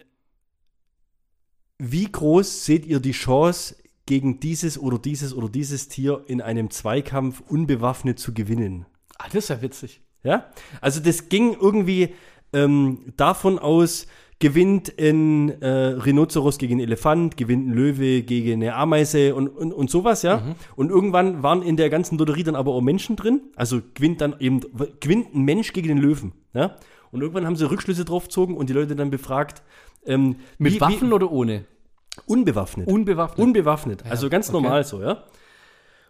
wie 1.79 2.11
groß 2.11 2.65
seht 2.65 2.87
ihr 2.87 3.01
die 3.01 3.13
Chance, 3.13 3.75
gegen 4.07 4.41
dieses 4.41 4.79
oder 4.79 4.99
dieses 4.99 5.35
oder 5.35 5.49
dieses 5.49 5.89
Tier 5.89 6.25
in 6.27 6.41
einem 6.41 6.71
Zweikampf 6.71 7.43
unbewaffnet 7.49 8.19
zu 8.19 8.35
gewinnen? 8.35 8.87
Ah, 9.19 9.27
das 9.27 9.45
ist 9.45 9.49
ja 9.49 9.63
witzig. 9.63 10.01
Ja, 10.25 10.51
also 10.81 11.01
das 11.01 11.29
ging 11.29 11.57
irgendwie 11.61 12.11
ähm, 12.53 13.13
davon 13.17 13.59
aus, 13.59 14.07
gewinnt 14.39 14.93
ein 14.99 15.63
äh, 15.63 15.69
Rhinoceros 15.69 16.59
gegen 16.59 16.75
einen 16.75 16.83
Elefant, 16.83 17.37
gewinnt 17.37 17.69
ein 17.69 17.73
Löwe 17.73 18.23
gegen 18.23 18.55
eine 18.55 18.75
Ameise 18.75 19.35
und, 19.35 19.49
und, 19.49 19.73
und 19.73 19.91
sowas, 19.91 20.23
ja. 20.23 20.43
Und 20.77 20.91
irgendwann 20.91 21.43
waren 21.43 21.63
in 21.63 21.77
der 21.77 21.91
ganzen 21.91 22.19
Lotterie 22.19 22.43
dann 22.43 22.57
aber 22.57 22.73
auch 22.73 22.81
Menschen 22.81 23.17
drin. 23.17 23.41
Also 23.57 23.81
gewinnt 23.95 24.21
dann 24.21 24.37
eben, 24.41 24.61
gewinnt 25.01 25.35
ein 25.35 25.43
Mensch 25.43 25.73
gegen 25.73 25.89
den 25.89 25.99
Löwen, 25.99 26.33
ja. 26.55 26.77
Und 27.13 27.21
irgendwann 27.21 27.47
haben 27.47 27.55
sie 27.57 27.69
Rückschlüsse 27.71 28.05
drauf 28.05 28.25
gezogen 28.25 28.57
und 28.57 28.69
die 28.69 28.73
Leute 28.73 28.97
dann 28.97 29.11
befragt, 29.11 29.63
ähm, 30.05 30.37
Mit 30.59 30.75
wie- 30.75 30.81
Waffen 30.81 31.13
oder 31.13 31.31
ohne? 31.31 31.61
Wie, 31.61 32.21
unbewaffnet. 32.27 32.89
Unbewaffnet. 32.89 33.39
unbewaffnet. 33.39 34.05
Also 34.07 34.29
ganz 34.29 34.49
okay. 34.49 34.55
normal 34.61 34.85
so, 34.85 35.01
ja. 35.01 35.23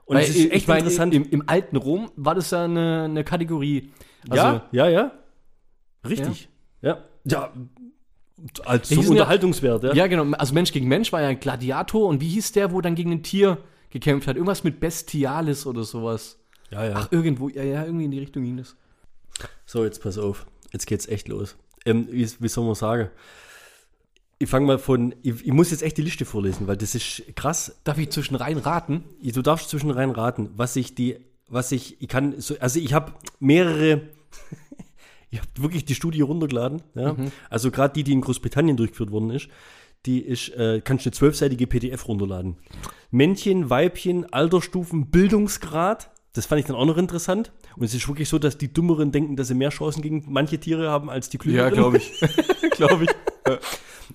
Und 0.05 0.17
Weil, 0.17 0.25
es 0.25 0.31
ist 0.37 0.51
echt 0.51 0.69
interessant. 0.69 1.15
Im, 1.15 1.29
Im 1.31 1.49
alten 1.49 1.77
Rom 1.77 2.11
war 2.17 2.35
das 2.35 2.51
ja 2.51 2.65
eine, 2.65 3.05
eine 3.05 3.23
Kategorie. 3.25 3.91
Also, 4.29 4.43
ja, 4.45 4.63
ja, 4.73 4.89
ja. 4.89 5.13
Richtig. 6.09 6.49
Ja. 6.81 7.05
Ja. 7.25 7.53
Als 8.65 8.89
Die 8.89 8.95
zum 8.95 9.03
hießen 9.03 9.17
ja- 9.17 9.23
Unterhaltungswert, 9.23 9.85
ja. 9.85 9.95
Ja, 9.95 10.07
genau. 10.09 10.37
Also 10.37 10.55
Mensch 10.55 10.73
gegen 10.73 10.89
Mensch 10.89 11.13
war 11.13 11.21
ja 11.23 11.29
ein 11.29 11.39
Gladiator. 11.39 12.09
Und 12.09 12.21
wie 12.21 12.29
hieß 12.29 12.53
der, 12.53 12.73
wo 12.73 12.81
dann 12.81 12.97
gegen 12.97 13.13
ein 13.13 13.23
Tier 13.23 13.59
gekämpft 13.91 14.27
hat? 14.27 14.35
Irgendwas 14.37 14.65
mit 14.65 14.81
Bestialis 14.81 15.67
oder 15.67 15.85
sowas. 15.85 16.39
Ja, 16.71 16.85
ja. 16.85 16.93
Ach, 16.97 17.09
irgendwo. 17.13 17.49
Ja, 17.49 17.63
ja, 17.63 17.85
irgendwie 17.85 18.07
in 18.07 18.11
die 18.11 18.19
Richtung 18.19 18.43
ging 18.43 18.57
das. 18.57 18.77
So, 19.67 19.85
jetzt 19.85 20.03
pass 20.03 20.19
auf. 20.19 20.47
Jetzt 20.73 20.87
geht's 20.87 21.07
echt 21.07 21.29
los. 21.29 21.57
Ähm, 21.85 22.09
wie, 22.11 22.29
wie 22.39 22.49
soll 22.49 22.65
man 22.65 22.75
sagen? 22.75 23.11
Ich 24.39 24.49
fange 24.49 24.67
mal 24.67 24.79
von. 24.79 25.15
Ich, 25.23 25.47
ich 25.47 25.53
muss 25.53 25.71
jetzt 25.71 25.83
echt 25.83 25.99
die 25.99 26.03
Liste 26.03 26.25
vorlesen, 26.25 26.67
weil 26.67 26.77
das 26.77 26.95
ist 26.95 27.23
krass. 27.37 27.77
Darf 27.85 27.99
ich 27.99 28.11
zwischen 28.11 28.35
rein 28.35 28.59
raten? 28.59 29.05
Du 29.23 29.43
darfst 29.43 29.69
zwischen 29.69 29.91
rein 29.91 30.11
raten, 30.11 30.51
was 30.57 30.75
ich 30.77 30.95
die, 30.95 31.19
was 31.49 31.71
ich, 31.71 32.01
ich 32.01 32.09
kann, 32.09 32.41
so, 32.41 32.57
also 32.59 32.81
ich 32.81 32.95
habe 32.95 33.13
mehrere, 33.39 34.09
ich 35.31 35.39
habe 35.39 35.49
wirklich 35.57 35.85
die 35.85 35.95
Studie 35.95 36.23
runtergeladen, 36.23 36.83
ja. 36.95 37.15
Also 37.51 37.71
gerade 37.71 37.95
die, 37.95 38.05
die 38.05 38.13
in 38.13 38.23
Großbritannien 38.23 38.77
durchgeführt 38.77 39.11
worden 39.11 39.31
ist, 39.31 39.49
die 40.07 40.21
ist, 40.21 40.49
äh, 40.51 40.81
kannst 40.83 41.05
du 41.05 41.11
eine 41.11 41.15
zwölfseitige 41.15 41.67
PDF 41.67 42.09
runterladen. 42.09 42.57
Männchen, 43.11 43.71
Weibchen, 43.71 44.33
Altersstufen, 44.33 45.11
Bildungsgrad, 45.11 46.11
das 46.33 46.47
fand 46.47 46.61
ich 46.61 46.67
dann 46.67 46.77
auch 46.77 46.87
noch 46.87 46.97
interessant. 46.97 47.53
Und 47.77 47.85
es 47.85 47.95
ist 47.95 48.09
wirklich 48.09 48.29
so, 48.29 48.39
dass 48.39 48.57
die 48.57 48.73
Dümmeren 48.73 49.13
denken, 49.13 49.37
dass 49.37 49.49
sie 49.49 49.55
mehr 49.55 49.71
Chancen 49.71 50.03
gegen 50.03 50.25
manche 50.29 50.59
Tiere 50.59 50.91
haben 50.91 51.11
als 51.11 51.29
die 51.29 51.39
Klügeren. 51.39 51.73
ich. 51.99 52.13
glaube 52.71 53.05
ich. 53.05 53.11
Äh, 53.45 53.59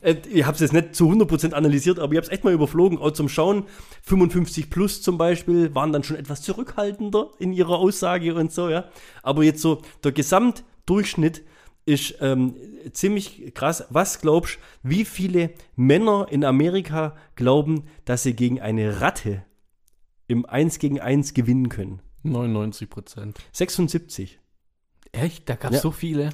ich 0.01 0.45
habe 0.45 0.55
es 0.55 0.61
jetzt 0.61 0.73
nicht 0.73 0.95
zu 0.95 1.09
100% 1.09 1.53
analysiert, 1.53 1.99
aber 1.99 2.13
ich 2.13 2.17
habe 2.17 2.27
es 2.27 2.31
echt 2.31 2.43
mal 2.43 2.53
überflogen, 2.53 2.97
auch 2.97 3.11
zum 3.11 3.29
Schauen. 3.29 3.65
55 4.03 4.69
plus 4.69 5.01
zum 5.01 5.17
Beispiel 5.17 5.73
waren 5.75 5.91
dann 5.91 6.03
schon 6.03 6.17
etwas 6.17 6.41
zurückhaltender 6.41 7.31
in 7.39 7.53
ihrer 7.53 7.77
Aussage 7.77 8.33
und 8.35 8.51
so, 8.51 8.69
ja. 8.69 8.85
Aber 9.23 9.43
jetzt 9.43 9.61
so, 9.61 9.81
der 10.03 10.11
Gesamtdurchschnitt 10.11 11.43
ist 11.85 12.15
ähm, 12.19 12.55
ziemlich 12.91 13.53
krass. 13.53 13.85
Was 13.89 14.19
glaubst 14.19 14.59
wie 14.83 15.05
viele 15.05 15.51
Männer 15.75 16.27
in 16.29 16.43
Amerika 16.43 17.15
glauben, 17.35 17.83
dass 18.05 18.23
sie 18.23 18.33
gegen 18.33 18.59
eine 18.59 19.01
Ratte 19.01 19.45
im 20.27 20.45
1 20.45 20.79
gegen 20.79 20.99
1 20.99 21.33
gewinnen 21.33 21.69
können? 21.69 22.01
99 22.31 22.89
Prozent. 22.89 23.37
76. 23.51 24.39
Echt? 25.11 25.47
Da 25.49 25.55
gab 25.55 25.71
es 25.71 25.77
Ja. 25.77 25.81
so 25.81 25.91
viele. 25.91 26.29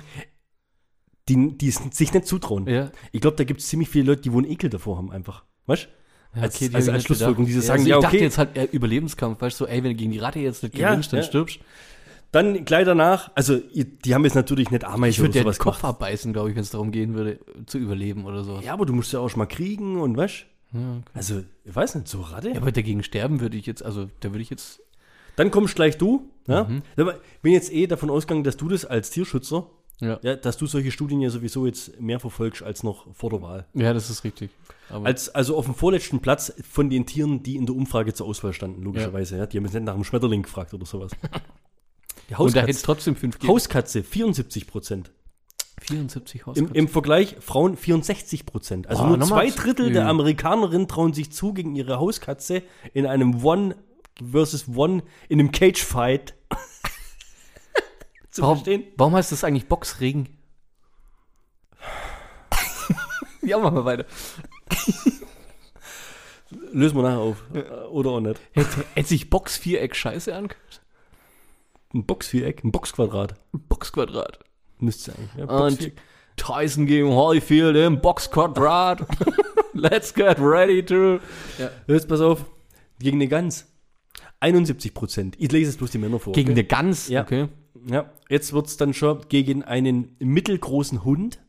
Die, 1.30 1.58
die 1.58 1.70
es 1.70 1.76
sich 1.92 2.14
nicht 2.14 2.26
zutrauen. 2.28 2.68
Ja. 2.68 2.92
Ich 3.14 3.22
glaube, 3.22 3.38
da 3.38 3.46
gibt 3.46 3.62
es 3.62 3.68
ziemlich 3.68 3.88
viele 3.88 4.08
Leute, 4.08 4.22
die 4.24 4.34
wohl 4.34 4.44
einen 4.44 4.52
Ekel 4.52 4.70
davor 4.70 4.98
haben, 4.98 5.10
einfach. 5.12 5.46
Weißt 5.68 5.86
du? 5.86 6.38
Ja, 6.38 6.42
Als- 6.44 6.58
die 6.58 6.66
als- 6.66 6.74
hab 6.74 6.82
ich 6.82 6.90
als 6.94 7.04
Schlussfolgerung, 7.04 7.46
diese 7.46 7.62
sagen, 7.62 7.80
also 7.82 7.90
ja, 7.90 7.98
ich 7.98 8.02
dachte 8.02 8.16
okay. 8.18 8.24
jetzt 8.26 8.38
halt 8.38 8.58
eher 8.58 8.74
Überlebenskampf, 8.74 9.40
weißt 9.40 9.60
du, 9.62 9.66
ey, 9.66 9.84
wenn 9.84 9.92
du 9.92 9.96
gegen 9.96 10.12
die 10.12 10.18
Ratte 10.20 10.40
jetzt 10.40 10.64
nicht 10.64 10.78
Ja, 10.78 10.90
gewinnst, 10.90 11.14
dann 11.14 11.20
ja. 11.20 11.24
stirbst. 11.26 11.60
Dann 12.32 12.66
gleich 12.66 12.86
danach, 12.86 13.32
also 13.36 13.58
die 13.60 14.14
haben 14.16 14.24
jetzt 14.26 14.34
natürlich 14.34 14.72
nicht 14.72 14.82
Ich 14.82 14.90
Ameisen 14.90 15.20
würde 15.20 15.30
oder 15.30 15.34
dir 15.34 15.40
den 15.42 15.44
sowas 15.44 15.60
Kopf 15.60 15.82
gemacht. 15.82 15.96
abbeißen, 15.96 16.34
glaube 16.34 16.50
ich, 16.50 16.56
wenn 16.56 16.64
es 16.64 16.72
darum 16.72 16.92
gehen 16.92 17.14
würde, 17.14 17.40
zu 17.68 17.78
überleben 17.78 18.26
oder 18.26 18.44
so. 18.44 18.60
Ja, 18.60 18.74
aber 18.74 18.88
du 18.88 18.94
musst 18.94 19.14
ja 19.14 19.20
auch 19.20 19.30
schon 19.30 19.38
mal 19.38 19.46
kriegen 19.46 20.02
und 20.02 20.18
weißt 20.18 20.46
Ja, 20.74 20.80
okay. 20.98 21.04
Also, 21.14 21.44
ich 21.64 21.76
weiß 21.76 21.94
nicht, 21.96 22.08
so 22.08 22.22
Ratte. 22.22 22.50
ja, 22.50 22.58
aber 22.58 22.72
dagegen 22.72 23.04
sterben 23.04 23.40
würde 23.40 23.56
ich 23.56 23.68
jetzt, 23.68 23.86
also 23.86 24.10
da 24.22 24.32
würde 24.32 24.42
ich 24.42 24.50
jetzt. 24.50 24.82
Dann 25.36 25.52
kommst 25.52 25.76
gleich 25.76 25.98
du. 25.98 26.30
Ja? 26.48 26.66
Mhm. 26.66 26.82
Ich 26.98 27.42
bin 27.42 27.54
jetzt 27.54 27.72
eh 27.72 27.88
davon 27.88 28.10
ausgegangen, 28.10 28.44
dass 28.44 28.58
du 28.58 28.68
das 28.70 28.86
als 28.86 29.10
Tierschützer, 29.10 29.68
Ja, 30.02 30.20
ja, 30.22 30.36
dass 30.36 30.58
du 30.58 30.66
solche 30.66 30.92
Studien 30.92 31.22
ja 31.22 31.30
sowieso 31.30 31.66
jetzt 31.66 32.00
mehr 32.02 32.20
verfolgst 32.20 32.62
als 32.64 32.84
noch 32.84 33.06
vor 33.14 33.30
der 33.30 33.42
Wahl. 33.42 33.66
ja 33.74 33.94
das 33.94 34.10
ist 34.10 34.24
richtig. 34.24 34.50
Aber 34.90 35.06
Als, 35.06 35.30
also 35.30 35.56
auf 35.58 35.66
dem 35.66 35.76
vorletzten 35.76 36.20
Platz 36.20 36.54
von 36.70 36.90
den 36.90 37.06
Tieren, 37.06 37.42
die 37.42 37.56
in 37.56 37.66
der 37.66 37.76
Umfrage 37.76 38.14
zur 38.14 38.28
Auswahl 38.28 38.54
standen, 38.54 38.84
logischerweise. 38.84 39.38
Ja. 39.38 39.46
Die 39.46 39.58
haben 39.58 39.64
jetzt 39.64 39.74
nicht 39.74 39.84
nach 39.86 39.94
dem 39.96 40.04
Schmetterling 40.04 40.44
gefragt 40.44 40.74
oder 40.74 40.86
sowas. 40.86 41.12
Die 42.30 42.36
und 42.36 42.56
da 42.56 42.62
hätte 42.62 42.72
es 42.72 42.78
Hauskatze, 42.78 42.86
trotzdem 42.86 43.16
fünf 43.16 43.36
gegeben. 43.36 43.54
Hauskatze 43.54 44.04
74 44.04 44.68
Prozent. 44.68 45.12
74 45.82 46.42
Im, 46.42 46.46
Hauskatzen. 46.48 46.76
Im 46.76 46.88
Vergleich 46.88 47.36
Frauen 47.40 47.76
64 47.76 48.46
Prozent. 48.46 48.88
Also 48.88 49.04
Oh, 49.04 49.08
nur 49.08 49.22
zwei 49.22 49.50
Drittel 49.50 49.92
der 49.92 50.08
Amerikanerinnen 50.08 50.88
trauen 50.88 51.14
sich 51.14 51.32
zu, 51.32 51.54
gegen 51.54 51.76
ihre 51.76 52.00
Hauskatze 52.00 52.64
in 52.94 53.06
einem 53.06 53.44
One 53.44 53.76
versus 54.32 54.68
One, 54.68 55.04
in 55.30 55.40
einem 55.40 55.52
Cage-Fight 55.52 56.36
zu 58.32 58.42
warum, 58.42 58.58
verstehen. 58.58 58.84
warum 58.98 59.16
heißt 59.16 59.32
das 59.32 59.44
eigentlich 59.44 59.68
Boxring? 59.68 60.30
ja, 63.42 63.58
machen 63.58 63.76
wir 63.76 63.86
weiter. 63.86 64.06
Lösen 66.72 66.98
wir 66.98 67.04
nachher 67.04 67.20
auf. 67.20 67.44
Äh, 67.54 67.62
Oder 67.88 68.12
auch 68.12 68.20
nicht. 68.20 68.40
Hätte, 68.52 68.86
hätte 68.94 69.10
sich 69.10 69.30
Boxviereck 69.30 69.96
scheiße 69.96 70.34
angehört? 70.36 70.82
Ein 71.94 72.06
Boxviereck, 72.06 72.64
ein 72.64 72.72
Boxquadrat. 72.72 73.36
Boxquadrat. 73.52 74.40
Müsste 74.80 75.12
es 75.12 75.18
eigentlich. 75.18 75.36
Ja, 75.38 75.46
Und. 75.46 75.92
Tyson 76.36 76.88
gegen 76.88 77.10
Holyfield 77.10 77.76
im 77.76 78.02
Boxquadrat. 78.02 79.06
Let's 79.74 80.14
get 80.14 80.40
ready 80.40 80.84
to. 80.84 81.20
Jetzt 81.88 82.08
pass 82.08 82.22
auf. 82.22 82.46
Gegen 83.00 83.18
eine 83.18 83.28
Gans. 83.28 83.72
71 84.44 84.94
Prozent. 84.94 85.36
Ich 85.40 85.52
lese 85.52 85.72
jetzt 85.72 85.78
bloß 85.78 85.92
die 85.92 85.98
Männer 85.98 86.20
vor. 86.20 86.34
Gegen 86.34 86.52
okay? 86.52 86.60
eine 86.60 86.68
Gans? 86.68 87.08
Ja. 87.08 87.24
Okay. 87.24 87.48
Ja, 87.90 88.12
jetzt 88.30 88.54
wird 88.54 88.68
es 88.68 88.78
dann 88.78 88.94
schon 88.94 89.22
gegen 89.30 89.64
einen 89.64 90.16
mittelgroßen 90.20 91.04
Hund. 91.04 91.40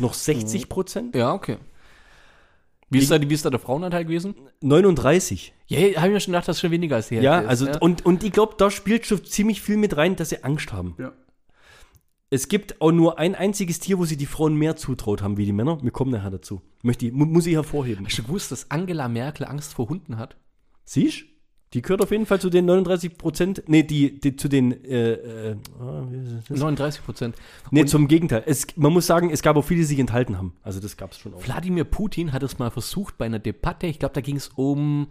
Noch 0.00 0.14
60 0.14 0.68
Prozent. 0.68 1.14
Ja, 1.14 1.34
okay. 1.34 1.58
Wie 2.90 2.98
ist, 2.98 3.10
da, 3.10 3.20
wie 3.20 3.32
ist 3.32 3.44
da 3.44 3.50
der 3.50 3.58
Frauenanteil 3.58 4.04
gewesen? 4.04 4.34
39. 4.60 5.52
Ja, 5.66 5.78
habe 5.78 6.08
ich 6.08 6.12
mir 6.12 6.20
schon 6.20 6.32
gedacht, 6.32 6.46
das 6.48 6.56
ist 6.56 6.60
schon 6.60 6.70
weniger 6.70 6.96
als 6.96 7.08
die 7.08 7.16
Ja, 7.16 7.36
Hälfte 7.36 7.48
also 7.48 7.66
ist, 7.66 7.82
Und, 7.82 8.06
und 8.06 8.22
ich 8.22 8.32
glaube, 8.32 8.54
da 8.56 8.70
spielt 8.70 9.06
schon 9.06 9.24
ziemlich 9.24 9.60
viel 9.62 9.76
mit 9.76 9.96
rein, 9.96 10.16
dass 10.16 10.28
sie 10.28 10.44
Angst 10.44 10.72
haben. 10.72 10.94
Ja. 10.98 11.12
Es 12.30 12.48
gibt 12.48 12.80
auch 12.80 12.92
nur 12.92 13.18
ein 13.18 13.34
einziges 13.34 13.80
Tier, 13.80 13.98
wo 13.98 14.04
sie 14.04 14.16
die 14.16 14.26
Frauen 14.26 14.54
mehr 14.54 14.76
zutraut 14.76 15.22
haben 15.22 15.36
wie 15.36 15.44
die 15.44 15.52
Männer. 15.52 15.82
Wir 15.82 15.90
kommen 15.90 16.10
nachher 16.10 16.30
dazu. 16.30 16.62
Möchte 16.82 17.06
ich, 17.06 17.12
muss 17.12 17.46
ich 17.46 17.54
hervorheben. 17.54 18.06
Hast 18.06 18.18
du 18.18 18.22
gewusst, 18.22 18.52
dass 18.52 18.70
Angela 18.70 19.08
Merkel 19.08 19.46
Angst 19.46 19.74
vor 19.74 19.88
Hunden 19.88 20.16
hat? 20.18 20.36
Siehst 20.84 21.24
Die 21.74 21.82
gehört 21.82 22.00
auf 22.00 22.12
jeden 22.12 22.24
Fall 22.24 22.40
zu 22.40 22.50
den 22.50 22.66
39 22.66 23.18
Prozent. 23.18 23.64
Nee, 23.66 23.82
die, 23.82 24.20
die 24.20 24.36
zu 24.36 24.48
den. 24.48 24.84
Äh, 24.84 25.12
äh, 25.14 25.56
ah, 25.80 26.06
wie 26.08 26.36
ist 26.36 26.48
das? 26.48 26.60
39 26.60 27.04
Prozent. 27.04 27.36
Nee, 27.72 27.84
zum 27.84 28.06
Gegenteil. 28.06 28.44
Es, 28.46 28.68
man 28.76 28.92
muss 28.92 29.08
sagen, 29.08 29.30
es 29.30 29.42
gab 29.42 29.56
auch 29.56 29.64
viele, 29.64 29.80
die 29.80 29.86
sich 29.86 29.98
enthalten 29.98 30.38
haben. 30.38 30.54
Also 30.62 30.78
das 30.78 30.96
gab 30.96 31.10
es 31.10 31.18
schon 31.18 31.34
auch. 31.34 31.44
Wladimir 31.44 31.82
Putin 31.82 32.32
hat 32.32 32.44
es 32.44 32.60
mal 32.60 32.70
versucht 32.70 33.18
bei 33.18 33.26
einer 33.26 33.40
Debatte. 33.40 33.88
Ich 33.88 33.98
glaube, 33.98 34.14
da 34.14 34.20
ging 34.20 34.36
es 34.36 34.48
um, 34.54 35.08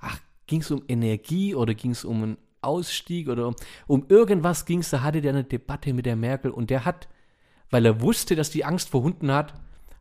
ach, 0.00 0.18
ging 0.46 0.62
es 0.62 0.70
um 0.70 0.82
Energie 0.88 1.54
oder 1.54 1.74
ging 1.74 1.90
es 1.90 2.02
um 2.06 2.22
einen 2.22 2.38
Ausstieg 2.62 3.28
oder 3.28 3.48
um, 3.48 3.56
um 3.86 4.06
irgendwas 4.08 4.64
ging 4.64 4.78
es. 4.80 4.88
Da 4.88 5.02
hatte 5.02 5.20
der 5.20 5.34
eine 5.34 5.44
Debatte 5.44 5.92
mit 5.92 6.06
der 6.06 6.16
Merkel 6.16 6.50
und 6.50 6.70
der 6.70 6.86
hat, 6.86 7.08
weil 7.70 7.84
er 7.84 8.00
wusste, 8.00 8.36
dass 8.36 8.48
die 8.48 8.64
Angst 8.64 8.88
vor 8.88 9.02
Hunden 9.02 9.30
hat, 9.30 9.52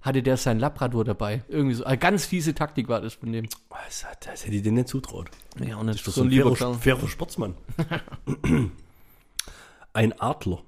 hatte 0.05 0.21
der 0.23 0.37
sein 0.37 0.59
Labrador 0.59 1.03
dabei. 1.03 1.43
Irgendwie 1.47 1.75
so. 1.75 1.83
Eine 1.83 1.97
ganz 1.97 2.25
fiese 2.25 2.53
Taktik 2.53 2.87
war 2.87 3.01
das 3.01 3.15
von 3.15 3.31
dem. 3.31 3.47
Das, 3.85 4.05
hat- 4.05 4.25
das 4.27 4.45
hätte 4.45 4.55
ich 4.55 4.61
denen 4.61 4.75
nicht 4.77 4.87
zutraut. 4.87 5.29
Ja, 5.65 5.77
und 5.77 5.87
das 5.87 5.97
ist 5.97 6.07
doch 6.07 6.13
so 6.13 6.23
ein 6.23 6.31
fairer, 6.31 6.73
fairer 6.75 7.07
Sportsmann. 7.07 7.55
ein 9.93 10.13
Adler. 10.19 10.61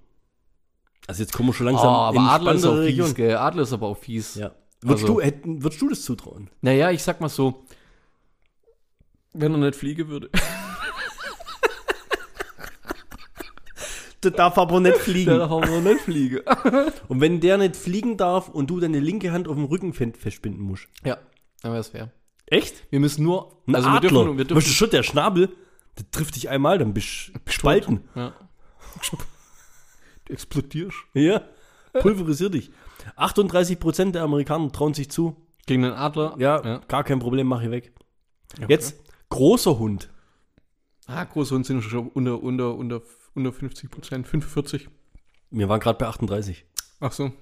Also 1.08 1.24
jetzt 1.24 1.34
kommen 1.34 1.50
wir 1.50 1.54
schon 1.54 1.68
Oh, 1.68 1.72
langsam 1.72 1.88
aber 1.88 2.20
Adler 2.20 2.52
ist 2.54 2.66
auch 2.66 2.72
spannendere 2.74 3.06
fies, 3.08 3.16
gell? 3.16 3.38
Adler 3.38 3.64
ist 3.64 3.74
aber 3.74 3.88
auch 3.88 3.98
fies. 3.98 4.36
Ja. 4.36 4.52
Würdest, 4.82 5.04
Also- 5.06 5.14
du, 5.16 5.22
hätten, 5.22 5.64
würdest 5.64 5.82
du 5.82 5.90
das 5.90 6.02
zutrauen? 6.04 6.50
Naja, 6.62 6.92
ich 6.92 7.02
sag 7.04 7.22
mal 7.22 7.30
so, 7.30 7.66
wenn 9.34 9.52
er 9.54 9.58
nicht 9.60 9.76
fliegen 9.76 10.08
würde. 10.08 10.30
Der 14.24 14.32
darf 14.32 14.58
aber 14.58 14.80
nicht 14.80 14.96
Der 14.96 15.02
fliegen. 15.04 15.38
darf 15.38 15.52
aber 15.52 15.80
nicht 15.82 16.02
fliegen. 16.02 16.40
Und 17.08 17.22
wenn 17.22 17.40
der 17.40 17.58
nicht 17.58 17.76
fliegen 17.76 18.18
darf 18.18 18.50
und 18.50 18.70
du 18.70 18.80
deine 18.80 19.00
linke 19.00 19.32
Hand 19.32 19.48
auf 19.48 19.56
dem 19.56 19.66
Rücken 19.66 19.94
fe- 19.94 20.14
festbinden 20.18 20.62
musst. 20.64 20.88
ja, 21.06 21.18
dann 21.62 21.72
wäre 21.72 21.82
es 21.82 21.90
fair. 21.90 22.12
Echt? 22.48 22.86
Wir 22.92 23.00
müssen 23.00 23.24
nur, 23.24 23.62
Ein 23.68 23.76
also 23.76 23.90
wir 23.90 23.96
Adler. 23.96 24.10
dürfen, 24.10 24.26
wir 24.38 24.46
Weißt 24.46 24.50
du 24.52 24.54
dürfen, 24.56 24.70
schon, 24.74 24.90
der 24.90 25.04
Schnabel, 25.04 25.50
der 25.98 26.10
trifft 26.12 26.36
dich 26.36 26.50
einmal, 26.50 26.78
dann 26.80 26.94
bist 26.94 27.32
du 27.34 27.40
gespalten. 27.46 28.02
ja. 28.16 28.34
Du 30.26 30.34
explodierst. 30.34 30.98
Ja. 31.14 31.42
Pulverisier 31.94 32.50
dich. 32.50 32.72
38% 33.18 34.12
der 34.12 34.24
Amerikaner 34.24 34.72
trauen 34.72 34.94
sich 34.94 35.10
zu. 35.10 35.36
Gegen 35.66 35.84
den 35.84 35.94
Adler. 35.94 36.36
Ja, 36.38 36.64
ja. 36.64 36.78
gar 36.88 37.04
kein 37.04 37.20
Problem, 37.20 37.48
mach 37.48 37.62
ich 37.62 37.72
weg. 37.72 37.94
Jetzt 38.68 38.98
großer 39.30 39.78
Hund. 39.80 40.10
Ah, 41.06 41.24
große 41.24 41.54
Hunde 41.56 41.68
sind 41.68 41.82
schon 41.84 42.10
unter, 42.10 42.42
unter, 42.42 42.76
unter, 42.76 43.02
unter 43.38 43.54
50 43.54 43.90
Prozent, 43.90 44.28
45. 44.28 44.90
Wir 45.52 45.70
waren 45.70 45.80
gerade 45.80 45.98
bei 45.98 46.08
38. 46.08 46.66
Ach 47.00 47.12
so. 47.12 47.32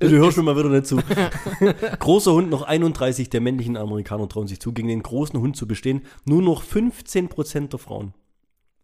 Du 0.00 0.08
hörst 0.08 0.36
mir 0.38 0.42
mal 0.42 0.56
wieder 0.56 0.70
nicht 0.70 0.86
zu. 0.86 0.96
Großer 2.00 2.32
Hund, 2.32 2.50
noch 2.50 2.62
31 2.62 3.30
der 3.30 3.40
männlichen 3.40 3.76
Amerikaner 3.76 4.28
trauen 4.28 4.48
sich 4.48 4.58
zu, 4.58 4.72
gegen 4.72 4.88
den 4.88 5.04
großen 5.04 5.38
Hund 5.38 5.56
zu 5.56 5.68
bestehen. 5.68 6.02
Nur 6.24 6.42
noch 6.42 6.64
15% 6.64 7.68
der 7.68 7.78
Frauen. 7.78 8.12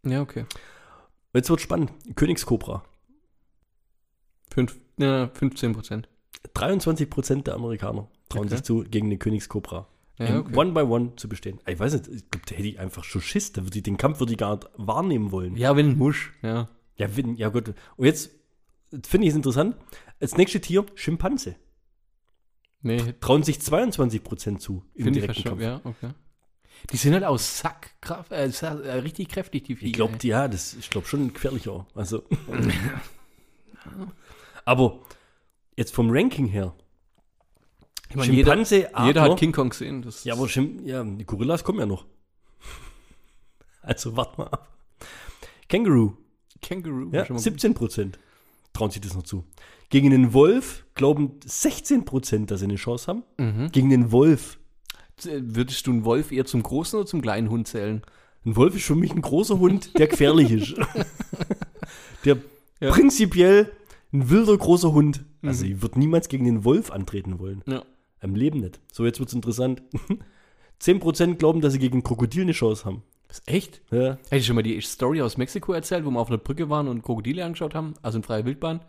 Ja, 0.04 0.22
okay. 0.22 0.44
Jetzt 1.34 1.50
wird 1.50 1.60
spannend. 1.60 1.92
Königskobra. 2.14 2.84
Fünf, 4.52 4.76
ja, 4.98 5.28
15 5.34 5.72
Prozent. 5.72 6.08
23% 6.54 7.42
der 7.42 7.54
Amerikaner 7.54 8.08
trauen 8.28 8.46
Okay. 8.46 8.54
sich 8.54 8.62
zu, 8.62 8.84
gegen 8.84 9.10
den 9.10 9.18
Königskobra. 9.18 9.88
Ja, 10.18 10.26
im 10.26 10.36
okay. 10.38 10.56
One 10.56 10.72
by 10.72 10.80
One 10.80 11.12
zu 11.16 11.28
bestehen. 11.28 11.60
Ich 11.66 11.78
weiß 11.78 11.92
nicht, 11.92 12.08
ich 12.08 12.30
glaub, 12.30 12.46
da 12.46 12.54
hätte 12.54 12.68
ich 12.68 12.78
einfach 12.78 13.04
schon 13.04 13.20
Schiss. 13.20 13.52
Da 13.52 13.64
würde 13.64 13.76
ich, 13.76 13.82
den 13.82 13.96
Kampf 13.96 14.20
würde 14.20 14.32
ich 14.32 14.38
gar 14.38 14.56
nicht 14.56 14.68
wahrnehmen 14.76 15.30
wollen. 15.30 15.56
Ja, 15.56 15.76
wenn 15.76 15.96
Musch, 15.96 16.32
ja. 16.42 16.68
Ja, 16.96 17.14
wenn, 17.16 17.36
ja 17.36 17.50
gut. 17.50 17.74
Und 17.96 18.06
jetzt 18.06 18.30
finde 19.04 19.26
ich 19.26 19.30
es 19.30 19.36
interessant. 19.36 19.76
Als 20.20 20.36
nächstes 20.36 20.62
Tier 20.62 20.86
Schimpanse. 20.94 21.56
Nee, 22.80 23.14
Trauen 23.20 23.42
sich 23.42 23.58
22% 23.58 24.58
zu 24.58 24.84
im 24.94 25.12
direkten 25.12 25.44
Kampf. 25.44 25.60
ja, 25.60 25.80
okay. 25.84 26.10
Die 26.90 26.96
sind 26.96 27.14
halt 27.14 27.24
aus 27.24 27.58
Sackkraft, 27.58 28.32
äh, 28.32 28.46
äh, 28.46 28.92
richtig 29.00 29.28
kräftig, 29.28 29.64
die 29.64 29.76
Viecher. 29.76 29.86
Ich 29.86 29.92
glaube, 29.94 30.18
ja, 30.22 30.46
das 30.46 30.74
ich 30.74 30.90
glaube 30.90 31.06
schon 31.06 31.32
gefährlicher. 31.32 31.86
Also. 31.94 32.22
Aber 34.64 35.00
jetzt 35.76 35.94
vom 35.94 36.10
Ranking 36.10 36.46
her. 36.46 36.74
Ich 38.08 38.16
meine, 38.16 38.32
jeder, 38.32 38.52
Schimpanse, 38.52 38.94
Adler, 38.94 39.06
jeder 39.06 39.22
hat 39.22 39.38
King 39.38 39.52
Kong 39.52 39.70
gesehen. 39.70 40.02
Das 40.02 40.24
Ja, 40.24 40.34
aber 40.34 40.48
Schim 40.48 40.84
ja, 40.84 41.02
die 41.04 41.24
Gorillas 41.24 41.64
kommen 41.64 41.78
ja 41.80 41.86
noch. 41.86 42.04
Also 43.82 44.16
warte 44.16 44.40
mal 44.40 44.48
ab. 44.48 44.68
Känguru, 45.68 46.14
Känguru. 46.60 47.10
ja, 47.12 47.24
schon 47.24 47.36
mal 47.36 47.42
17 47.42 47.74
Prozent 47.74 48.18
trauen 48.72 48.90
sich 48.90 49.00
das 49.00 49.14
noch 49.14 49.22
zu. 49.22 49.44
Gegen 49.88 50.10
den 50.10 50.32
Wolf 50.32 50.84
glauben 50.94 51.38
16 51.44 52.04
Prozent, 52.04 52.50
dass 52.50 52.60
sie 52.60 52.66
eine 52.66 52.74
Chance 52.76 53.06
haben. 53.06 53.22
Mhm. 53.38 53.70
Gegen 53.72 53.90
den 53.90 54.10
Wolf. 54.12 54.58
Würdest 55.22 55.86
du 55.86 55.92
einen 55.92 56.04
Wolf 56.04 56.30
eher 56.32 56.44
zum 56.44 56.62
großen 56.62 56.98
oder 56.98 57.06
zum 57.06 57.22
kleinen 57.22 57.48
Hund 57.48 57.68
zählen? 57.68 58.02
Ein 58.44 58.56
Wolf 58.56 58.76
ist 58.76 58.84
für 58.84 58.94
mich 58.96 59.12
ein 59.12 59.22
großer 59.22 59.58
Hund, 59.58 59.96
der 59.98 60.08
gefährlich 60.08 60.50
ist. 60.50 60.74
der 62.24 62.38
Ja. 62.80 62.90
prinzipiell 62.90 63.72
ein 64.12 64.28
wilder 64.28 64.56
großer 64.58 64.92
Hund. 64.92 65.24
Also 65.42 65.64
ich 65.64 65.80
würde 65.80 65.98
niemals 65.98 66.28
gegen 66.28 66.44
den 66.44 66.64
Wolf 66.64 66.90
antreten 66.90 67.38
wollen. 67.38 67.62
Ja. 67.66 67.82
Im 68.26 68.34
Leben 68.34 68.58
nicht. 68.58 68.80
So, 68.92 69.06
jetzt 69.06 69.20
wird's 69.20 69.32
interessant. 69.32 69.82
10% 70.82 71.36
glauben, 71.36 71.60
dass 71.60 71.72
sie 71.74 71.78
gegen 71.78 72.02
Krokodil 72.02 72.42
eine 72.42 72.52
Chance 72.52 72.84
haben. 72.84 73.04
Das 73.28 73.38
ist 73.38 73.48
echt? 73.48 73.82
Ja. 73.92 74.18
Hätte 74.28 74.36
ich 74.36 74.46
schon 74.46 74.56
mal 74.56 74.62
die 74.62 74.80
Story 74.80 75.22
aus 75.22 75.36
Mexiko 75.36 75.72
erzählt, 75.72 76.04
wo 76.04 76.10
wir 76.10 76.18
auf 76.18 76.28
einer 76.28 76.38
Brücke 76.38 76.68
waren 76.68 76.88
und 76.88 77.02
Krokodile 77.02 77.44
angeschaut 77.44 77.74
haben, 77.76 77.94
also 78.02 78.18
in 78.18 78.24
freier 78.24 78.44
Wildbahn. 78.44 78.80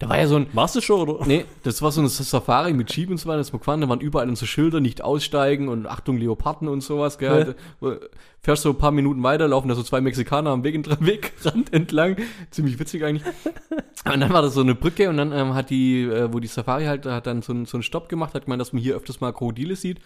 Da 0.00 0.08
war 0.08 0.16
ja 0.16 0.28
so 0.28 0.36
ein, 0.36 0.46
Warst 0.52 0.76
du 0.76 0.80
schon, 0.80 1.08
oder? 1.08 1.26
nee, 1.26 1.44
das 1.64 1.82
war 1.82 1.90
so 1.90 2.00
eine 2.00 2.08
Safari 2.08 2.72
mit 2.72 2.94
Jeep 2.94 3.10
und 3.10 3.16
so 3.16 3.28
weiter, 3.28 3.38
das 3.38 3.52
wir 3.52 3.58
gefahren, 3.58 3.80
da 3.80 3.88
waren 3.88 4.00
überall 4.00 4.28
unsere 4.28 4.46
Schilder, 4.46 4.78
nicht 4.78 5.02
aussteigen 5.02 5.68
und 5.68 5.86
Achtung 5.88 6.18
Leoparden 6.18 6.68
und 6.68 6.82
sowas, 6.82 7.18
gell. 7.18 7.56
Ja. 7.80 7.96
Fährst 8.40 8.62
so 8.62 8.70
ein 8.70 8.78
paar 8.78 8.92
Minuten 8.92 9.24
weiter, 9.24 9.48
laufen 9.48 9.68
da 9.68 9.74
so 9.74 9.82
zwei 9.82 10.00
Mexikaner 10.00 10.50
am 10.50 10.62
Weg, 10.62 10.76
Wegrand 11.00 11.72
entlang, 11.72 12.16
ziemlich 12.52 12.78
witzig 12.78 13.04
eigentlich. 13.04 13.24
Und 14.12 14.20
dann 14.20 14.32
war 14.32 14.42
das 14.42 14.54
so 14.54 14.60
eine 14.60 14.76
Brücke 14.76 15.10
und 15.10 15.16
dann 15.18 15.32
ähm, 15.32 15.52
hat 15.54 15.68
die, 15.70 16.02
äh, 16.04 16.32
wo 16.32 16.38
die 16.38 16.46
Safari 16.46 16.84
halt, 16.84 17.04
hat 17.04 17.26
dann 17.26 17.42
so, 17.42 17.52
einen- 17.52 17.66
so 17.66 17.76
einen 17.76 17.82
Stopp 17.82 18.08
gemacht, 18.08 18.32
hat 18.32 18.44
gemeint, 18.44 18.60
dass 18.60 18.72
man 18.72 18.80
hier 18.80 18.94
öfters 18.94 19.20
mal 19.20 19.32
Krokodile 19.32 19.74
sieht. 19.76 19.98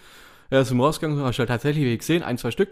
Ja, 0.51 0.61
ist 0.63 0.71
im 0.73 0.81
Rausgang, 0.81 1.17
hast 1.21 1.39
halt 1.39 1.49
tatsächlich 1.51 1.99
gesehen, 1.99 2.23
ein, 2.23 2.39
zwei 2.39 2.51
Stück. 2.51 2.71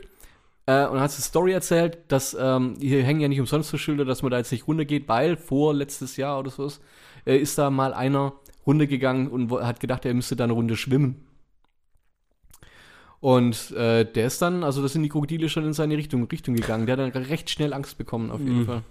Äh, 0.67 0.87
und 0.87 0.95
dann 0.95 1.01
hat 1.01 1.11
sie 1.13 1.19
die 1.19 1.23
Story 1.29 1.53
erzählt, 1.53 1.99
dass 2.09 2.37
ähm, 2.41 2.75
hier 2.81 3.05
hängen 3.05 3.21
ja 3.21 3.29
nicht 3.29 3.39
umsonst 3.39 3.69
so 3.71 3.77
Schilder, 3.79 4.05
dass 4.07 4.23
man 4.23 4.33
da 4.33 4.39
jetzt 4.39 4.51
nicht 4.51 4.67
runtergeht, 4.67 5.09
weil 5.09 5.37
vor 5.37 5.73
letztes 5.75 6.17
Jahr 6.17 6.39
oder 6.41 6.51
so 6.51 6.65
ist, 6.65 6.81
äh, 7.25 7.37
ist 7.37 7.59
da 7.59 7.71
mal 7.71 7.93
einer 7.95 8.33
runtergegangen 8.67 9.29
und 9.29 9.51
wo- 9.51 9.61
hat 9.63 9.81
gedacht, 9.81 10.05
er 10.05 10.15
müsste 10.15 10.37
da 10.37 10.45
eine 10.45 10.53
Runde 10.53 10.77
schwimmen. 10.77 11.27
Und 13.21 13.73
äh, 13.73 14.11
der 14.11 14.27
ist 14.27 14.41
dann, 14.41 14.65
also 14.65 14.83
das 14.83 14.95
sind 14.95 15.03
die 15.03 15.09
Krokodile 15.11 15.49
schon 15.51 15.65
in 15.67 15.73
seine 15.75 15.97
Richtung, 15.97 16.25
Richtung 16.25 16.55
gegangen. 16.55 16.87
Der 16.87 16.97
hat 16.97 17.15
dann 17.15 17.23
recht 17.25 17.51
schnell 17.51 17.75
Angst 17.75 17.99
bekommen, 17.99 18.31
auf 18.31 18.41
jeden 18.41 18.61
Mhm. 18.61 18.67
Fall. 18.67 18.83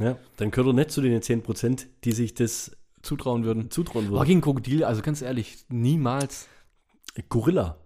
Ja. 0.00 0.16
Dann 0.38 0.50
gehört 0.50 0.68
er 0.68 0.72
nicht 0.74 0.90
zu 0.90 1.00
den 1.00 1.20
10%, 1.22 1.86
die 2.04 2.12
sich 2.12 2.34
das 2.34 2.76
Zutrauen 3.02 3.44
würden. 3.44 3.70
zutrauen 3.70 4.10
würden. 4.10 4.24
gegen 4.26 4.40
Krokodile, 4.40 4.86
also 4.86 5.02
ganz 5.02 5.22
ehrlich, 5.22 5.58
niemals. 5.68 6.48
Gorilla. 7.28 7.76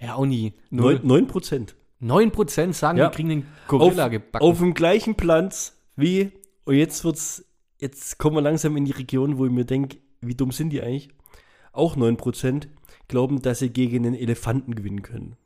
Ja, 0.00 0.14
auch 0.14 0.24
nie. 0.24 0.54
Null. 0.70 1.00
9%. 1.04 1.74
9%. 2.00 2.32
9% 2.32 2.72
sagen, 2.72 2.96
Ja. 2.98 3.08
die 3.08 3.14
kriegen 3.16 3.28
den 3.28 3.46
Gorilla 3.66 4.04
auf, 4.06 4.10
gebacken. 4.10 4.44
Auf 4.44 4.58
dem 4.58 4.72
gleichen 4.72 5.16
Platz 5.16 5.76
wie, 5.96 6.30
und 6.64 6.76
jetzt 6.76 7.04
wird's, 7.04 7.44
jetzt 7.80 8.18
kommen 8.18 8.36
wir 8.36 8.42
langsam 8.42 8.76
in 8.76 8.84
die 8.84 8.92
Region, 8.92 9.38
wo 9.38 9.46
ich 9.46 9.52
mir 9.52 9.64
denke, 9.64 9.98
wie 10.20 10.34
dumm 10.34 10.52
sind 10.52 10.70
die 10.70 10.82
eigentlich? 10.82 11.08
Auch 11.72 11.96
9% 11.96 12.68
glauben, 13.08 13.42
dass 13.42 13.60
sie 13.60 13.70
gegen 13.70 14.06
einen 14.06 14.14
Elefanten 14.14 14.74
gewinnen 14.74 15.02
können. 15.02 15.36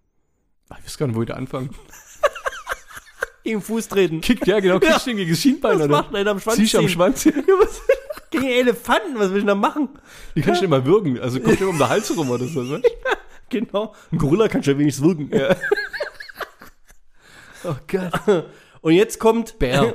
ich 0.70 0.84
weiß 0.84 0.98
gar 0.98 1.06
nicht, 1.06 1.16
wo 1.16 1.22
ich 1.22 1.28
da 1.28 1.34
anfangen. 1.34 1.70
Im 3.44 3.60
Fuß 3.60 3.88
treten. 3.88 4.20
Kickt, 4.22 4.46
ja 4.46 4.58
genau, 4.58 4.80
kickt 4.80 5.06
den 5.06 5.18
gegen 5.18 5.30
das 5.30 5.40
Schienbein, 5.40 5.78
Was 5.78 5.84
oder? 5.84 5.96
macht 6.02 6.14
einer 6.14 6.30
am 6.30 6.40
Schwanz? 6.40 6.56
Ziehst 6.56 6.74
du 6.74 6.78
am? 6.78 6.88
Schwanz. 6.88 7.24
Gegen 8.30 8.46
Elefanten, 8.46 9.16
was 9.16 9.30
will 9.30 9.40
ich 9.40 9.46
da 9.46 9.54
machen? 9.54 9.90
Die 10.34 10.40
kannst 10.40 10.60
du 10.60 10.64
immer 10.64 10.84
würgen. 10.84 11.20
Also 11.20 11.38
kommt 11.38 11.60
immer 11.60 11.70
um 11.70 11.78
den 11.78 11.88
Hals 11.88 12.16
rum 12.16 12.30
oder 12.30 12.46
so. 12.46 12.62
ne? 12.62 12.82
Genau. 13.48 13.94
Ein 14.10 14.18
Gorilla 14.18 14.48
kann 14.48 14.64
schon 14.64 14.76
wenigstens 14.78 15.04
wirken. 15.06 15.30
Oh 17.62 17.76
Gott. 17.86 18.44
Und 18.80 18.94
jetzt 18.94 19.20
kommt. 19.20 19.58
Bär. 19.60 19.94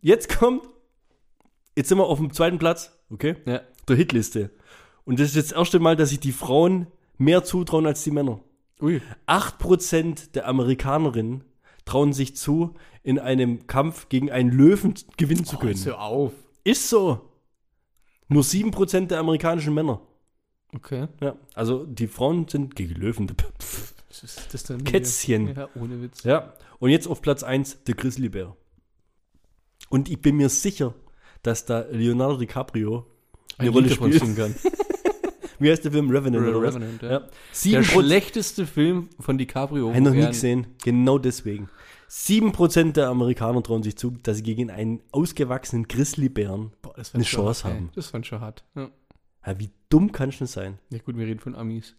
Jetzt 0.00 0.38
kommt. 0.38 0.62
Jetzt 1.76 1.88
sind 1.88 1.98
wir 1.98 2.06
auf 2.06 2.18
dem 2.18 2.32
zweiten 2.32 2.58
Platz, 2.58 2.92
okay? 3.10 3.36
Ja. 3.46 3.60
Der 3.88 3.96
Hitliste. 3.96 4.50
Und 5.04 5.18
das 5.20 5.28
ist 5.28 5.36
jetzt 5.36 5.50
das 5.52 5.58
erste 5.58 5.80
Mal, 5.80 5.96
dass 5.96 6.10
sich 6.10 6.20
die 6.20 6.32
Frauen 6.32 6.86
mehr 7.18 7.44
zutrauen 7.44 7.86
als 7.86 8.02
die 8.04 8.10
Männer. 8.10 8.40
Ui. 8.80 9.00
8% 9.26 10.32
der 10.32 10.48
Amerikanerinnen 10.48 11.44
trauen 11.84 12.12
sich 12.12 12.36
zu, 12.36 12.74
in 13.02 13.18
einem 13.18 13.66
Kampf 13.66 14.08
gegen 14.08 14.30
einen 14.30 14.50
Löwen 14.50 14.94
gewinnen 15.16 15.44
zu 15.44 15.56
Oh, 15.56 15.58
können. 15.60 15.72
jetzt 15.72 15.86
hör 15.86 16.00
auf. 16.00 16.32
Ist 16.64 16.88
so. 16.88 17.28
Nur 18.28 18.42
7% 18.42 19.08
der 19.08 19.18
amerikanischen 19.18 19.74
Männer. 19.74 20.00
Okay. 20.74 21.08
Ja, 21.20 21.36
also 21.54 21.84
die 21.84 22.08
Frauen 22.08 22.48
sind 22.48 22.74
gegen 22.74 22.94
Löwen. 22.94 23.30
Was 24.08 24.22
ist 24.22 24.54
das 24.54 24.64
denn? 24.64 24.82
Kätzchen. 24.84 25.54
Ja, 25.54 25.68
ohne 25.74 26.00
Witz. 26.00 26.22
Ja, 26.24 26.54
und 26.78 26.90
jetzt 26.90 27.06
auf 27.06 27.20
Platz 27.20 27.42
1 27.42 27.84
der 27.84 27.94
Grizzlybär. 27.94 28.56
Und 29.90 30.08
ich 30.08 30.20
bin 30.20 30.36
mir 30.36 30.48
sicher, 30.48 30.94
dass 31.44 31.64
da 31.64 31.86
Leonardo 31.90 32.36
DiCaprio 32.36 33.06
eine 33.58 33.70
Ein 33.70 33.74
Rolle 33.74 33.88
singen 33.88 34.36
kann. 34.36 34.54
Wie 35.60 35.70
heißt 35.70 35.84
der 35.84 35.92
Film? 35.92 36.10
Revenant 36.10 36.46
was? 36.46 36.74
Revenant, 36.74 37.02
ja. 37.02 37.10
Ja. 37.10 37.18
Der 37.20 37.30
7 37.52 37.84
schlechteste 37.84 38.66
Film 38.66 39.08
von 39.20 39.38
DiCaprio. 39.38 39.88
Habe 39.88 39.98
ich 39.98 40.04
noch 40.04 40.12
nie 40.12 40.26
gesehen. 40.26 40.66
Genau 40.82 41.18
deswegen. 41.18 41.68
7% 42.10 42.92
der 42.92 43.08
Amerikaner 43.08 43.62
trauen 43.62 43.82
sich 43.82 43.96
zu, 43.96 44.10
dass 44.22 44.38
sie 44.38 44.42
gegen 44.42 44.70
einen 44.70 45.00
ausgewachsenen 45.12 45.88
Grizzlybären 45.88 46.72
das 46.96 47.14
eine 47.14 47.24
Chance 47.24 47.64
hart, 47.64 47.74
ey. 47.74 47.80
haben. 47.80 47.90
Das 47.94 48.08
fand 48.08 48.24
ich 48.24 48.28
schon 48.28 48.40
hart. 48.40 48.64
Ja. 48.74 48.90
Ja, 49.46 49.58
wie 49.58 49.70
dumm 49.88 50.12
kann 50.12 50.30
es 50.30 50.38
denn 50.38 50.46
sein? 50.46 50.78
ja 50.90 50.98
gut, 50.98 51.16
wir 51.16 51.26
reden 51.26 51.40
von 51.40 51.54
Amis. 51.54 51.94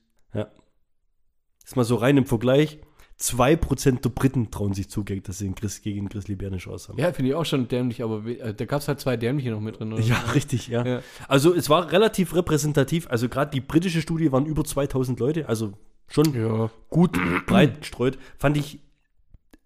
Ist 1.63 1.75
mal 1.75 1.83
so 1.83 1.95
rein 1.95 2.17
im 2.17 2.25
Vergleich. 2.25 2.79
2% 3.19 4.01
der 4.01 4.09
Briten 4.09 4.51
trauen 4.51 4.73
sich 4.73 4.89
zu, 4.89 5.03
dass 5.03 5.37
sie 5.37 5.49
Gris- 5.55 5.81
gegen 5.81 5.99
einen 5.99 6.09
Grizzlybären 6.09 6.53
eine 6.53 6.61
Chance 6.61 6.89
haben. 6.89 6.99
Ja, 6.99 7.13
finde 7.13 7.29
ich 7.29 7.35
auch 7.35 7.45
schon 7.45 7.67
dämlich, 7.69 8.03
aber 8.03 8.25
äh, 8.25 8.53
da 8.53 8.65
gab 8.65 8.81
es 8.81 8.87
halt 8.89 8.99
zwei 8.99 9.15
dämliche 9.15 9.51
noch 9.51 9.61
mit 9.61 9.79
drin. 9.79 9.93
Oder? 9.93 10.01
Ja, 10.01 10.17
richtig, 10.35 10.67
ja. 10.67 10.85
Ja. 10.85 11.01
Also 11.29 11.53
es 11.53 11.69
war 11.69 11.91
relativ 11.93 12.35
repräsentativ. 12.35 13.07
Also 13.09 13.29
gerade 13.29 13.51
die 13.51 13.61
britische 13.61 14.01
Studie 14.01 14.31
waren 14.33 14.45
über 14.45 14.65
2000 14.65 15.19
Leute, 15.21 15.47
also 15.47 15.73
schon 16.07 16.33
Ja. 16.33 16.69
gut 16.89 17.17
breit 17.45 17.79
gestreut. 17.79 18.17
Fand 18.37 18.57
ich 18.57 18.79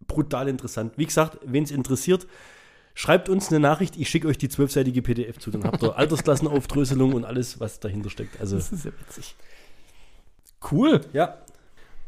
brutal 0.08 0.48
interessant. 0.48 0.94
Wie 0.98 1.06
gesagt, 1.06 1.40
wen 1.44 1.64
es 1.64 1.72
interessiert, 1.72 2.28
schreibt 2.94 3.30
uns 3.30 3.50
eine 3.50 3.60
Nachricht. 3.60 3.98
Ich 3.98 4.10
schicke 4.10 4.28
euch 4.28 4.38
die 4.38 4.50
zwölfseitige 4.50 5.02
PDF 5.02 5.40
zu. 5.40 5.50
Dann 5.50 5.64
habt 5.64 5.82
ihr 5.82 5.96
Altersklassenaufdröselung 5.98 7.14
und 7.14 7.26
alles, 7.26 7.60
was 7.60 7.80
dahinter 7.80 8.12
steckt. 8.12 8.40
Also 8.40 8.58
Das 8.58 8.72
ist 8.72 8.86
ja 8.86 8.92
witzig. 9.08 9.36
Cool. 10.72 11.02
ja, 11.14 11.38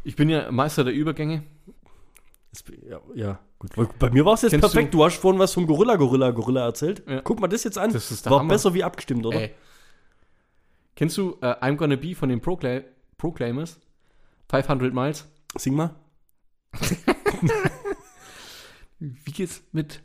Ich 0.04 0.16
bin 0.16 0.30
ja 0.30 0.52
Meister 0.52 0.84
der 0.84 0.93
Übergänge. 0.93 1.43
ja, 2.89 2.99
ja, 3.16 3.39
gut. 3.60 3.72
Bei 3.99 4.10
mir 4.10 4.26
war 4.26 4.34
es 4.34 4.41
jetzt 4.41 4.52
Kennst 4.52 4.72
perfekt. 4.74 4.93
Du? 4.93 5.04
hast 5.04 5.18
vorhin 5.18 5.39
was 5.39 5.54
vom 5.54 5.68
Gorilla, 5.68 5.95
Gorilla, 5.95 6.32
Gorilla 6.32 6.66
erzählt. 6.66 7.04
Ja. 7.08 7.22
Guck 7.22 7.39
mal 7.39 7.47
das 7.47 7.64
jetzt 7.64 7.78
an. 7.78 7.93
Das 7.93 8.26
war 8.26 8.39
Hammer. 8.39 8.49
besser 8.49 8.74
wie 8.74 8.84
abgestimmt, 8.84 9.26
oder? 9.26 9.39
Ey. 9.41 9.52
Kennst 10.95 11.18
du 11.18 11.38
äh, 11.41 11.45
I'm 11.62 11.76
Gonna 11.76 11.95
Be 11.95 12.16
von 12.16 12.30
den 12.30 12.41
Procla 12.41 12.82
Proclaimers? 13.18 13.80
500 14.49 14.93
Miles. 14.93 15.26
Sing 15.58 15.76
mal. 15.76 15.95
Wie 18.99 19.32
geht's 19.32 19.64
mit 19.72 20.02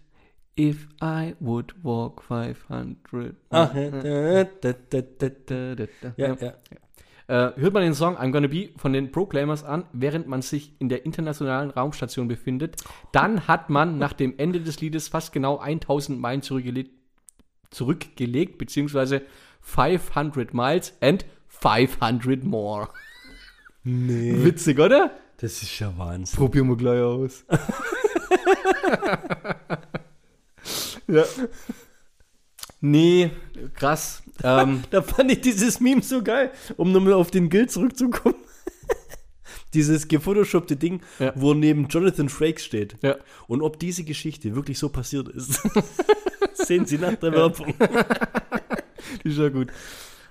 If 0.59 0.88
I 1.03 1.34
would 1.40 1.74
walk 1.84 2.22
500 2.22 3.36
Ah, 3.51 3.70
miles? 3.74 4.05
ja. 4.05 4.44
Da, 4.44 4.72
da, 4.72 5.28
da. 5.28 6.14
ja, 6.16 6.34
ja. 6.34 6.55
Äh, 7.29 7.51
hört 7.57 7.74
man 7.74 7.83
den 7.83 7.95
Song 7.95 8.16
I'm 8.16 8.31
Gonna 8.31 8.47
Be 8.47 8.68
von 8.77 8.93
den 8.93 9.11
Proclaimers 9.11 9.64
an, 9.64 9.85
während 9.93 10.29
man 10.29 10.43
sich 10.43 10.81
in 10.81 10.89
der 10.89 11.05
internationalen 11.05 11.70
Raumstation 11.70 12.29
befindet, 12.29 12.77
dann 13.11 13.49
hat 13.49 13.68
man 13.68 13.99
nach 13.99 14.12
dem 14.12 14.35
Ende 14.39 14.61
des 14.61 14.81
Liedes 14.81 15.09
fast 15.09 15.33
genau 15.33 15.59
1000 15.59 16.20
Meilen 16.20 16.43
zurückgelegt, 16.43 16.93
zurückgelegt 17.70 18.59
beziehungsweise 18.59 19.22
500 19.61 20.55
Miles 20.55 20.97
and 21.01 21.27
500 21.49 22.45
more. 22.45 22.91
Nee. 23.83 24.45
Witzig, 24.45 24.79
oder? 24.79 25.11
Das 25.39 25.62
ist 25.62 25.81
ja 25.81 25.93
Wahnsinn. 25.99 26.39
Probieren 26.39 26.68
wir 26.68 26.77
gleich 26.77 27.03
aus. 27.03 27.45
ja. 31.09 31.24
Nee, 32.91 33.30
krass. 33.74 34.22
Ähm, 34.43 34.82
Da 34.91 35.03
fand 35.03 35.32
ich 35.32 35.41
dieses 35.41 35.80
Meme 35.80 36.03
so 36.03 36.22
geil, 36.22 36.51
um 36.76 36.93
nochmal 36.93 37.14
auf 37.14 37.30
den 37.30 37.49
Guild 37.51 37.70
zurückzukommen. 37.70 38.37
dieses 39.74 40.09
gefotoshoppte 40.09 40.76
Ding, 40.76 41.01
Ja. 41.18 41.32
wo 41.34 41.53
neben 41.55 41.89
Jonathan 41.89 42.28
Frakes 42.28 42.64
steht. 42.64 42.97
ja. 43.03 43.16
Und 43.49 43.62
ob 43.62 43.78
diese 43.78 44.05
Geschichte 44.05 44.55
wirklich 44.55 44.78
so 44.78 44.89
passiert 44.89 45.28
ist, 45.28 45.61
sehen 46.55 46.87
Sie 46.87 46.99
nach 46.99 47.14
der 47.16 47.32
Werbung. 47.32 47.74
Die 49.24 49.28
ist 49.28 49.39
ja 49.39 49.49
gut. 49.49 49.68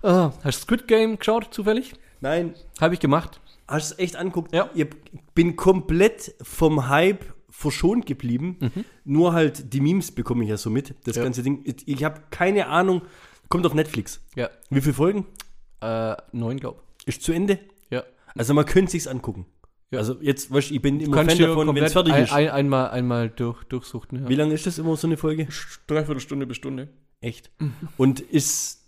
Ah, 0.02 0.32
hast 0.44 0.60
du 0.60 0.64
Squid 0.64 0.88
Game 0.88 1.18
geschaut, 1.18 1.48
zufällig? 1.52 1.94
Nein, 2.22 2.54
Habe 2.80 2.94
ich 2.94 3.00
gemacht. 3.00 3.40
hast 3.68 3.92
du 3.92 3.96
es 3.96 4.00
echt 4.00 4.16
anguckt? 4.16 4.54
Ja. 4.54 4.70
Ich 4.74 4.88
bin 5.34 5.56
komplett 5.56 6.34
vom 6.42 6.88
Hype 6.88 7.26
verschont 7.58 8.06
geblieben. 8.06 8.58
Nur 9.06 9.34
halt 9.34 9.74
die 9.74 9.80
Memes 9.82 10.12
bekomme 10.12 10.44
ich 10.44 10.50
ja 10.50 10.58
so 10.58 10.70
mit, 10.70 10.94
das 11.06 11.16
Ja. 11.16 11.24
ganze 11.24 11.42
Ding. 11.42 11.62
Ich, 11.64 11.88
ich 11.88 12.04
habe 12.04 12.22
keine 12.30 12.68
Ahnung. 12.68 13.02
Kommt 13.50 13.66
auf 13.66 13.74
Netflix. 13.74 14.22
Ja. 14.36 14.50
Wie 14.70 14.82
viele 14.82 14.94
Folgen? 14.94 15.26
Äh, 15.82 16.16
neun, 16.32 16.60
glaub. 16.60 16.84
Ist 17.06 17.22
zu 17.22 17.32
Ende? 17.32 17.60
Ja. 17.90 18.04
Also 18.36 18.54
man 18.54 18.66
könnte 18.66 18.92
sich's 18.92 19.08
angucken. 19.08 19.46
Ja. 19.92 20.00
Also 20.00 20.18
jetzt, 20.20 20.52
weißt, 20.52 20.72
du, 20.72 20.74
ich 20.76 20.82
bin 20.82 21.00
immer 21.00 21.16
Kannst 21.16 21.38
Fan 21.38 21.42
du 21.44 21.48
davon, 21.48 21.68
wenn 21.76 21.84
es 21.84 21.94
komplett 21.94 21.94
fertig 21.94 22.14
ein, 22.14 22.24
ist. 22.24 22.32
ein, 22.34 22.50
einmal, 22.50 22.90
einmal 22.90 23.30
durch, 23.30 23.64
durchsuchten. 23.66 24.24
Ja. 24.24 24.30
Wie 24.30 24.36
lange 24.36 24.54
ist 24.54 24.66
das 24.66 24.78
immer 24.80 24.96
so 24.98 25.08
eine 25.08 25.16
Folge? 25.18 25.48
Dreiviertel 25.88 26.20
Stunde 26.20 26.46
bis 26.48 26.58
Stunde. 26.58 26.90
Echt. 27.22 27.52
Und 27.98 28.20
ist 28.20 28.84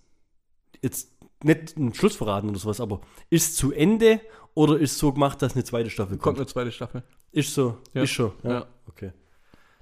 jetzt 0.82 1.12
nicht 1.44 1.78
ein 1.78 1.94
Schluss 1.94 2.16
verraten 2.16 2.50
oder 2.50 2.60
sowas, 2.60 2.82
aber 2.82 3.02
ist 3.30 3.56
zu 3.58 3.72
Ende 3.72 4.20
oder 4.58 4.80
ist 4.80 4.98
so 4.98 5.14
gemacht, 5.14 5.40
dass 5.44 5.54
eine 5.54 5.64
zweite 5.64 5.92
Staffel 5.92 6.18
Kommt 6.18 6.24
kommt? 6.24 6.38
eine 6.40 6.48
zweite 6.48 6.72
Staffel. 6.72 7.04
Ist 7.32 7.54
so. 7.54 7.78
Ja. 7.94 8.02
Ist 8.02 8.10
schon. 8.10 8.32
Ja. 8.42 8.50
Ja. 8.50 8.68
Okay. 8.88 9.12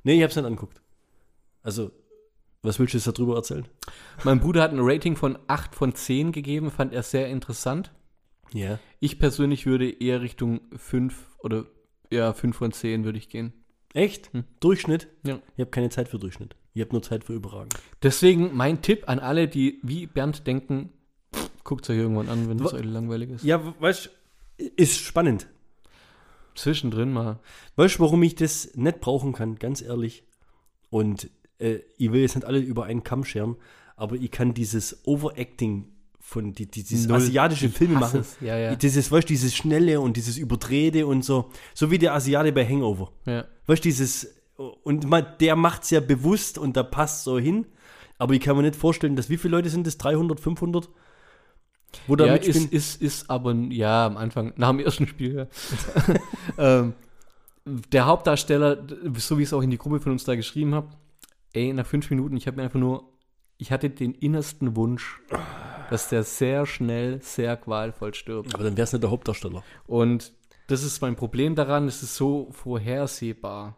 Nee, 0.03 0.17
ich 0.17 0.23
hab's 0.23 0.35
nicht 0.35 0.43
angeguckt. 0.43 0.81
Also, 1.63 1.91
was 2.61 2.77
willst 2.77 2.93
du 2.93 2.97
jetzt 2.97 3.07
darüber 3.07 3.37
erzählen? 3.37 3.65
Mein 4.25 4.41
Bruder 4.41 4.63
hat 4.63 4.73
ein 4.73 4.81
Rating 4.81 5.15
von 5.15 5.39
8 5.47 5.73
von 5.73 5.95
10 5.95 6.33
gegeben, 6.33 6.71
fand 6.71 6.91
er 6.91 7.03
sehr 7.03 7.29
interessant. 7.29 7.93
Ja. 8.51 8.77
Ich 8.99 9.17
persönlich 9.17 9.65
würde 9.65 9.89
eher 9.89 10.19
Richtung 10.19 10.59
5 10.75 11.37
oder 11.39 11.65
ja, 12.11 12.33
5 12.33 12.57
von 12.57 12.73
10 12.73 13.05
würde 13.05 13.17
ich 13.17 13.29
gehen. 13.29 13.53
Echt? 13.93 14.33
Hm. 14.33 14.43
Durchschnitt? 14.59 15.07
Ja. 15.23 15.39
Ich 15.55 15.61
habe 15.61 15.71
keine 15.71 15.89
Zeit 15.89 16.09
für 16.09 16.19
Durchschnitt. 16.19 16.57
Ich 16.73 16.81
habe 16.81 16.91
nur 16.91 17.01
Zeit 17.01 17.23
für 17.23 17.31
Überragen. 17.33 17.69
Deswegen 18.03 18.53
mein 18.53 18.81
Tipp 18.81 19.07
an 19.07 19.19
alle, 19.19 19.47
die 19.47 19.79
wie 19.83 20.05
Bernd 20.05 20.45
denken, 20.45 20.91
guckt 21.63 21.89
euch 21.89 21.97
irgendwann 21.97 22.27
an, 22.27 22.49
wenn 22.49 22.59
es 22.59 22.73
euch 22.73 22.83
langweilig 22.83 23.29
ist. 23.29 23.45
Ja, 23.45 23.73
weißt 23.79 24.07
du, 24.07 24.09
ist 24.57 24.99
spannend. 24.99 25.47
Zwischendrin 26.55 27.11
mal. 27.11 27.39
Weißt 27.75 27.95
du, 27.95 27.99
warum 27.99 28.23
ich 28.23 28.35
das 28.35 28.75
nicht 28.75 29.01
brauchen 29.01 29.33
kann, 29.33 29.55
ganz 29.55 29.81
ehrlich? 29.81 30.23
Und 30.89 31.29
äh, 31.59 31.79
ich 31.97 32.11
will 32.11 32.21
jetzt 32.21 32.35
nicht 32.35 32.45
alle 32.45 32.59
über 32.59 32.85
einen 32.85 33.03
Kamm 33.03 33.25
scheren, 33.25 33.57
aber 33.97 34.15
ich 34.15 34.31
kann 34.31 34.53
dieses 34.53 35.05
Overacting 35.05 35.89
von 36.19 36.53
die, 36.53 36.65
die, 36.65 36.83
dieses 36.83 37.07
Null. 37.07 37.17
asiatische 37.17 37.69
Filme 37.69 37.99
machen. 37.99 38.21
es. 38.21 38.37
Ja, 38.41 38.57
ja. 38.57 38.75
Dieses, 38.75 39.11
weißt 39.11 39.29
du, 39.29 39.33
dieses 39.33 39.55
Schnelle 39.55 40.01
und 40.01 40.17
dieses 40.17 40.37
Überdrehte 40.37 41.05
und 41.05 41.23
so. 41.23 41.51
So 41.73 41.91
wie 41.91 41.99
der 41.99 42.13
Asiate 42.13 42.51
bei 42.51 42.65
Hangover. 42.65 43.11
ja. 43.25 43.45
Weißt 43.67 43.83
du, 43.83 43.89
dieses, 43.89 44.35
und 44.55 45.09
man, 45.09 45.25
der 45.39 45.55
macht 45.55 45.83
es 45.83 45.89
ja 45.89 45.99
bewusst 45.99 46.57
und 46.57 46.77
da 46.77 46.83
passt 46.83 47.23
so 47.23 47.37
hin. 47.37 47.65
Aber 48.17 48.33
ich 48.33 48.39
kann 48.39 48.55
mir 48.55 48.63
nicht 48.63 48.75
vorstellen, 48.75 49.15
dass 49.15 49.29
wie 49.29 49.37
viele 49.37 49.57
Leute 49.57 49.69
sind 49.69 49.85
das? 49.85 49.97
300, 49.97 50.39
500? 50.39 50.89
Wo 52.07 52.15
ja, 52.15 52.33
mitspielen? 52.33 52.69
ist, 52.69 53.01
ist, 53.01 53.01
ist 53.01 53.29
aber, 53.29 53.53
ja, 53.53 54.05
am 54.05 54.17
Anfang, 54.17 54.53
nach 54.57 54.69
dem 54.69 54.79
ersten 54.79 55.07
Spiel, 55.07 55.35
ja. 55.35 56.15
ähm, 56.57 56.93
der 57.65 58.05
Hauptdarsteller, 58.05 58.85
so 59.17 59.37
wie 59.37 59.43
ich 59.43 59.49
es 59.49 59.53
auch 59.53 59.61
in 59.61 59.71
die 59.71 59.77
Gruppe 59.77 59.99
von 59.99 60.11
uns 60.11 60.23
da 60.23 60.35
geschrieben 60.35 60.75
habe, 60.75 60.89
ey, 61.53 61.73
nach 61.73 61.85
fünf 61.85 62.09
Minuten, 62.09 62.37
ich 62.37 62.47
habe 62.47 62.57
mir 62.57 62.63
einfach 62.63 62.79
nur, 62.79 63.09
ich 63.57 63.71
hatte 63.71 63.89
den 63.89 64.13
innersten 64.13 64.75
Wunsch, 64.75 65.21
dass 65.89 66.09
der 66.09 66.23
sehr 66.23 66.65
schnell, 66.65 67.21
sehr 67.21 67.57
qualvoll 67.57 68.13
stirbt. 68.13 68.53
aber 68.53 68.63
dann 68.63 68.77
wäre 68.77 68.83
es 68.83 68.93
nicht 68.93 69.03
der 69.03 69.11
Hauptdarsteller. 69.11 69.63
Und 69.87 70.33
das 70.67 70.83
ist 70.83 71.01
mein 71.01 71.15
Problem 71.15 71.55
daran, 71.55 71.87
es 71.87 72.03
ist 72.03 72.15
so 72.15 72.49
vorhersehbar. 72.51 73.77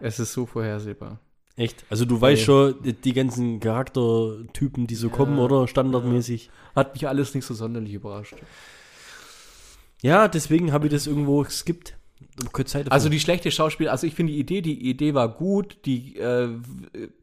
Es 0.00 0.18
ist 0.18 0.32
so 0.32 0.46
vorhersehbar. 0.46 1.20
Echt? 1.56 1.84
Also 1.90 2.04
du 2.04 2.20
weißt 2.20 2.42
schon, 2.42 2.74
die, 3.04 3.12
ganzen 3.12 3.60
Charaktertypen, 3.60 4.86
die 4.86 4.94
so 4.94 5.08
Ja, 5.08 5.14
kommen, 5.14 5.38
oder? 5.38 5.68
Standardmäßig. 5.68 6.50
Hat 6.74 6.94
mich 6.94 7.06
alles 7.08 7.34
nicht 7.34 7.44
so 7.44 7.54
sonderlich 7.54 7.92
überrascht. 7.92 8.34
Ja, 10.02 10.28
deswegen 10.28 10.72
habe 10.72 10.86
ich 10.86 10.92
das 10.92 11.06
irgendwo 11.06 11.44
skippt. 11.44 11.96
Also 12.88 13.08
die 13.10 13.20
schlechte 13.20 13.50
Schauspiel, 13.50 13.88
also 13.88 14.06
ich 14.06 14.14
finde 14.14 14.32
die 14.32 14.38
Idee, 14.38 14.62
die 14.62 14.88
Idee 14.88 15.12
war 15.14 15.28
gut, 15.28 15.78
die 15.84 16.16
äh, 16.16 16.48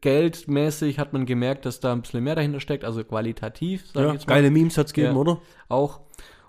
geldmäßig 0.00 0.98
hat 0.98 1.12
man 1.12 1.26
gemerkt, 1.26 1.66
dass 1.66 1.80
da 1.80 1.92
ein 1.92 2.02
bisschen 2.02 2.22
mehr 2.22 2.36
dahinter 2.36 2.60
steckt, 2.60 2.84
also 2.84 3.02
qualitativ, 3.02 3.84
sag 3.92 4.02
ja, 4.02 4.06
ich 4.08 4.12
jetzt 4.14 4.28
mal, 4.28 4.34
geile 4.34 4.50
Memes 4.50 4.76
hat 4.78 4.86
es 4.88 4.92
gegeben, 4.92 5.14
Ja. 5.14 5.20
oder? 5.20 5.40
auch. 5.68 6.00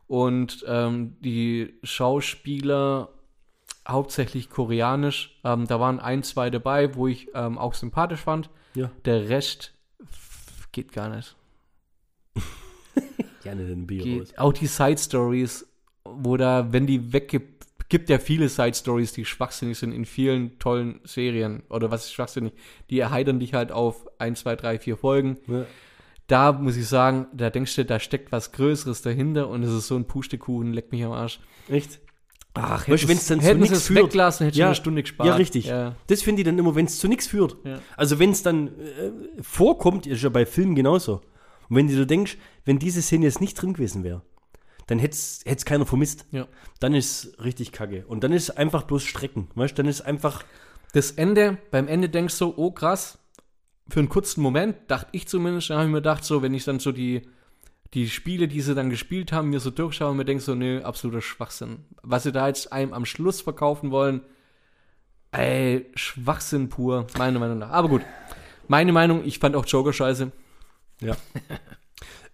Und 0.08 0.64
ähm, 0.68 1.16
die 1.22 1.74
Schauspieler 1.84 3.10
hauptsächlich 3.90 4.50
koreanisch, 4.50 5.40
ähm, 5.44 5.68
da 5.68 5.80
waren 5.80 6.00
ein, 6.00 6.24
zwei 6.24 6.50
dabei, 6.50 6.96
wo 6.96 7.08
ich 7.08 7.30
ähm, 7.34 7.58
auch 7.58 7.74
sympathisch 7.74 8.22
fand. 8.22 8.50
Ja. 8.76 8.92
Der 9.06 9.30
Rest 9.30 9.74
geht 10.72 10.92
gar 10.92 11.10
nicht. 11.10 11.36
Gerne 13.44 13.66
den 13.66 13.88
Geht, 13.88 14.38
auch 14.38 14.54
die 14.54 14.68
Side 14.68 14.98
Stories, 14.98 15.68
wo 16.04 16.38
da, 16.38 16.72
wenn 16.72 16.86
die 16.86 17.14
weggibt, 17.14 17.60
gibt 17.90 18.10
ja 18.10 18.20
viele 18.20 18.50
Side 18.50 18.76
Stories, 18.76 19.14
die 19.14 19.26
schwachsinnig 19.26 19.78
sind 19.78 19.92
in 19.92 20.06
vielen 20.06 20.60
tollen 20.60 21.00
Serien. 21.04 21.64
Oder 21.70 21.90
was 21.90 22.06
ist 22.06 22.14
schwachsinnig? 22.14 22.54
Die 22.90 23.00
erheitern 23.00 23.40
dich 23.40 23.54
halt 23.54 23.72
auf 23.72 24.08
1, 24.20 24.42
2, 24.42 24.56
3, 24.56 24.80
4 24.80 24.98
Folgen. 24.98 25.38
Ja. 25.48 25.66
Da 26.28 26.52
muss 26.52 26.78
ich 26.78 26.88
sagen, 26.88 27.26
da 27.34 27.50
denkst 27.50 27.76
du, 27.76 27.86
da 27.86 28.00
steckt 28.00 28.32
was 28.32 28.52
Größeres 28.52 29.02
dahinter 29.02 29.48
und 29.50 29.64
es 29.64 29.72
ist 29.72 29.88
so 29.88 29.96
ein 29.96 30.06
Pustekuchen, 30.06 30.74
leck 30.74 30.92
mich 30.92 31.04
am 31.04 31.12
Arsch. 31.12 31.40
Echt? 31.68 32.00
Ach, 32.56 32.88
Weißt 32.88 33.04
du, 33.04 33.08
wenn's 33.08 33.28
dann 33.28 33.40
zu 33.40 33.46
hätten 33.46 33.60
nix 33.60 33.70
sie 33.70 33.76
es 33.76 33.88
führt. 33.88 34.06
weggelassen, 34.08 34.46
hätte 34.46 34.56
ich 34.56 34.60
Ja, 34.60 34.68
eine 34.68 34.76
Stunde 34.76 35.02
gespart. 35.04 35.28
Ja, 35.28 35.36
richtig. 35.36 35.66
Ja. 35.66 35.96
Das 36.08 36.22
finde 36.22 36.42
ich 36.42 36.46
dann 36.46 36.58
immer, 36.58 36.76
wenn 36.76 36.86
es 36.86 36.98
zu 36.98 37.08
nichts 37.08 37.28
führt. 37.28 37.58
Ja. 37.64 37.80
Also 37.96 38.20
wenn 38.20 38.32
es 38.32 38.44
dann 38.44 38.68
äh, 38.80 39.12
vorkommt, 39.42 40.08
ist 40.08 40.24
ja 40.24 40.30
bei 40.30 40.46
Filmen 40.46 40.76
genauso. 40.76 41.22
Und 41.70 41.76
wenn 41.76 41.88
du 41.88 41.96
dir 41.96 42.06
denkst, 42.06 42.38
wenn 42.66 42.80
diese 42.80 43.02
Szene 43.02 43.26
jetzt 43.26 43.40
nicht 43.40 43.54
drin 43.56 43.74
gewesen 43.74 44.04
wäre, 44.04 44.24
dann 44.88 44.98
hätte 44.98 45.16
es 45.16 45.66
keiner 45.66 45.86
vermisst. 45.86 46.26
Ja. 46.32 46.48
Dann 46.80 46.96
ist 46.96 47.38
richtig 47.44 47.72
kacke. 47.72 48.06
Und 48.08 48.24
dann 48.24 48.32
ist 48.34 48.50
einfach 48.52 48.84
bloß 48.84 49.04
Strecken. 49.04 49.48
Weißt 49.54 49.78
du, 49.78 49.84
dann 49.84 49.90
ist 49.90 50.02
einfach. 50.02 50.44
Das 50.94 51.12
Ende, 51.12 51.60
beim 51.70 51.88
Ende 51.88 52.10
denkst 52.10 52.40
du, 52.40 52.52
oh 52.58 52.72
krass, 52.72 53.20
für 53.90 54.00
einen 54.00 54.10
kurzen 54.10 54.42
Moment, 54.42 54.76
dachte 54.88 55.10
ich 55.12 55.28
zumindest, 55.28 55.70
habe 55.70 55.84
ich 55.84 55.90
mir 55.90 55.98
gedacht, 55.98 56.24
so, 56.26 56.42
wenn 56.42 56.56
ich 56.56 56.64
dann 56.64 56.80
so 56.80 56.92
die, 56.92 57.22
die 57.94 58.10
Spiele, 58.10 58.48
die 58.48 58.62
sie 58.62 58.76
dann 58.76 58.90
gespielt 58.90 59.32
haben, 59.32 59.50
mir 59.50 59.60
so 59.60 59.72
durchschaue 59.72 60.12
und 60.12 60.18
mir 60.18 60.26
denke 60.26 60.44
so, 60.44 60.56
nö, 60.56 60.82
absoluter 60.82 61.22
Schwachsinn. 61.22 61.86
Was 62.04 62.24
sie 62.24 62.32
da 62.32 62.48
jetzt 62.48 62.72
einem 62.72 62.94
am 62.94 63.06
Schluss 63.06 63.42
verkaufen 63.42 63.92
wollen, 63.92 64.22
ey, 65.32 65.88
Schwachsinn 65.96 66.70
pur, 66.70 67.08
meiner 67.18 67.40
Meinung 67.40 67.60
nach. 67.60 67.72
Aber 67.72 67.90
gut, 67.90 68.02
meine 68.68 68.92
Meinung, 68.92 69.26
ich 69.26 69.40
fand 69.40 69.56
auch 69.56 69.66
Joker 69.66 69.94
scheiße. 69.94 70.32
Ja. 71.02 71.16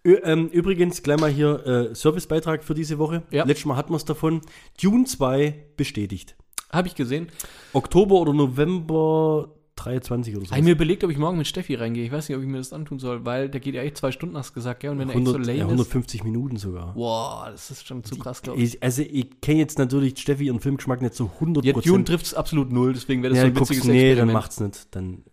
Ö, 0.06 0.20
ähm, 0.24 0.50
übrigens, 0.50 1.02
gleich 1.02 1.20
mal 1.20 1.32
hier 1.32 1.66
äh, 1.66 1.96
Servicebeitrag 1.96 2.64
für 2.64 2.76
diese 2.76 3.00
Woche. 3.00 3.24
Ja. 3.32 3.44
Letztes 3.46 3.66
Mal 3.66 3.76
hatten 3.76 3.92
wir 3.92 3.98
es 3.98 4.06
davon. 4.06 4.42
Dune 4.82 5.06
2 5.06 5.68
bestätigt. 5.78 6.36
Habe 6.72 6.88
ich 6.88 6.96
gesehen. 6.96 7.32
Oktober 7.74 8.16
oder 8.16 8.34
November 8.34 9.50
23 9.76 10.38
oder 10.38 10.46
so. 10.46 10.56
Ich 10.56 10.62
mir 10.62 10.72
überlegt, 10.72 11.04
ob 11.04 11.12
ich 11.12 11.18
morgen 11.18 11.38
mit 11.38 11.48
Steffi 11.48 11.76
reingehe. 11.76 12.06
Ich 12.06 12.12
weiß 12.12 12.30
nicht, 12.30 12.38
ob 12.38 12.44
ich 12.44 12.50
mir 12.50 12.58
das 12.58 12.72
antun 12.72 12.98
soll, 12.98 13.26
weil 13.26 13.50
der 13.50 13.60
geht 13.60 13.76
ja 13.76 13.82
echt 13.82 13.98
zwei 13.98 14.12
Stunden, 14.12 14.38
hast 14.38 14.52
du 14.52 14.54
gesagt, 14.54 14.80
gell? 14.80 14.92
Und 14.92 15.00
wenn 15.00 15.10
er 15.10 15.16
echt 15.16 15.26
so 15.26 15.34
100, 15.34 15.48
lame 15.48 15.60
ja, 15.60 15.66
ist. 15.66 15.72
150 15.72 16.24
Minuten 16.24 16.58
sogar. 16.58 16.94
Boah, 16.94 17.50
das 17.52 17.72
ist 17.72 17.86
schon 17.86 18.04
zu 18.04 18.18
krass, 18.18 18.42
glaube 18.42 18.60
ich. 18.62 18.76
Ich, 18.76 18.84
also 18.84 19.02
ich 19.02 19.42
kenne 19.42 19.60
jetzt 19.60 19.78
natürlich 19.78 20.18
Steffi 20.18 20.46
ihren 20.46 20.62
Filmgeschmack 20.62 21.02
nicht 21.02 21.16
so 21.16 21.30
100%. 21.42 21.66
Ja, 21.66 21.74
Dune 21.74 22.06
trifft 22.06 22.26
es 22.26 22.34
absolut 22.34 22.72
null, 22.72 22.94
deswegen 22.94 23.22
wäre 23.22 23.34
das 23.34 23.44
ja, 23.44 23.50
so 23.50 23.54
ein 23.54 23.60
witziges 23.60 23.84
nee, 23.84 23.92
dann 23.92 24.30
Experiment. 24.30 24.34
macht's 24.34 24.60
nicht. 24.60 24.96
Dann 24.96 25.24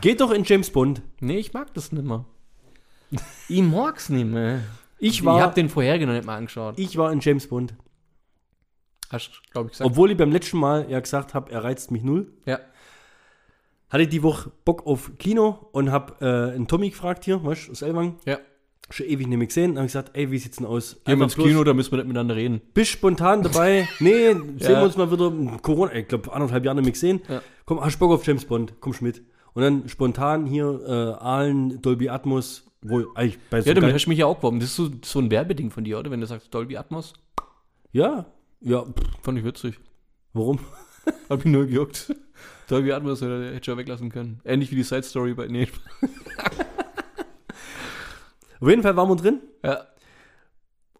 Geht 0.00 0.20
doch 0.20 0.30
in 0.30 0.44
James 0.44 0.70
Bond. 0.70 1.02
Nee, 1.20 1.38
ich 1.38 1.52
mag 1.52 1.72
das 1.74 1.92
nicht 1.92 2.04
mehr. 2.04 2.24
ich 3.48 3.62
mag's 3.62 4.08
nicht 4.08 4.26
mehr. 4.26 4.60
Ich 4.98 5.20
ich 5.20 5.24
war, 5.24 5.40
hab 5.40 5.54
den 5.54 5.68
vorherigen 5.68 6.08
noch 6.08 6.14
nicht 6.14 6.26
mal 6.26 6.36
angeschaut. 6.36 6.78
ich 6.78 6.96
war 6.96 7.12
in 7.12 7.20
James 7.20 7.48
Bond. 7.48 7.74
Hast 9.10 9.28
du, 9.28 9.50
glaube 9.52 9.68
ich, 9.68 9.72
gesagt. 9.72 9.90
Obwohl 9.90 10.10
ich 10.10 10.16
beim 10.16 10.32
letzten 10.32 10.58
Mal 10.58 10.90
ja 10.90 11.00
gesagt 11.00 11.34
habe, 11.34 11.50
er 11.52 11.64
reizt 11.64 11.90
mich 11.90 12.02
null. 12.02 12.32
ja. 12.46 12.58
Hatte 13.90 14.02
ich 14.02 14.08
die 14.10 14.22
Woche 14.22 14.50
Bock 14.64 14.86
auf 14.86 15.12
Kino 15.18 15.68
und 15.72 15.90
habe 15.90 16.14
äh, 16.20 16.54
einen 16.54 16.66
Tommy 16.68 16.90
gefragt 16.90 17.24
hier, 17.24 17.42
weißt 17.42 17.68
du, 17.68 17.72
aus 17.72 17.82
Elwang. 17.82 18.16
Ja. 18.26 18.38
Schon 18.90 19.06
ewig 19.06 19.26
nicht 19.26 19.36
mehr 19.38 19.46
gesehen. 19.46 19.72
Dann 19.72 19.78
habe 19.78 19.86
ich 19.86 19.92
gesagt, 19.92 20.10
ey, 20.16 20.30
wie 20.30 20.38
sieht's 20.38 20.56
denn 20.58 20.66
aus? 20.66 20.96
Gehen 21.04 21.18
wir 21.18 21.24
ins 21.24 21.36
bloß- 21.36 21.44
Kino, 21.44 21.64
da 21.64 21.74
müssen 21.74 21.90
wir 21.92 21.98
nicht 21.98 22.06
miteinander 22.08 22.36
reden. 22.36 22.60
Bist 22.74 22.90
spontan 22.92 23.42
dabei? 23.42 23.86
Nee, 24.00 24.32
sehen 24.32 24.56
Ja. 24.58 24.68
wir 24.70 24.82
uns 24.84 24.96
mal 24.96 25.10
wieder. 25.12 25.30
Corona, 25.62 25.94
ich 25.94 26.08
glaube, 26.08 26.32
anderthalb 26.32 26.64
Jahre 26.64 26.76
nicht 26.76 26.84
mehr 26.84 26.92
gesehen. 26.92 27.20
Ja. 27.28 27.42
Komm, 27.66 27.80
hast 27.82 27.96
du 27.96 27.98
Bock 28.00 28.12
auf 28.12 28.26
James 28.26 28.44
Bond? 28.46 28.80
Kommst 28.80 29.02
mit. 29.02 29.22
Und 29.54 29.62
dann 29.62 29.88
spontan 29.88 30.46
hier 30.46 30.80
äh, 30.86 31.22
Aalen, 31.24 31.82
Dolby 31.82 32.08
Atmos, 32.08 32.64
wo 32.82 33.04
eigentlich 33.14 33.38
bei 33.50 33.60
so 33.60 33.68
Ja, 33.68 33.74
damit 33.74 33.92
hast 33.94 34.04
du 34.04 34.10
mich 34.10 34.18
ja 34.20 34.26
auch 34.26 34.36
geworben. 34.36 34.60
Das 34.60 34.68
ist 34.70 34.76
so, 34.76 34.88
so 35.04 35.18
ein 35.18 35.30
Werbeding 35.30 35.70
von 35.70 35.84
dir, 35.84 35.98
oder? 35.98 36.10
Wenn 36.10 36.20
du 36.20 36.26
sagst 36.26 36.54
Dolby 36.54 36.76
Atmos. 36.76 37.12
Ja, 37.92 38.26
ja, 38.60 38.82
pff, 38.84 39.22
Fand 39.22 39.38
ich 39.38 39.44
witzig. 39.44 39.78
warum? 40.32 40.58
Hab 41.28 41.44
mich 41.44 41.52
nur 41.52 41.66
gejuckt. 41.66 42.14
Dolby 42.68 42.92
Atmos 42.92 43.20
hätte 43.22 43.46
hätte 43.46 43.58
ich 43.60 43.66
ja 43.66 43.76
weglassen 43.76 44.10
können. 44.10 44.40
Ähnlich 44.44 44.70
wie 44.70 44.76
die 44.76 44.82
Side 44.82 45.02
Story 45.02 45.34
bei. 45.34 45.46
Nee. 45.48 45.68
Auf 48.60 48.68
jeden 48.68 48.82
Fall 48.82 48.96
waren 48.96 49.08
wir 49.08 49.16
drin. 49.16 49.40
Ja. 49.64 49.86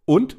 Und? 0.05 0.37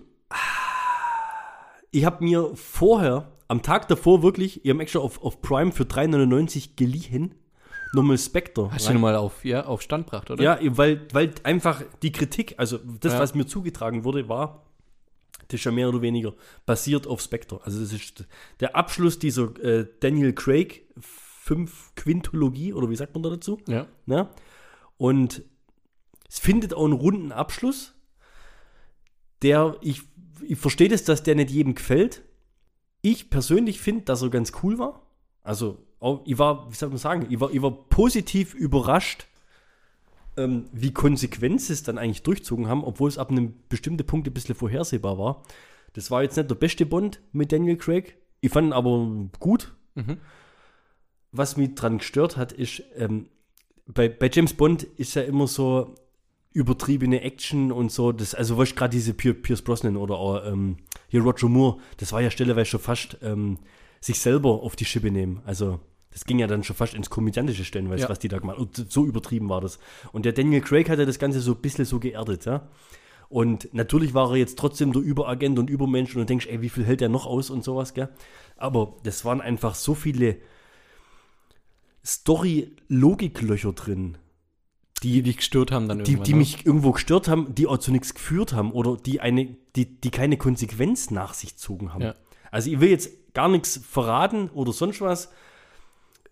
Ich 1.92 2.06
habe 2.06 2.24
mir 2.24 2.52
vorher, 2.56 3.32
am 3.48 3.62
Tag 3.62 3.88
davor 3.88 4.22
wirklich, 4.24 4.64
ihr 4.66 4.74
habt 4.74 4.82
extra 4.82 5.00
auf, 5.00 5.22
auf 5.24 5.42
Prime 5.42 5.72
für 5.72 5.84
3,99 5.84 6.76
geliehen, 6.76 7.36
nochmal 7.94 8.18
Spectre. 8.18 8.72
Hast 8.72 8.88
du 8.88 8.94
nochmal 8.94 9.16
auf, 9.16 9.44
ja, 9.44 9.66
auf 9.66 9.82
Stand 9.82 10.06
gebracht, 10.06 10.30
oder? 10.30 10.44
Ja, 10.44 10.60
weil, 10.78 11.08
weil 11.14 11.34
einfach 11.44 11.82
die 12.04 12.12
Kritik, 12.12 12.54
also 12.58 12.78
das, 12.78 13.14
Ja. 13.14 13.20
was 13.20 13.34
mir 13.34 13.48
zugetragen 13.48 14.04
wurde, 14.04 14.30
war, 14.30 14.66
das 15.50 15.60
ist 15.60 15.66
ja 15.66 15.72
mehr 15.72 15.90
oder 15.90 16.02
weniger 16.02 16.34
basiert 16.66 17.06
auf 17.06 17.22
Spectre. 17.22 17.60
Also 17.64 17.82
das 17.82 17.92
ist 17.92 18.26
der 18.60 18.76
Abschluss 18.76 19.20
dieser 19.20 19.54
äh, 19.64 19.88
Daniel 20.00 20.34
Craig 20.34 20.88
fünf 21.00 21.94
Quintologie, 21.96 22.74
oder 22.74 22.90
wie 22.90 22.96
sagt 22.96 23.14
man 23.16 23.24
da 23.24 23.30
dazu? 23.30 23.60
Ja. 23.68 23.88
Ne? 24.06 24.30
Und 24.98 25.44
es 26.30 26.40
findet 26.40 26.74
auch 26.74 26.86
einen 26.86 26.94
runden 26.94 27.32
Abschluss, 27.32 27.96
der, 29.42 29.76
ich, 29.82 30.04
ich 30.42 30.60
verstehe 30.60 30.90
das, 30.90 31.04
dass 31.04 31.24
der 31.24 31.36
nicht 31.36 31.50
jedem 31.50 31.74
gefällt. 31.74 32.22
Ich 33.02 33.32
persönlich 33.32 33.80
finde, 33.80 34.04
dass 34.06 34.22
er 34.22 34.30
ganz 34.30 34.52
cool 34.62 34.78
war. 34.78 35.08
Also, 35.42 35.86
ich 36.26 36.38
war, 36.38 36.70
wie 36.70 36.76
soll 36.76 36.90
man 36.90 36.98
sagen, 36.98 37.28
ich 37.30 37.40
war, 37.40 37.52
ich 37.52 37.62
war 37.62 37.72
positiv 37.72 38.54
überrascht, 38.54 39.26
ähm, 40.38 40.66
wie 40.72 40.92
konsequent 40.92 41.62
sie 41.62 41.74
es 41.74 41.84
dann 41.84 41.98
eigentlich 41.98 42.24
durchzogen 42.24 42.68
haben, 42.68 42.84
obwohl 42.84 43.10
es 43.10 43.18
ab 43.18 43.32
einem 43.32 43.54
bestimmten 43.70 44.06
Punkt 44.06 44.28
ein 44.28 44.34
bisschen 44.34 44.56
vorhersehbar 44.56 45.18
war. 45.18 45.44
Das 45.94 46.12
war 46.12 46.24
jetzt 46.24 46.38
nicht 46.38 46.50
der 46.50 46.56
beste 46.56 46.86
Bond 46.86 47.22
mit 47.32 47.52
Daniel 47.52 47.78
Craig. 47.78 48.18
Ich 48.42 48.52
fand 48.52 48.70
ihn 48.70 48.74
aber 48.74 49.30
gut. 49.40 49.74
Mhm. 49.96 50.18
Was 51.32 51.58
mich 51.58 51.76
dran 51.76 52.00
gestört 52.00 52.38
hat, 52.38 52.52
ist, 52.52 52.84
ähm, 52.96 53.28
bei, 53.86 54.08
bei 54.10 54.30
James 54.32 54.54
Bond 54.54 54.84
ist 54.84 55.16
ja 55.16 55.24
immer 55.24 55.48
so 55.48 55.96
übertriebene 56.54 57.22
Action 57.22 57.72
und 57.72 57.92
so. 57.92 58.12
Das, 58.12 58.34
also, 58.34 58.58
weißt 58.58 58.76
gerade 58.76 58.92
diese 58.92 59.14
Pier, 59.14 59.34
Pierce 59.34 59.62
Brosnan 59.62 59.98
oder 59.98 60.16
auch, 60.16 60.46
ähm, 60.46 60.78
hier 61.08 61.22
Roger 61.22 61.50
Moore, 61.50 61.80
das 61.98 62.12
war 62.12 62.22
ja 62.22 62.32
stelleweise 62.32 62.72
schon 62.72 62.80
fast 62.80 63.18
ähm, 63.22 63.60
sich 64.02 64.20
selber 64.20 64.62
auf 64.64 64.76
die 64.76 64.86
Schippe 64.86 65.12
nehmen. 65.12 65.42
Also, 65.46 65.80
das 66.12 66.26
ging 66.26 66.40
ja 66.40 66.48
dann 66.48 66.64
schon 66.64 66.76
fast 66.76 66.94
ins 66.96 67.10
Komödiantische 67.10 67.64
stellenweise, 67.64 68.04
Ja. 68.04 68.10
was 68.10 68.20
die 68.20 68.28
da 68.30 68.40
gemacht 68.40 68.58
haben. 68.58 68.66
Und 68.66 68.92
so 68.92 69.06
übertrieben 69.06 69.48
war 69.50 69.62
das. 69.62 69.80
Und 70.12 70.26
der 70.26 70.34
Daniel 70.34 70.62
Craig 70.62 70.90
hat 70.90 71.00
ja 71.00 71.06
das 71.06 71.20
Ganze 71.20 71.40
so 71.42 71.52
ein 71.54 71.62
bisschen 71.62 71.86
so 71.86 72.00
geerdet, 72.00 72.46
ja. 72.46 72.68
Und 73.30 73.72
natürlich 73.76 74.16
war 74.16 74.32
er 74.32 74.38
jetzt 74.38 74.58
trotzdem 74.58 74.92
der 74.92 75.04
Überagent 75.04 75.60
und 75.60 75.70
Übermensch 75.70 76.16
und 76.16 76.22
du 76.22 76.26
denkst, 76.26 76.48
ey, 76.48 76.62
wie 76.62 76.70
viel 76.70 76.84
hält 76.84 77.02
der 77.02 77.10
noch 77.10 77.28
aus 77.28 77.52
und 77.52 77.64
sowas, 77.64 77.94
gell? 77.94 78.10
Aber 78.58 78.98
das 79.04 79.24
waren 79.24 79.40
einfach 79.40 79.76
so 79.76 79.94
viele 79.94 80.38
Story-Logiklöcher 82.40 83.74
drin, 83.74 84.18
Die 85.04 85.22
dich 85.22 85.38
gestört 85.38 85.72
haben 85.72 85.88
dann 85.88 86.04
die, 86.04 86.12
irgendwann. 86.12 86.24
die 86.26 86.32
ne? 86.34 86.38
mich 86.40 86.66
irgendwo 86.66 86.92
gestört 86.92 87.28
haben, 87.28 87.54
die 87.56 87.68
auch 87.68 87.78
zu 87.78 87.92
nichts 87.92 88.14
geführt 88.14 88.54
haben 88.54 88.72
oder 88.72 88.98
die 88.98 89.22
eine, 89.22 89.56
die, 89.76 90.00
die 90.02 90.10
keine 90.12 90.38
Konsequenz 90.38 91.12
nach 91.12 91.34
sich 91.34 91.58
zogen 91.58 91.94
haben. 91.94 92.02
Ja. 92.02 92.16
Also 92.52 92.70
ich 92.72 92.80
will 92.80 92.90
jetzt 92.90 93.34
gar 93.34 93.48
nichts 93.48 93.78
verraten 93.78 94.50
oder 94.50 94.74
sonst 94.74 95.02
was. 95.02 95.30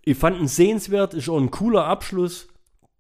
Ich 0.08 0.18
fand 0.18 0.40
ihn 0.40 0.48
sehenswert, 0.48 1.14
ist 1.14 1.28
auch 1.28 1.38
ein 1.38 1.52
cooler 1.52 1.84
Abschluss, 1.84 2.48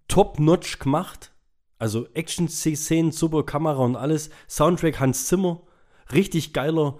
top-notch 0.09 0.77
gemacht. 0.79 1.31
Also 1.79 2.05
Action-Szenen, 2.13 3.13
super 3.13 3.43
Kamera 3.43 3.77
und 3.77 3.95
alles. 3.95 4.29
Soundtrack 4.49 4.99
Hans 4.99 5.25
Zimmer, 5.25 5.61
richtig 6.11 6.51
geiler, 6.51 6.97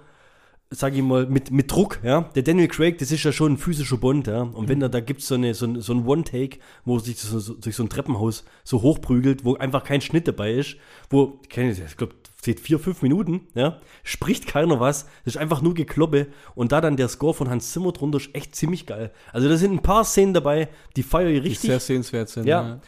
sag 0.70 0.96
ich 0.96 1.02
mal, 1.02 1.26
mit, 1.26 1.52
mit 1.52 1.70
Druck, 1.70 2.00
ja. 2.06 2.22
Der 2.22 2.44
Daniel 2.44 2.70
Craig, 2.70 3.00
das 3.00 3.12
ist 3.12 3.26
ja 3.26 3.34
schon 3.34 3.56
ein 3.56 3.58
physischer 3.58 3.98
Bond, 3.98 4.28
ja. 4.28 4.44
Und 4.44 4.70
wenn 4.70 4.80
da, 4.80 4.88
da 4.88 5.02
gibt 5.02 5.24
so 5.24 5.36
eine, 5.36 5.54
so 5.54 5.66
ein, 5.66 5.82
so 5.82 5.92
ein 5.92 6.08
One-Take, 6.08 6.60
wo 6.86 6.96
er 6.96 7.02
sich 7.02 7.20
so, 7.20 7.38
so, 7.40 7.56
durch 7.56 7.76
so 7.76 7.84
ein 7.84 7.90
Treppenhaus 7.90 8.46
so 8.64 8.82
hochprügelt, 8.82 9.44
wo 9.44 9.56
einfach 9.56 9.84
kein 9.84 10.00
Schnitt 10.00 10.26
dabei 10.26 10.54
ist, 10.54 10.78
wo, 11.10 11.42
ich 11.44 11.50
kenne 11.50 11.72
ich 11.72 11.98
glaube, 11.98 12.16
steht 12.40 12.60
vier, 12.60 12.80
fünf 12.80 13.02
Minuten, 13.02 13.48
ja, 13.56 13.82
spricht 14.04 14.48
keiner 14.48 14.80
was, 14.80 15.06
das 15.26 15.36
ist 15.36 15.38
einfach 15.38 15.62
nur 15.62 15.74
Gekloppe 15.74 16.28
und 16.56 16.72
da 16.72 16.82
dann 16.82 16.98
der 16.98 17.08
Score 17.08 17.34
von 17.34 17.50
Hans 17.50 17.72
Zimmer 17.72 17.92
drunter 17.92 18.18
ist 18.18 18.34
echt 18.34 18.56
ziemlich 18.56 18.86
geil. 18.86 19.12
Also 19.34 19.50
da 19.50 19.58
sind 19.58 19.74
ein 19.74 19.82
paar 19.82 20.06
Szenen 20.06 20.34
dabei, 20.34 20.70
die 20.96 21.04
feiere 21.04 21.30
ich 21.30 21.42
die 21.42 21.50
richtig. 21.50 21.70
sehr 21.70 21.80
sehenswert 21.80 22.30
sind. 22.30 22.46
Ja. 22.46 22.80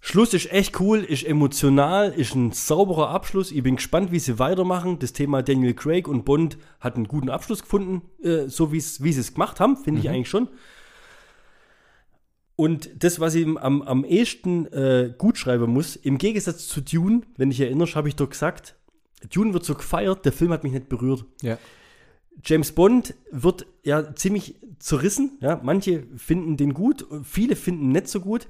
Schluss 0.00 0.32
ist 0.32 0.52
echt 0.52 0.78
cool, 0.78 1.00
ist 1.00 1.24
emotional, 1.26 2.12
ist 2.12 2.34
ein 2.34 2.52
sauberer 2.52 3.10
Abschluss. 3.10 3.50
Ich 3.50 3.62
bin 3.62 3.76
gespannt, 3.76 4.12
wie 4.12 4.20
sie 4.20 4.38
weitermachen. 4.38 5.00
Das 5.00 5.12
Thema 5.12 5.42
Daniel 5.42 5.74
Craig 5.74 6.06
und 6.06 6.24
Bond 6.24 6.56
hat 6.78 6.94
einen 6.94 7.08
guten 7.08 7.28
Abschluss 7.28 7.62
gefunden, 7.62 8.02
äh, 8.22 8.48
so 8.48 8.72
wie 8.72 8.80
sie 8.80 9.08
es 9.08 9.34
gemacht 9.34 9.58
haben, 9.58 9.76
finde 9.76 10.00
ich 10.00 10.08
eigentlich 10.08 10.28
schon. 10.28 10.48
Und 12.54 13.04
das, 13.04 13.20
was 13.20 13.34
ich 13.34 13.46
am, 13.46 13.82
am 13.82 14.04
ehesten 14.04 14.66
äh, 14.66 15.14
gut 15.16 15.38
schreiben 15.38 15.72
muss, 15.72 15.96
im 15.96 16.18
Gegensatz 16.18 16.68
zu 16.68 16.80
Dune, 16.80 17.22
wenn 17.36 17.50
ich 17.50 17.60
erinnerst, 17.60 17.96
habe 17.96 18.08
ich 18.08 18.16
doch 18.16 18.28
gesagt, 18.28 18.77
Dune 19.32 19.52
wird 19.52 19.64
so 19.64 19.74
gefeiert, 19.74 20.24
der 20.24 20.32
Film 20.32 20.52
hat 20.52 20.64
mich 20.64 20.72
nicht 20.72 20.88
berührt. 20.88 21.24
Ja. 21.42 21.58
James 22.44 22.72
Bond 22.72 23.14
wird 23.30 23.66
ja 23.82 24.14
ziemlich 24.14 24.56
zerrissen. 24.78 25.38
Ja, 25.40 25.60
manche 25.62 26.04
finden 26.16 26.56
den 26.56 26.74
gut, 26.74 27.06
viele 27.24 27.56
finden 27.56 27.90
nicht 27.90 28.08
so 28.08 28.20
gut. 28.20 28.46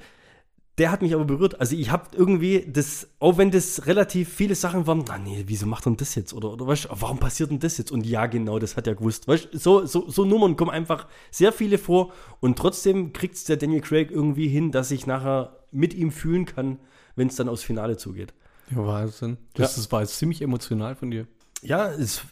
Der 0.77 0.93
hat 0.93 1.03
mich 1.03 1.12
aber 1.12 1.25
berührt. 1.25 1.61
Also 1.61 1.75
ich 1.75 1.91
habe 1.91 2.05
irgendwie 2.16 2.64
das, 2.69 3.09
auch 3.19 3.37
wenn 3.37 3.51
das 3.51 3.87
relativ 3.87 4.29
viele 4.29 4.55
Sachen 4.55 4.87
waren, 4.87 5.05
ah 5.09 5.19
nee, 5.19 5.43
wieso 5.47 5.66
macht 5.66 5.87
er 5.87 5.91
denn 5.91 5.97
das 5.97 6.14
jetzt? 6.14 6.33
Oder, 6.33 6.53
oder 6.53 6.69
weißt 6.69 6.89
warum 6.93 7.19
passiert 7.19 7.51
denn 7.51 7.59
das 7.59 7.79
jetzt? 7.79 7.91
Und 7.91 8.07
ja, 8.07 8.27
genau, 8.27 8.61
das 8.61 8.77
hat 8.77 8.87
er 8.87 8.95
gewusst. 8.95 9.27
Weißt 9.27 9.49
so, 9.53 9.87
so, 9.87 10.09
so 10.09 10.25
Nummern 10.25 10.55
kommen 10.55 10.71
einfach 10.71 11.09
sehr 11.33 11.53
viele 11.53 11.79
vor 11.79 12.12
und 12.39 12.57
trotzdem 12.57 13.12
kriegt 13.12 13.35
es 13.35 13.45
der 13.45 13.57
Daniel 13.57 13.81
Craig 13.81 14.12
irgendwie 14.12 14.47
hin, 14.47 14.71
dass 14.71 14.93
ich 14.93 15.05
nachher 15.05 15.57
mit 15.73 15.95
ihm 15.95 16.12
fühlen 16.12 16.45
kann, 16.45 16.79
wenn 17.16 17.27
es 17.27 17.35
dann 17.35 17.49
aufs 17.49 17.64
Finale 17.64 17.97
zugeht. 17.97 18.33
Ja, 18.71 18.87
Wahnsinn. 18.87 19.39
Das, 19.55 19.77
das 19.77 19.91
war 19.93 20.03
jetzt 20.03 20.19
ziemlich 20.19 20.43
emotional 20.43 20.95
von 20.95 21.11
dir. 21.11 21.27
Ja, 21.62 21.91
es, 21.91 22.23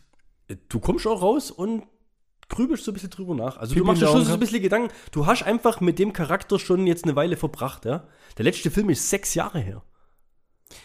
du 0.69 0.81
kommst 0.81 1.07
auch 1.07 1.23
raus 1.23 1.51
und 1.51 1.85
grübelst 2.49 2.85
so 2.85 2.91
ein 2.93 2.95
bisschen 2.95 3.11
drüber 3.11 3.35
nach. 3.35 3.57
Also 3.57 3.75
Pipi 3.75 3.81
du 3.81 3.87
machst 3.87 4.03
dir 4.03 4.07
schon 4.07 4.25
so 4.25 4.35
ein 4.35 4.41
bisschen 4.41 4.63
Gedanken. 4.63 4.93
Du 5.11 5.27
hast 5.27 5.43
einfach 5.43 5.81
mit 5.81 5.99
dem 5.99 6.13
Charakter 6.13 6.59
schon 6.59 6.87
jetzt 6.87 7.05
eine 7.05 7.17
Weile 7.17 7.37
verbracht, 7.37 7.85
ja. 7.85 8.07
Der 8.39 8.45
letzte 8.45 8.71
Film 8.71 8.91
ist 8.91 9.09
sechs 9.11 9.35
Jahre 9.35 9.59
her. 9.59 9.83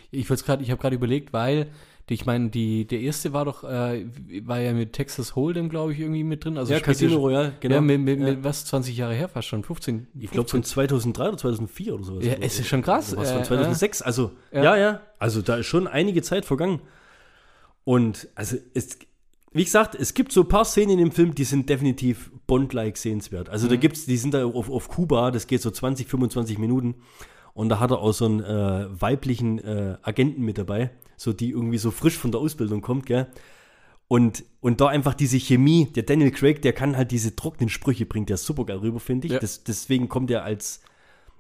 Ich 0.10 0.30
wollte 0.30 0.44
gerade, 0.44 0.64
ich 0.64 0.72
habe 0.72 0.82
gerade 0.82 0.96
überlegt, 0.96 1.34
weil 1.34 1.72
Die, 2.10 2.16
ich 2.16 2.26
meine, 2.26 2.50
die, 2.50 2.86
der 2.86 3.00
erste 3.00 3.32
war 3.32 3.46
doch, 3.46 3.64
äh, 3.64 4.06
war 4.44 4.60
ja 4.60 4.74
mit 4.74 4.94
Texas 4.94 5.34
Hold'em, 5.36 5.70
glaube 5.70 5.94
ich, 5.94 6.00
irgendwie 6.00 6.24
mit 6.24 6.44
drin. 6.44 6.58
Also 6.58 6.74
ja, 6.74 6.80
Casino 6.80 7.18
Royale, 7.18 7.54
genau. 7.60 7.76
Ja, 7.76 7.82
mit, 7.82 8.02
mit, 8.02 8.20
Ja. 8.20 8.26
mit 8.26 8.44
was, 8.44 8.66
20 8.66 8.98
Jahre 8.98 9.14
her 9.14 9.30
fast 9.30 9.48
schon, 9.48 9.64
15. 9.64 10.08
Ich 10.20 10.32
glaube 10.32 10.50
von 10.50 10.64
2003 10.64 11.28
oder 11.30 11.38
2004 11.38 11.94
oder 11.94 12.04
sowas. 12.04 12.26
Ja, 12.26 12.34
es 12.42 12.60
ist 12.60 12.68
schon 12.68 12.82
krass, 12.82 13.14
oder 13.14 13.22
Was 13.22 13.32
äh, 13.32 13.36
von 13.36 13.44
2006. 13.46 14.02
Also, 14.02 14.32
Ja. 14.52 14.64
ja. 14.64 14.78
ja, 14.78 15.02
Also, 15.20 15.42
da 15.42 15.58
ist 15.58 15.68
schon 15.68 15.88
einige 15.88 16.22
Zeit 16.22 16.46
vergangen. 16.46 16.82
Und, 17.84 18.28
also, 18.36 18.58
es, 18.74 19.00
wie 19.54 19.64
gesagt, 19.64 19.96
es 19.96 20.14
gibt 20.14 20.32
so 20.32 20.42
ein 20.42 20.48
paar 20.48 20.66
Szenen 20.66 20.92
in 20.94 20.98
dem 21.00 21.12
Film, 21.12 21.34
die 21.36 21.44
sind 21.44 21.70
definitiv 21.70 22.32
Bond-like 22.48 22.98
sehenswert. 22.98 23.50
Also, 23.50 23.66
Mhm. 23.68 23.70
da 23.72 23.76
gibt's, 23.78 24.06
die 24.06 24.18
sind 24.18 24.34
da 24.34 24.46
auf, 24.46 24.70
auf 24.70 24.88
Kuba, 24.90 25.32
das 25.32 25.48
geht 25.48 25.62
so 25.62 25.72
20, 25.72 26.08
25 26.08 26.58
Minuten. 26.58 26.96
Und 27.54 27.70
da 27.70 27.80
hat 27.80 27.92
er 27.92 28.00
auch 28.00 28.14
so 28.14 28.26
einen 28.26 28.42
äh, 28.42 28.88
weiblichen 29.02 29.60
äh, 29.60 29.98
Agenten 30.02 30.44
mit 30.44 30.58
dabei, 30.58 30.92
so 31.18 31.34
die 31.34 31.52
irgendwie 31.52 31.78
so 31.78 31.92
frisch 31.92 32.18
von 32.18 32.32
der 32.32 32.40
Ausbildung 32.40 32.82
kommt, 32.82 33.06
gell? 33.06 33.28
Und, 34.08 34.44
und 34.60 34.82
da 34.82 34.88
einfach 34.88 35.14
diese 35.14 35.38
Chemie, 35.38 35.86
der 35.86 36.04
Daniel 36.04 36.32
Craig, 36.32 36.62
der 36.62 36.74
kann 36.74 36.98
halt 36.98 37.12
diese 37.12 37.34
trockenen 37.34 37.70
Sprüche, 37.70 38.06
bringt 38.06 38.30
der 38.30 38.36
super 38.36 38.66
geil 38.66 38.80
rüber, 38.80 39.00
finde 39.00 39.28
ich. 39.28 39.34
Ja. 39.34 39.40
Das, 39.40 39.64
deswegen 39.64 40.10
kommt 40.10 40.30
er 40.32 40.44
als, 40.44 40.82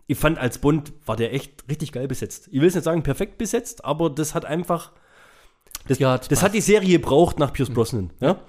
ich 0.07 0.17
fand 0.17 0.37
als 0.37 0.59
Bond 0.59 0.93
war 1.05 1.17
der 1.17 1.33
echt 1.33 1.65
richtig 1.69 1.91
geil 1.91 2.07
besetzt. 2.07 2.47
Ich 2.49 2.61
will 2.61 2.69
es 2.69 2.75
nicht 2.75 2.85
sagen 2.85 3.03
perfekt 3.03 3.37
besetzt, 3.37 3.83
aber 3.83 4.09
das 4.09 4.33
hat 4.35 4.45
einfach, 4.45 4.93
das, 5.89 5.99
Ja, 5.99 6.17
das, 6.17 6.29
das 6.29 6.43
hat 6.43 6.53
die 6.53 6.61
Serie 6.61 6.97
gebraucht 6.97 7.39
nach 7.39 7.51
Pierce 7.51 7.71
Brosnan. 7.71 8.11
Ja? 8.21 8.39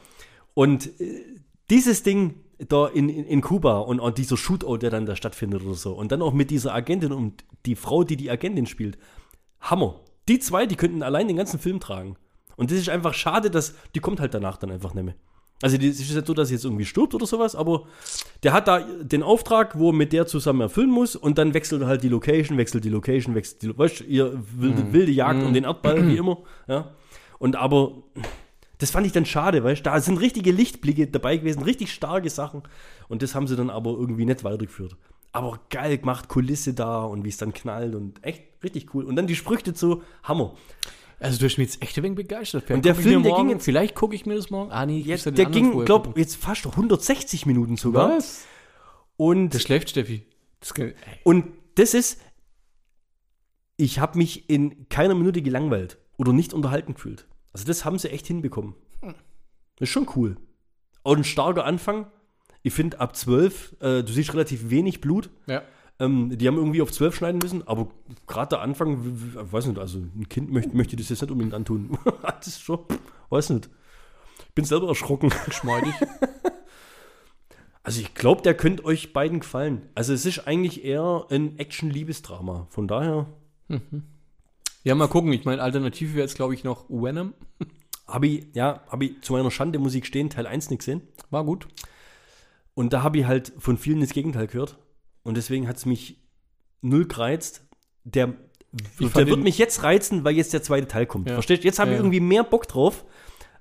Und 0.55 1.01
äh, 1.01 1.25
dieses 1.69 2.05
Ding 2.05 2.37
da 2.69 2.87
in, 2.89 3.09
in, 3.09 3.25
in 3.25 3.41
Kuba 3.41 3.79
und, 3.79 4.01
und 4.01 4.19
dieser 4.19 4.37
Shootout, 4.37 4.79
der 4.79 4.91
dann 4.91 5.07
da 5.07 5.17
stattfindet 5.17 5.63
oder 5.65 5.75
so, 5.75 5.93
und 5.93 6.13
dann 6.13 6.23
auch 6.23 6.33
mit 6.33 6.51
dieser 6.51 6.75
Agentin 6.75 7.13
und 7.13 7.45
die 7.67 7.75
Frau, 7.77 8.05
die 8.05 8.17
die 8.17 8.31
Agentin 8.31 8.67
spielt, 8.67 8.99
Hammer. 9.61 10.01
Die 10.29 10.39
zwei, 10.39 10.67
die 10.67 10.77
könnten 10.77 11.03
allein 11.03 11.27
den 11.29 11.37
ganzen 11.37 11.59
Film 11.59 11.81
tragen. 11.81 12.17
Und 12.57 12.71
das 12.71 12.79
ist 12.79 12.89
einfach 12.89 13.15
schade, 13.15 13.51
dass 13.51 13.75
die 13.95 14.01
kommt 14.01 14.21
halt 14.21 14.35
danach 14.35 14.57
dann 14.57 14.71
einfach 14.71 14.95
nicht 14.95 15.05
mehr. 15.05 15.15
Also 15.63 15.79
die- 15.79 15.89
es 15.89 16.01
ist 16.01 16.15
nicht 16.15 16.27
so, 16.27 16.35
dass 16.35 16.49
sie 16.49 16.55
jetzt 16.55 16.65
irgendwie 16.65 16.85
stirbt 16.85 17.15
oder 17.15 17.27
sowas, 17.27 17.55
aber 17.55 17.85
der 18.43 18.53
hat 18.53 18.67
da 18.69 18.81
den 18.81 19.23
Auftrag, 19.23 19.79
wo 19.79 19.91
er 19.91 19.93
mit 19.95 20.13
der 20.13 20.27
zusammen 20.27 20.61
erfüllen 20.61 20.91
muss 20.91 21.15
und 21.17 21.39
dann 21.39 21.55
wechselt 21.55 21.83
er 21.83 21.89
halt 21.89 22.03
die 22.03 22.09
Location, 22.09 22.59
wechselt 22.59 22.85
die 22.85 22.89
Location, 22.89 23.35
wechselt 23.35 23.63
die, 23.63 23.67
Lo- 23.69 23.79
weißt 23.79 24.01
du, 24.01 24.05
ihr 24.05 24.43
wilde, 24.57 24.93
wilde 24.93 25.13
Jagd 25.13 25.43
um 25.45 25.53
den 25.55 25.65
Erdball, 25.65 26.07
wie 26.09 26.17
immer, 26.17 26.39
ja. 26.69 26.91
Und 27.39 27.57
aber, 27.57 28.03
das 28.83 28.91
fand 28.91 29.07
ich 29.07 29.13
dann 29.13 29.25
schade, 29.25 29.63
weißt 29.65 29.81
du, 29.81 29.85
da 29.91 30.01
sind 30.01 30.19
richtige 30.19 30.51
Lichtblicke 30.53 31.07
dabei 31.07 31.37
gewesen, 31.37 31.63
richtig 31.63 31.93
starke 31.93 32.29
Sachen 32.31 32.63
und 33.09 33.23
das 33.23 33.35
haben 33.35 33.47
sie 33.47 33.57
dann 33.57 33.71
aber 33.71 33.91
irgendwie 33.93 34.25
nicht 34.25 34.45
weitergeführt. 34.45 34.97
Aber 35.33 35.61
geil 35.71 35.97
gemacht, 35.97 36.29
Kulisse 36.29 36.75
da 36.75 37.05
und 37.05 37.25
wie 37.25 37.29
es 37.31 37.39
dann 37.39 37.55
knallt 37.55 37.95
und 37.95 38.23
echt 38.23 38.43
richtig 38.63 38.95
cool. 38.95 39.05
Und 39.05 39.17
dann 39.17 39.27
die 39.27 39.35
Sprüche 39.37 39.73
so, 39.75 40.03
Hammer. 40.25 40.55
Also 41.21 41.39
du 41.39 41.47
hast 41.47 41.57
mich 41.57 41.69
jetzt 41.69 41.83
echt 41.83 41.97
ein 41.97 42.03
wenig 42.03 42.17
begeistert. 42.17 42.69
Und 42.71 42.85
der 42.85 42.95
Film, 42.95 43.23
der 43.23 43.31
morgen, 43.33 43.47
ging 43.49 43.57
jetzt- 43.57 43.65
Vielleicht 43.65 43.95
gucke 43.95 44.15
ich 44.15 44.27
mir 44.27 44.35
das 44.35 44.51
morgen. 44.51 44.73
Ah, 44.73 44.85
nee, 44.85 44.99
Jetzt, 44.99 45.25
der 45.25 45.33
ging, 45.47 45.71
vorher 45.71 45.87
glaub 45.87 46.07
gucken. 46.09 46.21
jetzt 46.21 46.37
fast 46.37 46.67
160 46.67 47.47
Minuten 47.47 47.77
sogar. 47.77 48.11
Was? 48.17 48.45
Und 49.17 49.55
Das 49.55 49.63
schläft 49.63 49.89
Steffi. 49.91 50.27
Das 50.61 50.75
kann. 50.75 50.93
Und 51.25 51.47
das 51.77 51.95
ist, 51.95 52.21
ich 53.77 53.99
habe 54.01 54.19
mich 54.19 54.51
in 54.51 54.89
keiner 54.89 55.15
Minute 55.15 55.43
gelangweilt 55.43 55.99
oder 56.19 56.33
nicht 56.33 56.53
unterhalten 56.53 56.95
gefühlt. 56.95 57.27
Also 57.53 57.67
das 57.67 57.85
haben 57.85 57.99
sie 57.99 58.11
echt 58.11 58.27
hinbekommen. 58.27 58.75
Das 59.03 59.89
ist 59.89 59.91
schon 59.91 60.09
cool. 60.17 60.37
Und 61.03 61.19
ein 61.19 61.25
starker 61.25 61.65
Anfang. 61.65 62.07
Ich 62.63 62.73
finde 62.73 63.01
ab 63.01 63.17
12, 63.17 63.77
äh, 63.81 64.03
du 64.03 64.13
siehst 64.13 64.33
relativ 64.35 64.71
wenig 64.71 65.01
Blut. 65.01 65.31
Ja. 65.47 65.63
Ähm, 65.99 66.37
die 66.37 66.47
haben 66.47 66.57
irgendwie 66.57 66.83
auf 66.83 66.93
12 66.93 67.17
schneiden 67.17 67.41
müssen, 67.43 67.67
aber 67.67 67.89
gerade 68.27 68.51
der 68.51 68.61
Anfang, 68.61 68.99
weiß 69.35 69.67
nicht, 69.67 69.79
also 69.79 69.99
ein 69.99 70.29
Kind 70.29 70.51
möchte, 70.53 70.77
möchte 70.77 70.97
das 70.97 71.09
jetzt 71.09 71.23
nicht 71.23 71.31
unbedingt 71.31 71.55
antun. 71.55 71.99
das 72.23 72.47
ist 72.47 72.63
schon, 72.63 72.81
weiß 73.31 73.51
nicht. 73.51 73.69
Ich 74.49 74.55
bin 74.55 74.65
selber 74.65 74.89
erschrocken. 74.89 75.33
Geschmeidig. 75.47 75.95
Also 77.85 78.01
ich 78.01 78.15
glaube, 78.15 78.43
der 78.43 78.55
könnte 78.55 78.85
euch 78.85 79.13
beiden 79.13 79.41
gefallen. 79.41 79.89
Also 79.97 80.13
es 80.13 80.25
ist 80.25 80.47
eigentlich 80.47 80.85
eher 80.85 81.27
ein 81.31 81.59
Action-Liebesdrama. 81.59 82.69
Von 82.71 82.87
daher 82.87 83.27
ja, 84.85 84.95
mal 84.95 85.09
gucken. 85.09 85.33
Ich 85.33 85.45
meine, 85.45 85.63
Alternative 85.63 86.15
wäre 86.15 86.23
jetzt, 86.23 86.37
glaube 86.37 86.55
ich, 86.55 86.65
noch 86.65 86.89
Venom. 86.89 87.35
habe 88.07 88.27
ich, 88.27 88.47
ja, 88.55 88.83
habe 88.89 89.07
ich 89.07 89.23
zu 89.23 89.33
meiner 89.33 89.51
Schande 89.51 89.79
muss 89.79 89.95
ich 89.95 90.03
gestehen, 90.03 90.31
Teil 90.31 90.47
1 90.47 90.71
nicht 90.71 90.81
gesehen. 90.81 91.03
War 91.31 91.45
gut. 91.45 91.69
Und 92.75 92.93
da 92.93 93.03
habe 93.03 93.19
ich 93.19 93.27
halt 93.27 93.53
von 93.59 93.79
vielen 93.79 94.01
das 94.01 94.11
Gegenteil 94.11 94.47
gehört. 94.47 94.79
Und 95.23 95.37
deswegen 95.37 95.69
hat 95.69 95.77
es 95.77 95.87
mich 95.87 96.21
null 96.81 97.07
gereizt. 97.07 97.65
Der, 98.05 98.35
der 98.99 99.27
wird 99.27 99.41
mich 99.41 99.59
jetzt 99.59 99.83
reizen, 99.83 100.25
weil 100.25 100.35
jetzt 100.35 100.53
der 100.53 100.63
zweite 100.63 100.89
Teil 100.89 101.07
kommt. 101.07 101.29
Ja. 101.29 101.35
Verstehst 101.35 101.63
du? 101.63 101.69
Jetzt 101.69 101.79
habe 101.79 101.91
Ja, 101.91 101.97
ich 101.97 102.01
irgendwie 102.01 102.21
mehr 102.21 102.43
Bock 102.43 102.67
drauf, 102.67 103.05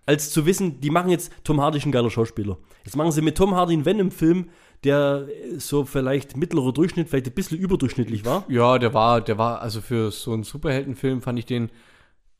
als 0.06 0.32
zu 0.32 0.46
wissen, 0.46 0.82
die 0.82 0.90
machen 0.90 1.10
jetzt, 1.10 1.32
Tom 1.44 1.62
Hardy 1.62 1.78
ist 1.78 1.86
ein 1.86 1.92
geiler 1.92 2.10
Schauspieler. 2.10 2.58
Jetzt 2.84 2.96
machen 2.96 3.12
sie 3.12 3.22
mit 3.22 3.38
Tom 3.38 3.56
Hardy 3.56 3.74
einen 3.74 3.86
Venom-Film, 3.86 4.50
der 4.84 5.28
äh, 5.30 5.60
so 5.60 5.86
vielleicht 5.86 6.38
mittlerer 6.38 6.72
Durchschnitt, 6.74 7.10
vielleicht 7.10 7.28
ein 7.28 7.34
bisschen 7.34 7.58
überdurchschnittlich 7.60 8.26
war. 8.26 8.46
Ja, 8.50 8.78
der 8.80 8.94
war, 8.94 9.22
der 9.22 9.38
war, 9.38 9.62
also 9.62 9.82
für 9.82 10.12
so 10.12 10.34
einen 10.34 10.44
Superheldenfilm 10.44 11.22
fand 11.22 11.38
ich 11.40 11.46
den 11.46 11.70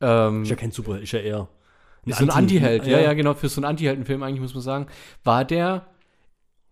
ähm, 0.02 0.44
Ist 0.44 0.50
ja 0.50 0.56
kein 0.56 0.72
Super, 0.72 1.00
ist 1.00 1.12
ja 1.12 1.20
eher 1.20 1.48
ein 2.08 2.14
so 2.14 2.24
ein 2.24 2.30
Anti- 2.32 2.56
Anti-Held. 2.58 2.88
Ja, 2.88 3.00
ja, 3.00 3.14
genau. 3.14 3.36
Für 3.36 3.48
so 3.50 3.60
einen 3.62 3.66
Anti-Heldenfilm 3.66 4.24
eigentlich 4.24 4.42
muss 4.42 4.56
man 4.56 4.64
sagen, 4.64 4.88
war 5.24 5.46
der, 5.46 5.86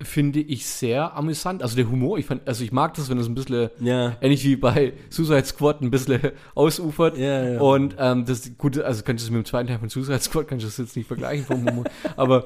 finde 0.02 0.40
ich, 0.40 0.66
sehr 0.66 1.16
amüsant. 1.16 1.62
Also 1.62 1.76
der 1.76 1.88
Humor, 1.88 2.18
ich 2.18 2.26
fand, 2.26 2.48
also 2.48 2.64
ich 2.64 2.72
mag 2.72 2.96
das, 2.96 3.10
wenn 3.10 3.20
es 3.20 3.28
ein 3.28 3.36
bisschen 3.36 3.70
Ja. 3.80 4.18
ähnlich 4.22 4.44
wie 4.44 4.56
bei 4.56 4.94
Suicide 5.12 5.46
Squad 5.46 5.82
ein 5.82 5.92
bisschen 5.92 6.20
ausufert. 6.56 7.16
Ja, 7.20 7.52
ja. 7.54 7.60
Und 7.62 7.96
ähm, 8.00 8.26
das 8.26 8.58
gut, 8.58 8.80
also 8.80 9.04
könntest 9.04 9.28
du 9.28 9.32
es 9.32 9.38
mit 9.38 9.46
dem 9.46 9.48
zweiten 9.48 9.68
Teil 9.68 9.78
von 9.78 9.90
Suicide 9.90 10.20
Squad, 10.20 10.48
kannst 10.48 10.64
du 10.64 10.68
das 10.68 10.78
jetzt 10.78 10.96
nicht 10.96 11.06
vergleichen 11.08 11.46
vom 11.46 11.64
Humor. 11.70 11.84
Aber 12.18 12.46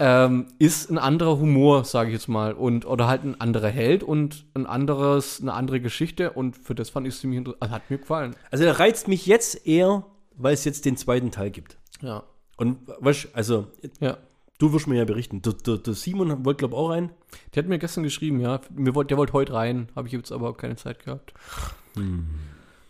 ähm, 0.00 0.46
ist 0.58 0.90
ein 0.90 0.98
anderer 0.98 1.38
Humor, 1.38 1.84
sage 1.84 2.10
ich 2.10 2.14
jetzt 2.14 2.28
mal. 2.28 2.52
Und, 2.52 2.84
oder 2.86 3.06
halt 3.08 3.24
ein 3.24 3.40
anderer 3.40 3.68
Held 3.68 4.02
und 4.02 4.46
ein 4.54 4.66
anderes, 4.66 5.40
eine 5.40 5.52
andere 5.52 5.80
Geschichte. 5.80 6.32
Und 6.32 6.56
für 6.56 6.74
das 6.74 6.90
fand 6.90 7.06
ich 7.06 7.14
es 7.14 7.20
ziemlich 7.20 7.38
interessant. 7.38 7.62
Also 7.62 7.74
hat 7.74 7.90
mir 7.90 7.98
gefallen. 7.98 8.36
Also 8.50 8.64
der 8.64 8.78
reizt 8.78 9.08
mich 9.08 9.26
jetzt 9.26 9.66
eher, 9.66 10.04
weil 10.36 10.54
es 10.54 10.64
jetzt 10.64 10.84
den 10.84 10.96
zweiten 10.96 11.30
Teil 11.30 11.50
gibt. 11.50 11.78
Ja. 12.00 12.24
Und 12.56 12.78
weißt 13.00 13.28
also, 13.32 13.68
Ja. 14.00 14.16
du 14.58 14.72
wirst 14.72 14.86
mir 14.86 14.96
ja 14.96 15.04
berichten. 15.04 15.42
Der, 15.42 15.52
der, 15.54 15.78
der 15.78 15.94
Simon 15.94 16.44
wollte, 16.44 16.58
glaube 16.58 16.74
ich, 16.74 16.78
auch 16.80 16.90
rein. 16.90 17.10
Der 17.54 17.62
hat 17.62 17.68
mir 17.68 17.78
gestern 17.78 18.04
geschrieben, 18.04 18.40
ja. 18.40 18.60
Mir 18.74 18.94
wollt, 18.94 19.10
der 19.10 19.16
wollte 19.18 19.32
heute 19.32 19.52
rein. 19.54 19.88
Habe 19.96 20.08
ich 20.08 20.12
jetzt 20.12 20.32
aber 20.32 20.56
keine 20.56 20.76
Zeit 20.76 21.04
gehabt. 21.04 21.34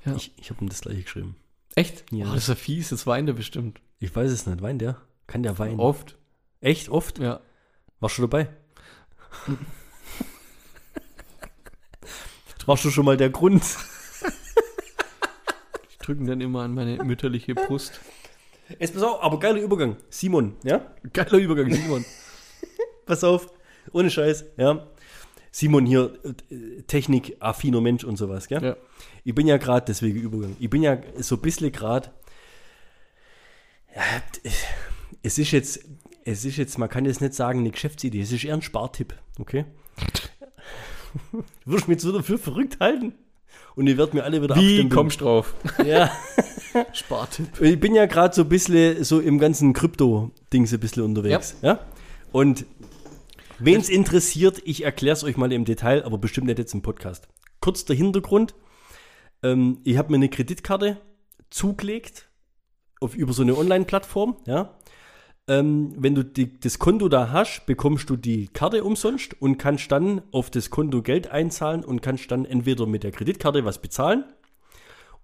Ja. 0.04 0.14
Ich, 0.16 0.32
ich 0.38 0.50
habe 0.50 0.64
ihm 0.64 0.68
das 0.68 0.80
gleiche 0.82 1.02
geschrieben. 1.02 1.36
Echt? 1.76 2.04
Ja. 2.12 2.26
Oh, 2.26 2.34
das 2.34 2.44
ist 2.44 2.48
ja 2.48 2.54
fies, 2.54 2.90
jetzt 2.90 3.06
weint 3.06 3.28
er 3.28 3.34
bestimmt. 3.34 3.80
Ich 3.98 4.14
weiß 4.14 4.30
es 4.30 4.46
nicht. 4.46 4.62
Weint 4.62 4.80
der? 4.80 4.96
Kann 5.26 5.42
der 5.42 5.58
weinen? 5.58 5.80
Oft. 5.80 6.16
Echt? 6.64 6.88
Oft? 6.88 7.18
Ja. 7.18 7.40
Warst 8.00 8.16
du 8.16 8.22
dabei? 8.22 8.48
Warst 12.66 12.86
du 12.86 12.90
schon 12.90 13.04
mal 13.04 13.18
der 13.18 13.28
Grund? 13.28 13.62
Ich 15.90 15.98
drücke 15.98 16.24
dann 16.24 16.40
immer 16.40 16.62
an 16.62 16.72
meine 16.72 17.04
mütterliche 17.04 17.54
Brust. 17.54 18.00
Jetzt 18.78 18.94
pass 18.94 19.02
auf, 19.02 19.22
aber 19.22 19.38
geiler 19.38 19.60
Übergang. 19.60 19.98
Simon, 20.08 20.56
ja? 20.64 20.94
Geiler 21.12 21.36
Übergang, 21.36 21.70
Simon. 21.70 22.02
Pass 23.06 23.22
auf. 23.24 23.52
Ohne 23.92 24.10
Scheiß, 24.10 24.46
ja? 24.56 24.86
Simon 25.50 25.84
hier, 25.84 26.18
äh, 26.50 26.80
technikaffiner 26.84 27.82
Mensch 27.82 28.04
und 28.04 28.16
sowas, 28.16 28.48
gell? 28.48 28.62
Ja. 28.62 28.76
Ich 29.22 29.34
bin 29.34 29.46
ja 29.46 29.58
gerade, 29.58 29.84
deswegen 29.84 30.18
Übergang, 30.18 30.56
ich 30.58 30.70
bin 30.70 30.82
ja 30.82 30.96
so 31.18 31.34
ein 31.34 31.42
bisschen 31.42 31.70
gerade, 31.72 32.10
ja, 33.94 34.02
es 35.22 35.38
ist 35.38 35.50
jetzt, 35.52 35.84
es 36.24 36.44
ist 36.44 36.56
jetzt, 36.56 36.78
man 36.78 36.88
kann 36.88 37.04
jetzt 37.04 37.20
nicht 37.20 37.34
sagen, 37.34 37.60
eine 37.60 37.70
Geschäftsidee, 37.70 38.20
es 38.20 38.32
ist 38.32 38.44
eher 38.44 38.54
ein 38.54 38.62
Spartipp, 38.62 39.14
okay? 39.38 39.64
Du 41.32 41.70
wirst 41.72 41.86
mich 41.86 41.96
jetzt 41.96 42.08
wieder 42.08 42.24
für 42.24 42.38
verrückt 42.38 42.80
halten 42.80 43.14
und 43.76 43.86
ihr 43.86 43.96
werdet 43.96 44.14
mir 44.14 44.24
alle 44.24 44.42
wieder 44.42 44.56
Wie 44.56 44.60
abstimmen. 44.60 44.90
kommst 44.90 45.20
drauf? 45.20 45.54
Ja, 45.84 46.10
Spartipp. 46.92 47.60
ich 47.60 47.78
bin 47.78 47.94
ja 47.94 48.06
gerade 48.06 48.34
so 48.34 48.42
ein 48.42 48.48
bisschen 48.48 49.04
so 49.04 49.20
im 49.20 49.38
ganzen 49.38 49.72
Krypto-Ding 49.74 50.66
so 50.66 50.76
ein 50.76 50.80
bisschen 50.80 51.04
unterwegs, 51.04 51.56
ja? 51.62 51.78
Und 52.32 52.66
wen 53.60 53.80
es 53.80 53.88
interessiert, 53.88 54.60
ich 54.64 54.82
erkläre 54.84 55.12
es 55.12 55.22
euch 55.22 55.36
mal 55.36 55.52
im 55.52 55.64
Detail, 55.64 56.04
aber 56.04 56.18
bestimmt 56.18 56.48
nicht 56.48 56.58
jetzt 56.58 56.74
im 56.74 56.82
Podcast. 56.82 57.28
Kurz 57.60 57.84
der 57.84 57.94
Hintergrund. 57.94 58.56
Ähm, 59.44 59.78
ich 59.84 59.96
habe 59.98 60.10
mir 60.10 60.16
eine 60.16 60.28
Kreditkarte 60.28 61.00
zugelegt 61.50 62.28
auf, 63.00 63.14
über 63.14 63.32
so 63.32 63.42
eine 63.42 63.56
Online-Plattform, 63.56 64.36
ja. 64.46 64.74
Ähm, 65.46 65.94
wenn 65.96 66.14
du 66.14 66.24
die, 66.24 66.58
das 66.58 66.78
Konto 66.78 67.08
da 67.08 67.30
hast, 67.30 67.66
bekommst 67.66 68.08
du 68.08 68.16
die 68.16 68.48
Karte 68.48 68.82
umsonst 68.82 69.40
und 69.40 69.58
kannst 69.58 69.92
dann 69.92 70.22
auf 70.30 70.50
das 70.50 70.70
Konto 70.70 71.02
Geld 71.02 71.26
einzahlen 71.26 71.84
und 71.84 72.00
kannst 72.00 72.30
dann 72.30 72.44
entweder 72.46 72.86
mit 72.86 73.02
der 73.02 73.12
Kreditkarte 73.12 73.64
was 73.64 73.80
bezahlen 73.80 74.24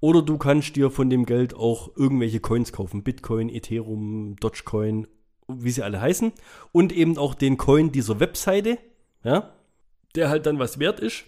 oder 0.01 0.23
du 0.23 0.39
kannst 0.39 0.77
dir 0.77 0.91
von 0.91 1.11
dem 1.11 1.27
Geld 1.27 1.55
auch 1.55 1.95
irgendwelche 1.95 2.41
Coins 2.41 2.73
kaufen. 2.73 3.03
Bitcoin, 3.03 3.51
Ethereum, 3.51 4.37
Dogecoin, 4.41 5.07
wie 5.47 5.71
sie 5.71 5.83
alle 5.83 6.01
heißen. 6.01 6.33
Und 6.73 6.93
eben 6.93 7.19
auch 7.19 7.35
den 7.35 7.59
Coin 7.59 7.93
dieser 7.93 8.19
Webseite, 8.19 8.79
ja, 9.23 9.53
der 10.15 10.31
halt 10.31 10.47
dann 10.47 10.59
was 10.59 10.79
wert 10.79 11.01
ist. 11.01 11.25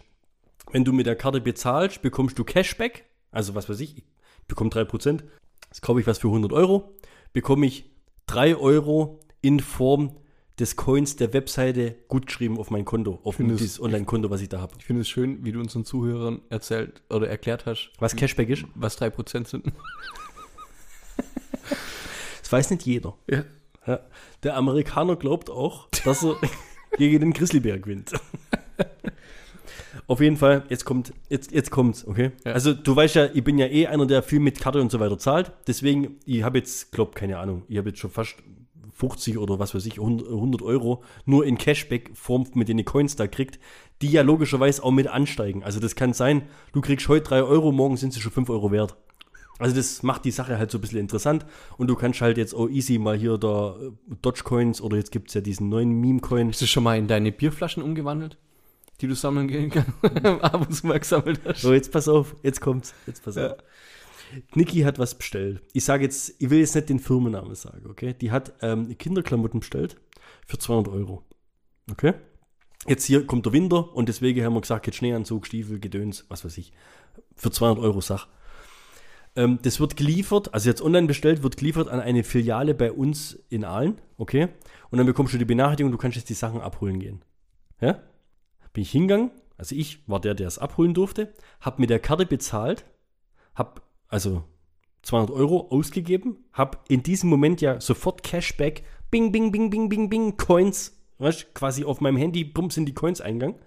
Wenn 0.71 0.85
du 0.85 0.93
mit 0.93 1.07
der 1.07 1.17
Karte 1.17 1.43
bezahlst, 1.43 2.01
bekommst 2.01 2.39
du 2.39 2.45
Cashback. 2.45 3.05
Also 3.31 3.55
was 3.55 3.69
weiß 3.69 3.81
ich, 3.81 3.99
ich 3.99 4.05
bekomme 4.49 4.71
3%. 4.71 5.23
Jetzt 5.69 5.83
kaufe 5.83 6.01
ich 6.01 6.07
was 6.07 6.19
für 6.19 6.29
100 6.29 6.53
Euro, 6.53 6.95
bekomme 7.33 7.67
ich 7.67 7.92
3 8.33 8.57
Euro 8.57 9.21
in 9.43 9.61
Form 9.61 10.17
des 10.59 10.77
Coins 10.77 11.17
der 11.17 11.35
Webseite 11.35 11.97
gutgeschrieben 12.09 12.57
auf 12.57 12.71
mein 12.71 12.87
Konto, 12.87 13.21
auf 13.25 13.37
dieses 13.37 13.79
Online-Konto, 13.79 14.31
was 14.31 14.41
ich 14.41 14.49
da 14.49 14.59
habe. 14.59 14.73
Ich 14.79 14.87
finde 14.87 15.03
es 15.03 15.09
schön, 15.09 15.45
wie 15.45 15.53
du 15.53 15.61
unseren 15.61 15.85
Zuhörern 15.85 16.41
erzählt 16.49 17.03
oder 17.11 17.29
erklärt 17.29 17.67
hast, 17.67 17.91
Was 17.99 18.17
Cashback 18.17 18.49
ist, 18.49 18.65
was 18.75 18.99
3% 18.99 19.47
sind. 19.47 19.67
das 22.41 22.51
weiß 22.51 22.71
nicht 22.71 22.87
jeder. 22.87 23.15
Ja. 23.29 23.45
Ja. 23.87 24.01
Der 24.45 24.57
Amerikaner 24.57 25.17
glaubt 25.17 25.51
auch, 25.51 25.89
dass 26.05 26.25
er 26.25 26.37
gegen 26.97 27.21
den 27.21 27.33
Grizzlybär 27.35 27.79
gewinnt. 27.81 28.13
Auf 30.07 30.21
jeden 30.21 30.37
Fall, 30.37 30.65
jetzt 30.69 30.85
kommt, 30.85 31.13
jetzt, 31.29 31.53
jetzt 31.53 31.71
kommt's, 31.71 32.07
okay? 32.07 32.33
Ja. 32.45 32.53
Also 32.53 32.75
du 32.75 32.95
weißt 32.95 33.15
ja, 33.15 33.29
ich 33.33 33.45
bin 33.45 33.59
ja 33.59 33.67
eh 33.67 33.87
einer, 33.87 34.07
der 34.07 34.23
viel 34.23 34.41
mit 34.41 34.61
Karte 34.61 34.81
und 34.81 34.91
so 34.91 35.01
weiter 35.01 35.19
zahlt. 35.19 35.53
Deswegen, 35.67 36.17
ich 36.25 36.43
habe 36.43 36.59
jetzt, 36.59 36.93
glaub, 36.93 37.15
keine 37.15 37.39
Ahnung, 37.39 37.63
ich 37.69 37.79
habe 37.79 37.91
jetzt 37.91 38.01
schon 38.01 38.11
fast 38.11 38.37
50 38.93 39.39
oder 39.39 39.59
was 39.59 39.75
weiß 39.75 39.87
ich, 39.87 39.95
100 39.95 40.29
100 40.29 40.63
Euro 40.63 41.03
nur 41.25 41.45
in 41.47 41.59
Cashback-Form, 41.59 42.47
mit 42.55 42.69
denen 42.69 42.79
die 42.79 42.85
Coins 42.85 43.17
da 43.17 43.27
kriegt, 43.27 43.59
die 44.01 44.11
ja 44.11 44.23
logischerweise 44.23 44.83
auch 44.85 44.91
mit 44.91 45.09
ansteigen. 45.09 45.63
Also 45.63 45.81
das 45.81 45.95
kann 45.95 46.13
sein, 46.13 46.43
du 46.73 46.81
kriegst 46.81 47.09
heute 47.09 47.29
3 47.29 47.43
Euro, 47.43 47.73
morgen 47.73 47.97
sind 47.97 48.13
sie 48.13 48.21
schon 48.21 48.33
5 48.33 48.51
Euro 48.51 48.71
wert. 48.71 48.97
Also 49.59 49.77
das 49.77 50.03
macht 50.03 50.25
die 50.25 50.31
Sache 50.31 50.59
halt 50.59 50.71
so 50.71 50.79
ein 50.79 50.81
bisschen 50.81 50.99
interessant 50.99 51.47
und 51.77 51.89
du 51.89 51.95
kannst 51.95 52.21
halt 52.21 52.37
jetzt 52.37 52.55
auch 52.55 52.69
easy 52.69 52.99
mal 52.99 53.17
hier 53.17 53.39
da 53.39 53.77
äh, 53.81 53.93
Dogecoins 54.21 54.81
oder 54.81 54.97
jetzt 54.97 55.13
gibt 55.13 55.29
es 55.29 55.35
ja 55.35 55.41
diesen 55.41 55.69
neuen 55.69 55.93
Meme-Coin. 56.01 56.49
Hast 56.49 56.63
du 56.63 56.67
schon 56.67 56.83
mal 56.83 56.99
in 56.99 57.07
deine 57.07 57.31
Bierflaschen 57.31 57.83
umgewandelt, 57.83 58.39
die 59.01 59.09
du 59.09 59.15
sammeln 59.15 59.49
gehen 59.49 59.71
kannst? 59.71 59.93
Ab 60.45 60.67
und 60.67 60.73
zu 60.75 60.87
mal 60.87 60.99
gesammelt 60.99 61.41
hast. 61.45 61.63
So, 61.63 61.73
jetzt 61.73 61.91
pass 61.93 62.09
auf, 62.09 62.37
jetzt 62.43 62.61
kommt's, 62.61 62.95
jetzt 63.07 63.25
pass 63.25 63.37
Ja. 63.37 63.53
auf. 63.53 63.59
Niki 64.55 64.81
hat 64.81 64.99
was 64.99 65.15
bestellt. 65.17 65.63
Ich 65.75 65.85
sage 65.85 66.05
jetzt, 66.05 66.35
ich 66.39 66.49
will 66.49 66.61
jetzt 66.61 66.75
nicht 66.75 66.89
den 66.89 66.99
Firmennamen 67.01 67.55
sagen, 67.55 67.87
okay? 67.91 68.15
Die 68.15 68.31
hat 68.31 68.55
ähm, 68.63 68.97
Kinderklamotten 68.97 69.61
bestellt 69.61 69.97
für 70.47 70.59
200 70.59 70.93
Euro. 70.95 71.23
Okay? 71.91 72.15
Jetzt 72.87 73.05
hier 73.05 73.27
kommt 73.27 73.45
der 73.47 73.53
Winter 73.53 73.95
und 73.95 74.09
deswegen 74.09 74.43
haben 74.45 74.55
wir 74.55 74.61
gesagt, 74.63 74.87
jetzt 74.87 74.97
Schneeanzug, 74.97 75.47
Stiefel, 75.47 75.79
Gedöns, 75.81 76.25
was 76.29 76.45
weiß 76.45 76.57
ich. 76.59 76.73
Für 77.37 77.51
200 77.51 77.85
Euro 77.85 78.01
Sach. 78.01 78.27
Ähm, 79.37 79.59
das 79.63 79.81
wird 79.81 79.97
geliefert, 79.97 80.53
also 80.55 80.69
jetzt 80.69 80.83
online 80.83 81.07
bestellt, 81.07 81.43
wird 81.43 81.57
geliefert 81.59 81.89
an 81.89 82.01
eine 82.01 82.25
Filiale 82.25 82.75
bei 82.75 82.91
uns 82.91 83.35
in 83.51 83.65
Aalen, 83.65 84.01
okay? 84.17 84.49
Und 84.91 84.99
dann 84.99 85.07
bekommst 85.07 85.33
du 85.35 85.39
die 85.39 85.45
Benachrichtigung, 85.45 85.93
du 85.93 85.99
kannst 85.99 86.17
jetzt 86.17 86.29
die 86.29 86.35
Sachen 86.35 86.61
abholen 86.61 86.99
gehen. 86.99 87.23
Ja? 87.81 88.03
Bin 88.73 88.83
ich 88.83 88.91
hingegangen, 88.91 89.31
also 89.57 89.75
ich 89.77 90.09
war 90.09 90.21
der, 90.21 90.35
der 90.35 90.49
es 90.49 90.59
abholen 90.59 90.95
durfte, 90.95 91.33
hab 91.61 91.79
mit 91.79 91.91
der 91.91 92.01
Karte 92.01 92.27
bezahlt, 92.27 92.85
hab 93.55 93.83
also 94.09 94.45
200 95.03 95.31
Euro 95.37 95.69
ausgegeben, 95.71 96.45
hab 96.53 96.85
in 96.89 97.03
diesem 97.03 97.29
Moment 97.29 97.61
ja 97.61 97.81
sofort 97.81 98.23
Cashback, 98.23 98.85
bing, 99.11 99.33
bing, 99.33 99.53
bing, 99.53 99.71
bing, 99.71 99.89
bing, 99.89 100.09
bing, 100.09 100.37
Coins, 100.37 100.97
weißt, 101.19 101.55
quasi 101.55 101.85
auf 101.85 102.01
meinem 102.01 102.17
Handy, 102.17 102.45
bumm, 102.45 102.71
sind 102.71 102.87
die 102.87 102.95
Coins 102.95 103.21
eingegangen. 103.21 103.59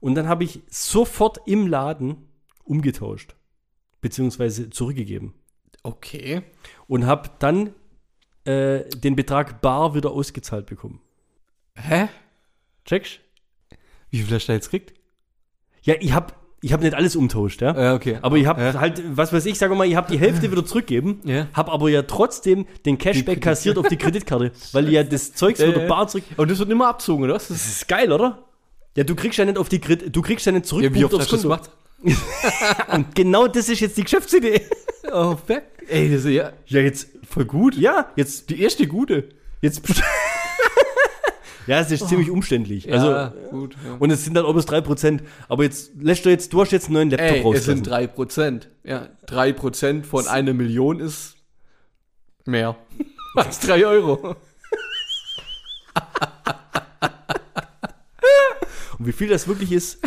Und 0.00 0.16
dann 0.16 0.28
habe 0.28 0.44
ich 0.44 0.60
sofort 0.68 1.38
im 1.46 1.66
Laden 1.66 2.28
umgetauscht, 2.64 3.36
beziehungsweise 4.00 4.70
zurückgegeben. 4.70 5.34
Okay. 5.84 6.42
Und 6.88 7.06
habe 7.06 7.30
dann 7.38 7.74
äh, 8.44 8.88
den 8.90 9.16
Betrag 9.16 9.60
bar 9.60 9.94
wieder 9.94 10.10
ausgezahlt 10.10 10.66
bekommen. 10.66 11.00
Hä? 11.76 12.08
Checkst? 12.84 13.20
Wie 14.12 14.18
viel 14.22 14.34
hast 14.36 14.44
du 14.44 14.52
da 14.52 14.54
jetzt 14.54 14.70
gekriegt? 14.70 14.94
Ja, 15.82 15.94
ich 15.98 16.12
habe 16.12 16.32
ich 16.60 16.72
hab 16.72 16.80
nicht 16.80 16.94
alles 16.94 17.16
umtauscht, 17.16 17.60
ja. 17.60 17.74
Ja, 17.76 17.94
okay. 17.94 18.18
Aber 18.22 18.36
ich 18.36 18.46
habe 18.46 18.62
Ja. 18.62 18.74
halt, 18.74 19.02
was 19.16 19.32
weiß 19.32 19.46
ich, 19.46 19.58
sage 19.58 19.74
mal, 19.74 19.84
ich 19.84 19.96
habe 19.96 20.12
die 20.12 20.18
Hälfte 20.20 20.48
wieder 20.52 20.64
zurückgegeben, 20.64 21.18
Ja. 21.24 21.48
habe 21.54 21.72
aber 21.72 21.90
ja 21.90 22.02
trotzdem 22.02 22.66
den 22.86 22.98
Cashback 22.98 23.40
kassiert 23.40 23.78
auf 23.78 23.88
die 23.88 23.96
Kreditkarte, 23.96 24.52
weil 24.70 24.88
ja 24.90 25.02
das 25.02 25.32
Zeugs 25.34 25.58
Ja, 25.58 25.66
wieder 25.66 25.88
bar 25.88 26.06
zurück. 26.06 26.22
Und 26.36 26.48
das 26.52 26.60
wird 26.60 26.70
immer 26.70 26.86
abzogen, 26.86 27.24
oder? 27.24 27.32
Das 27.34 27.50
ist 27.50 27.88
geil, 27.88 28.12
oder? 28.12 28.44
Ja, 28.96 29.02
du 29.02 29.16
kriegst 29.16 29.38
ja 29.38 29.44
nicht 29.44 29.58
auf 29.58 29.68
die 29.68 29.80
Kredit, 29.80 30.14
du 30.14 30.22
kriegst 30.22 30.46
ja 30.46 30.52
nicht 30.52 30.66
zurück 30.66 30.84
ja, 30.84 30.94
wie 30.94 31.04
oft 31.04 31.18
hast 31.18 31.32
du 31.32 31.36
das 31.36 31.42
gemacht? 31.42 31.70
Und 32.92 33.14
genau 33.14 33.46
das 33.48 33.68
ist 33.68 33.80
jetzt 33.80 33.96
die 33.96 34.02
Geschäftsidee. 34.04 34.60
Oh, 35.12 35.36
fuck. 35.36 35.62
Ey, 35.88 36.10
das 36.12 36.24
ist 36.24 36.30
ja 36.32 36.52
Ja, 36.66 36.80
jetzt 36.80 37.08
voll 37.28 37.44
gut. 37.44 37.76
ja, 37.76 38.10
jetzt 38.16 38.50
Die 38.50 38.60
erste 38.62 38.86
gute. 38.86 39.30
jetzt 39.62 39.82
Ja, 41.66 41.80
es 41.80 41.90
ist 41.90 42.08
ziemlich 42.08 42.30
umständlich. 42.30 42.92
Also 42.92 43.10
ja, 43.10 43.32
gut. 43.50 43.76
Ja. 43.86 43.94
und 43.98 44.10
es 44.10 44.24
sind 44.24 44.34
dann 44.34 44.44
auch 44.44 44.52
bloß 44.52 44.66
3%, 44.68 45.20
aber 45.48 45.62
jetzt 45.64 45.92
lässt 46.00 46.24
du 46.24 46.30
jetzt 46.30 46.52
du 46.52 46.60
hast 46.60 46.72
jetzt 46.72 46.86
einen 46.86 46.94
neuen 46.94 47.10
Laptop 47.10 47.28
Ey, 47.30 47.38
es 47.38 47.44
rausgelassen. 47.44 47.84
sind 47.84 47.88
3%. 47.88 48.66
Ja, 48.84 49.08
3% 49.28 50.04
von 50.04 50.26
einer 50.26 50.52
Million 50.54 50.98
ist 51.00 51.36
mehr 52.46 52.76
als 53.36 53.60
3 53.60 53.86
Euro. 53.86 54.34
Und 58.98 59.06
wie 59.06 59.12
viel 59.12 59.28
das 59.28 59.48
wirklich 59.48 59.72
ist 59.72 59.98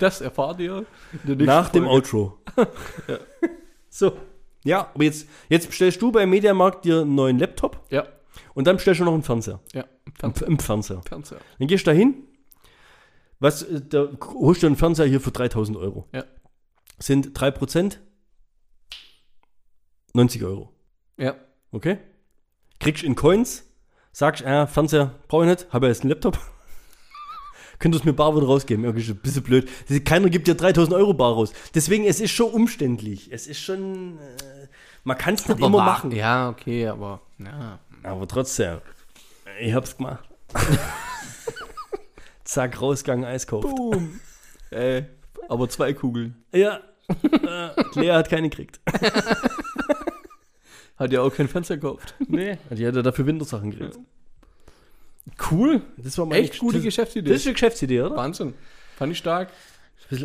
Das 0.00 0.20
erfahrt 0.20 0.58
ihr 0.60 0.84
nach 1.24 1.68
dem 1.70 1.84
Folge. 1.84 1.94
Outro. 1.96 2.38
So. 3.94 4.16
Ja, 4.64 4.90
aber 4.94 5.04
jetzt, 5.04 5.28
jetzt 5.50 5.66
bestellst 5.66 6.00
du 6.00 6.10
beim 6.12 6.30
Mediamarkt 6.30 6.84
dir 6.86 7.02
einen 7.02 7.14
neuen 7.14 7.38
Laptop 7.38 7.78
Ja, 7.90 8.06
und 8.54 8.66
dann 8.66 8.76
bestellst 8.76 9.00
du 9.00 9.04
noch 9.04 9.12
einen 9.12 9.22
Fernseher. 9.22 9.60
ja. 9.74 9.84
Im, 10.22 10.32
Im 10.46 10.58
Fernseher. 10.58 11.00
Fernseher. 11.06 11.38
Dann 11.58 11.68
gehst 11.68 11.86
du 11.86 11.90
da 11.90 11.96
hin, 11.96 12.14
was, 13.40 13.62
äh, 13.62 13.80
da 13.88 14.08
holst 14.34 14.62
du 14.62 14.66
einen 14.66 14.76
Fernseher 14.76 15.06
hier 15.06 15.20
für 15.20 15.30
3000 15.32 15.76
Euro. 15.78 16.08
Ja. 16.12 16.24
Sind 16.98 17.36
3%, 17.38 17.98
90 20.14 20.44
Euro. 20.44 20.72
Ja. 21.16 21.34
Okay? 21.72 21.98
Kriegst 22.78 23.02
in 23.02 23.14
Coins, 23.16 23.64
sagst, 24.12 24.42
äh, 24.42 24.66
Fernseher 24.66 25.14
brauche 25.28 25.44
ich 25.44 25.50
nicht, 25.50 25.72
habe 25.72 25.86
ja 25.86 25.90
jetzt 25.92 26.02
einen 26.02 26.10
Laptop. 26.10 26.38
Könntest 27.78 28.04
du 28.04 28.08
mir 28.08 28.14
bar 28.14 28.36
wieder 28.36 28.46
rausgeben? 28.46 28.84
Ist 28.96 29.08
ein 29.08 29.16
bisschen 29.16 29.42
blöd. 29.42 29.68
Keiner 30.04 30.28
gibt 30.28 30.46
dir 30.46 30.54
3000 30.54 30.94
Euro 30.94 31.14
bar 31.14 31.32
raus. 31.32 31.52
Deswegen, 31.74 32.04
es 32.04 32.20
ist 32.20 32.30
schon 32.30 32.50
umständlich. 32.52 33.32
Es 33.32 33.46
ist 33.48 33.60
schon, 33.60 34.18
äh, 34.18 34.68
man 35.02 35.18
kann 35.18 35.34
es 35.34 35.48
nicht 35.48 35.58
immer 35.58 35.78
wa- 35.78 35.84
machen. 35.84 36.12
Ja, 36.12 36.48
okay, 36.50 36.86
aber 36.86 37.20
ja. 37.38 37.78
Aber 38.04 38.26
trotzdem, 38.28 38.78
ich 39.62 39.74
hab's 39.74 39.96
gemacht. 39.96 40.28
Zack, 42.44 42.80
rausgegangen, 42.80 43.24
Eis 43.24 43.46
kauft. 43.46 43.74
Boom. 43.74 44.20
Ey, 44.70 45.04
aber 45.48 45.68
zwei 45.68 45.92
Kugeln. 45.92 46.42
Ja. 46.52 46.80
äh, 47.08 47.70
Lea 47.94 48.12
hat 48.12 48.28
keine 48.28 48.48
gekriegt. 48.48 48.80
Hat 50.98 51.10
ja 51.10 51.22
auch 51.22 51.34
keinen 51.34 51.48
Fernseher 51.48 51.78
gekauft. 51.78 52.14
Nee. 52.28 52.58
Die 52.70 52.86
hat 52.86 52.94
ja 52.94 53.02
dafür 53.02 53.26
Wintersachen 53.26 53.72
gekriegt. 53.72 53.98
Cool. 55.50 55.82
Das 55.96 56.16
war 56.16 56.26
meine 56.26 56.42
Echt 56.42 56.58
gute 56.58 56.76
das, 56.76 56.84
Geschäftsidee. 56.84 57.28
Das 57.28 57.40
ist 57.40 57.46
eine 57.46 57.54
Geschäftsidee, 57.54 58.02
oder? 58.02 58.14
Wahnsinn. 58.14 58.54
Fand 58.96 59.10
ich 59.10 59.18
stark. 59.18 59.50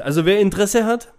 Also 0.01 0.25
wer 0.25 0.39
Interesse 0.39 0.85
hat, 0.85 1.13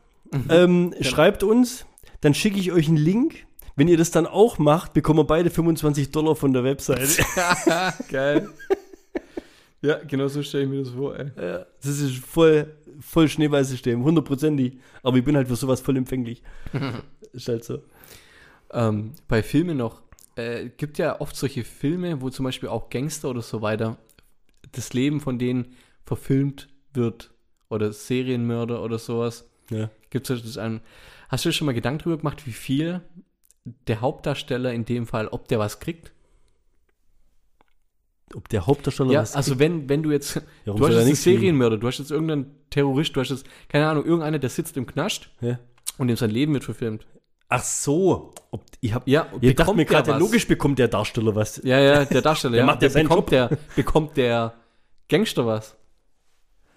ähm, 0.49 0.95
schreibt 1.01 1.43
uns, 1.43 1.87
dann 2.21 2.35
schicke 2.35 2.59
ich 2.59 2.71
euch 2.71 2.87
einen 2.87 2.99
Link. 2.99 3.47
Wenn 3.79 3.87
ihr 3.87 3.97
das 3.97 4.11
dann 4.11 4.27
auch 4.27 4.59
macht, 4.59 4.93
bekommen 4.93 5.21
wir 5.21 5.25
beide 5.25 5.51
25 5.51 6.11
Dollar 6.11 6.35
von 6.35 6.53
der 6.53 6.65
Webseite. 6.65 7.23
Geil. 8.11 8.49
Ja, 9.81 9.99
genau 9.99 10.27
so 10.27 10.43
stelle 10.43 10.65
ich 10.65 10.71
mir 10.71 10.83
das 10.83 10.91
vor, 10.91 11.17
ey. 11.17 11.31
Ja, 11.37 11.65
das 11.81 12.01
ist 12.01 12.17
voll, 12.19 12.75
voll 12.99 13.29
Schneeballsystem, 13.29 14.03
hundertprozentig. 14.03 14.79
Aber 15.05 15.19
ich 15.19 15.25
bin 15.25 15.37
halt 15.37 15.47
für 15.47 15.55
sowas 15.55 15.81
voll 15.81 15.97
empfänglich. 15.97 16.43
ist 17.33 17.47
halt 17.47 17.63
so. 17.63 17.85
Ähm, 18.73 19.13
bei 19.29 19.45
Filmen 19.45 19.77
noch. 19.77 20.03
Äh, 20.35 20.71
gibt 20.77 20.99
ja 20.99 21.21
oft 21.21 21.37
solche 21.37 21.63
Filme, 21.63 22.21
wo 22.21 22.31
zum 22.31 22.47
Beispiel 22.47 22.71
auch 22.71 22.91
Gangster 22.91 23.31
oder 23.31 23.43
so 23.43 23.63
weiter 23.63 23.97
das 24.73 24.93
Leben 24.93 25.21
von 25.21 25.39
denen 25.39 25.77
verfilmt 26.05 26.69
wird. 26.95 27.31
Oder 27.69 27.93
Serienmörder 27.93 28.83
oder 28.83 28.99
sowas. 28.99 29.49
Ja. 29.71 29.89
Gibt 30.11 30.29
es 30.31 30.43
das 30.43 30.59
an. 30.59 30.81
Hast 31.29 31.45
du 31.45 31.51
dir 31.51 31.53
schon 31.53 31.67
mal 31.67 31.75
Gedanken 31.75 32.03
drüber 32.03 32.17
gemacht, 32.17 32.45
wie 32.45 32.53
viel 32.53 33.03
der 33.87 34.01
Hauptdarsteller 34.01 34.73
in 34.73 34.85
dem 34.85 35.07
Fall, 35.07 35.29
ob 35.29 35.49
der 35.49 35.59
was 35.59 35.81
kriegt? 35.81 36.13
Ob 38.35 38.49
der 38.49 38.67
Hauptdarsteller 38.67 39.11
Ja, 39.13 39.21
was 39.23 39.35
also 39.35 39.59
wenn, 39.59 39.89
wenn 39.89 40.03
du 40.03 40.11
jetzt, 40.11 40.37
Ja, 40.67 40.75
du 40.75 40.87
hast 40.87 40.95
jetzt 40.95 41.05
einen? 41.07 41.15
Serienmörder, 41.15 41.79
du 41.79 41.87
hast 41.87 41.99
jetzt 41.99 42.11
irgendeinen 42.11 42.55
Terrorist, 42.71 43.17
du 43.17 43.21
hast 43.21 43.31
jetzt, 43.31 43.47
keine 43.69 43.89
Ahnung, 43.89 44.05
irgendeiner, 44.05 44.39
der 44.39 44.51
sitzt 44.51 44.77
im 44.77 44.87
Knast 44.87 45.31
Ja. 45.41 45.59
und 45.97 46.09
dem 46.09 46.17
sein 46.17 46.31
Leben 46.31 46.53
wird 46.53 46.65
verfilmt. 46.65 47.07
Ach 47.49 47.63
so. 47.63 48.35
Ob, 48.51 48.63
ich 48.83 48.93
hab, 48.93 49.09
Ja, 49.09 49.27
ich 49.41 49.55
dachte 49.55 49.73
mir 49.73 49.87
der 49.87 49.95
gerade, 50.03 50.13
was? 50.13 50.21
logisch 50.21 50.47
bekommt 50.47 50.79
der 50.79 50.89
Darsteller 50.89 51.35
was. 51.35 51.63
Ja, 51.65 51.79
ja, 51.81 52.05
der 52.05 52.21
Darsteller, 52.21 52.53
Der 52.57 52.61
ja. 52.61 52.67
macht 52.67 52.83
ja 52.83 52.91
seinen 52.91 53.09
bekommt 53.09 53.31
der, 53.31 53.51
bekommt 53.75 54.17
der 54.19 54.55
Gangster 55.09 55.47
was. 55.47 55.75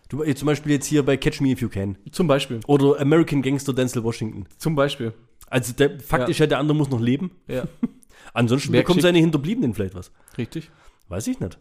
Du, 0.07 0.23
äh, 0.23 0.33
zum 0.35 0.45
Beispiel 0.45 0.71
jetzt 0.73 0.85
hier 0.85 1.03
bei 1.05 1.17
Catch 1.17 1.41
Me 1.41 1.49
If 1.49 1.61
You 1.61 1.67
Can. 1.67 1.97
Zum 2.11 2.27
Beispiel. 2.27 2.61
Oder 2.67 2.99
American 3.01 3.41
Gangster 3.41 3.73
Denzel 3.73 4.03
Washington. 4.05 4.45
Zum 4.57 4.75
Beispiel. 4.75 5.13
Also 5.51 5.73
der 5.73 5.99
Fakt 5.99 6.23
Ja. 6.23 6.27
ist 6.29 6.37
ja, 6.39 6.47
der 6.47 6.57
andere 6.59 6.75
muss 6.75 6.89
noch 6.89 6.99
leben. 6.99 7.31
Ja, 7.47 7.65
Ansonsten 8.33 8.71
Wer 8.73 8.81
bekommen 8.81 9.01
seine 9.01 9.19
Hinterbliebenen 9.19 9.73
vielleicht 9.73 9.93
was. 9.95 10.11
richtig. 10.37 10.71
Weiß 11.09 11.27
ich 11.27 11.39
nicht. 11.39 11.59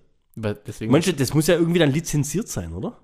Manche, 0.89 1.13
das 1.13 1.35
muss 1.35 1.49
ja 1.49 1.57
irgendwie 1.57 1.81
dann 1.81 1.91
lizenziert 1.91 2.49
sein, 2.49 2.73
oder? 2.73 2.97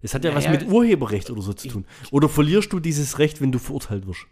Es 0.00 0.14
hat 0.14 0.24
ja, 0.24 0.34
was 0.34 0.44
Naja, 0.44 0.60
mit 0.60 0.68
Urheberrecht 0.70 1.30
oder 1.30 1.42
so 1.42 1.52
zu 1.52 1.66
tun. 1.68 1.86
Oder 2.12 2.28
verlierst 2.28 2.72
du 2.72 2.78
dieses 2.78 3.18
Recht, 3.18 3.40
wenn 3.40 3.50
du 3.52 3.58
verurteilt 3.58 4.06
wirst? 4.06 4.26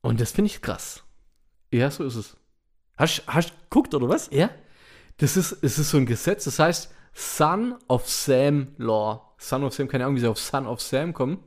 und 0.00 0.20
das 0.20 0.32
finde 0.32 0.50
ich 0.50 0.60
krass. 0.62 1.02
Ja, 1.72 1.90
so 1.90 2.04
ist 2.04 2.14
es. 2.16 2.36
Hast 2.96 3.22
du 3.26 3.52
geguckt 3.70 3.94
oder 3.94 4.08
was? 4.08 4.30
Ja. 4.32 4.50
Das 5.18 5.36
ist, 5.36 5.52
es 5.62 5.78
ist 5.78 5.90
so 5.90 5.96
ein 5.98 6.06
Gesetz, 6.06 6.44
das 6.44 6.58
heißt 6.58 6.92
Son 7.12 7.74
of 7.88 8.08
Sam 8.08 8.68
Law. 8.78 9.34
Son 9.38 9.64
of 9.64 9.74
Sam, 9.74 9.88
keine 9.88 10.04
Ahnung, 10.04 10.16
wie 10.16 10.20
sie 10.20 10.28
auf 10.30 10.38
Son 10.38 10.66
of 10.66 10.80
Sam 10.80 11.12
kommen. 11.12 11.38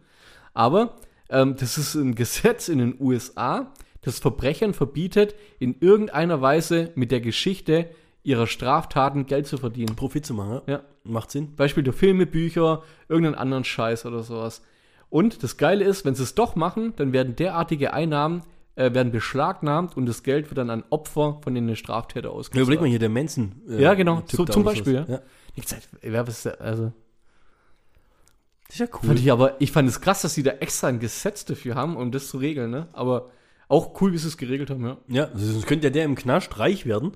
Aber 0.54 1.00
ähm, 1.30 1.56
das 1.60 1.78
ist 1.78 1.96
ein 1.96 2.16
Gesetz 2.16 2.70
in 2.70 2.80
den 2.80 2.96
USA, 3.00 3.72
das 4.02 4.20
Verbrechern 4.20 4.74
verbietet, 4.74 5.36
in 5.60 5.76
irgendeiner 5.80 6.42
Weise 6.42 6.92
mit 6.96 7.12
der 7.12 7.22
Geschichte 7.22 7.90
ihrer 8.24 8.48
Straftaten 8.48 9.26
Geld 9.26 9.48
zu 9.48 9.58
verdienen. 9.58 9.96
Profit 9.96 10.26
zu 10.26 10.34
machen, 10.34 10.62
Ja. 10.68 10.82
Macht 11.04 11.32
Sinn. 11.32 11.56
Beispiel 11.56 11.84
durch 11.84 11.96
Filme, 11.96 12.26
Bücher, 12.26 12.84
irgendeinen 13.08 13.36
anderen 13.36 13.64
Scheiß 13.64 14.06
oder 14.06 14.24
sowas. 14.24 14.62
Und 15.10 15.42
das 15.44 15.56
Geile 15.56 15.86
ist, 15.86 16.04
wenn 16.04 16.16
sie 16.16 16.24
es 16.24 16.36
doch 16.36 16.56
machen, 16.58 16.92
dann 16.98 17.14
werden 17.14 17.38
derartige 17.38 17.94
Einnahmen 17.94 18.44
äh, 18.76 18.94
werden 18.94 19.12
beschlagnahmt 19.14 19.96
und 19.98 20.06
das 20.06 20.22
Geld 20.24 20.50
wird 20.52 20.58
dann 20.58 20.70
an 20.70 20.84
Opfer 20.90 21.40
von 21.42 21.56
den 21.56 21.74
Straftätern 21.78 22.30
Ja, 22.32 22.38
ausgezahlt. 22.38 22.64
überleg 22.64 22.82
mal 22.82 22.90
hier, 22.90 23.00
der 23.00 23.10
Manson. 23.10 23.56
äh, 23.70 23.82
Ja, 23.82 23.94
genau. 23.94 24.22
So, 24.28 24.44
zum 24.46 24.64
Beispiel, 24.66 24.96
sowas. 25.06 25.10
ja. 25.10 25.20
Die 25.56 25.62
Zeit, 25.62 25.88
wer 26.02 26.28
was, 26.28 26.46
also, 26.46 26.92
Das 28.68 28.76
ist 28.76 28.80
ja 28.80 28.88
cool. 28.94 29.08
fand 29.08 29.20
ich 29.20 29.32
aber, 29.32 29.62
ich 29.62 29.72
fand 29.72 29.88
es 29.88 30.02
krass, 30.02 30.22
dass 30.22 30.34
sie 30.34 30.44
da 30.44 30.52
extra 30.52 30.88
ein 30.88 31.00
Gesetz 31.00 31.46
dafür 31.46 31.76
haben, 31.76 31.96
um 31.96 32.12
das 32.12 32.28
zu 32.28 32.38
regeln, 32.38 32.70
ne? 32.70 32.88
Aber 32.94 33.32
auch 33.70 34.00
cool, 34.00 34.14
wie 34.14 34.18
sie 34.18 34.28
es 34.28 34.38
geregelt 34.38 34.70
haben, 34.70 34.86
ja. 34.86 34.98
Ja, 35.08 35.26
also 35.26 35.46
sonst 35.46 35.68
könnte 35.68 35.88
ja 35.88 35.92
der 35.92 36.06
im 36.06 36.16
Knast 36.16 36.58
reich 36.58 36.86
werden. 36.86 37.12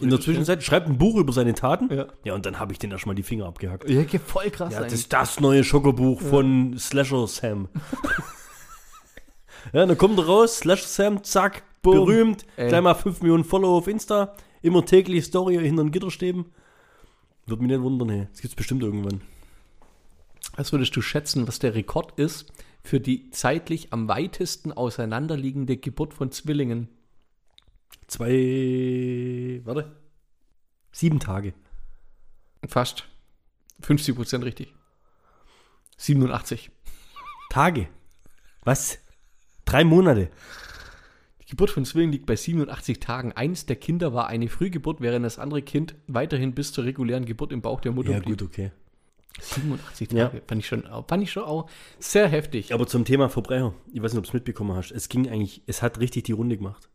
In 0.00 0.08
der 0.08 0.20
Zwischenzeit 0.20 0.62
schreibt 0.62 0.88
ein 0.88 0.96
Buch 0.96 1.16
über 1.16 1.32
seine 1.32 1.52
Taten. 1.52 1.94
Ja. 1.94 2.06
Ja, 2.24 2.34
und 2.34 2.46
dann 2.46 2.58
habe 2.58 2.72
ich 2.72 2.78
den 2.78 2.90
erstmal 2.90 3.14
die 3.14 3.22
Finger 3.22 3.46
abgehackt. 3.46 3.88
Ja, 3.88 4.00
ja, 4.00 4.18
voll 4.18 4.50
krass. 4.50 4.72
Ja, 4.72 4.78
das 4.78 4.86
eigentlich. 4.86 5.00
ist 5.00 5.12
das 5.12 5.40
neue 5.40 5.62
Schokobuch 5.62 6.20
von 6.22 6.78
Slasher 6.78 7.26
Sam. 7.26 7.68
ja, 9.74 9.84
dann 9.84 9.98
kommt 9.98 10.18
er 10.18 10.26
raus, 10.26 10.58
Slasher 10.58 10.86
Sam, 10.88 11.22
zack, 11.22 11.64
Boom. 11.82 11.94
berühmt, 11.94 12.46
Ey. 12.56 12.68
gleich 12.68 12.82
mal 12.82 12.94
5 12.94 13.20
Millionen 13.20 13.44
Follower 13.44 13.76
auf 13.76 13.86
Insta, 13.86 14.34
immer 14.62 14.84
täglich 14.84 15.24
Story 15.26 15.56
hinter 15.56 15.82
den 15.82 15.92
Gitterstäben. 15.92 16.46
Würde 17.46 17.62
mich 17.62 17.72
nicht 17.72 17.82
wundern, 17.82 18.08
hey. 18.08 18.28
Das 18.32 18.40
gibt's 18.40 18.56
bestimmt 18.56 18.82
irgendwann. 18.82 19.20
Was 20.60 20.72
würdest 20.72 20.94
du 20.94 21.00
schätzen, 21.00 21.48
was 21.48 21.58
der 21.58 21.74
Rekord 21.74 22.18
ist 22.18 22.52
für 22.84 23.00
die 23.00 23.30
zeitlich 23.30 23.94
am 23.94 24.08
weitesten 24.08 24.72
auseinanderliegende 24.72 25.78
Geburt 25.78 26.12
von 26.12 26.32
Zwillingen? 26.32 26.88
Zwei, 28.08 29.62
warte, 29.64 29.96
sieben 30.92 31.18
Tage. 31.18 31.54
Fast. 32.68 33.08
50 33.80 34.14
Prozent 34.14 34.44
richtig. 34.44 34.74
87. 35.96 36.70
Tage. 37.48 37.88
Was? 38.62 38.98
Drei 39.64 39.82
Monate. 39.82 40.28
Die 41.40 41.46
Geburt 41.46 41.70
von 41.70 41.86
Zwillingen 41.86 42.12
liegt 42.12 42.26
bei 42.26 42.36
87 42.36 43.00
Tagen. 43.00 43.32
Eins 43.32 43.64
der 43.64 43.76
Kinder 43.76 44.12
war 44.12 44.26
eine 44.26 44.50
Frühgeburt, 44.50 45.00
während 45.00 45.24
das 45.24 45.38
andere 45.38 45.62
Kind 45.62 45.94
weiterhin 46.06 46.54
bis 46.54 46.74
zur 46.74 46.84
regulären 46.84 47.24
Geburt 47.24 47.50
im 47.50 47.62
Bauch 47.62 47.80
der 47.80 47.92
Mutter 47.92 48.10
Ja, 48.10 48.18
blieb. 48.18 48.40
gut, 48.40 48.42
okay. 48.42 48.72
87 49.40 50.12
Ja. 50.12 50.28
Tage. 50.28 50.42
Fand, 50.46 50.60
ich 50.60 50.66
schon, 50.66 50.84
fand 51.06 51.22
ich 51.22 51.32
schon 51.32 51.44
auch 51.44 51.70
sehr 51.98 52.28
heftig. 52.28 52.74
Aber 52.74 52.86
zum 52.86 53.04
Thema 53.04 53.28
Verbrecher, 53.28 53.74
ich 53.92 54.02
weiß 54.02 54.12
nicht, 54.12 54.18
ob 54.18 54.24
du 54.24 54.28
es 54.30 54.34
mitbekommen 54.34 54.74
hast. 54.74 54.90
Es 54.90 55.08
ging 55.08 55.28
eigentlich, 55.28 55.62
es 55.66 55.82
hat 55.82 56.00
richtig 56.00 56.24
die 56.24 56.32
Runde 56.32 56.56
gemacht. 56.56 56.88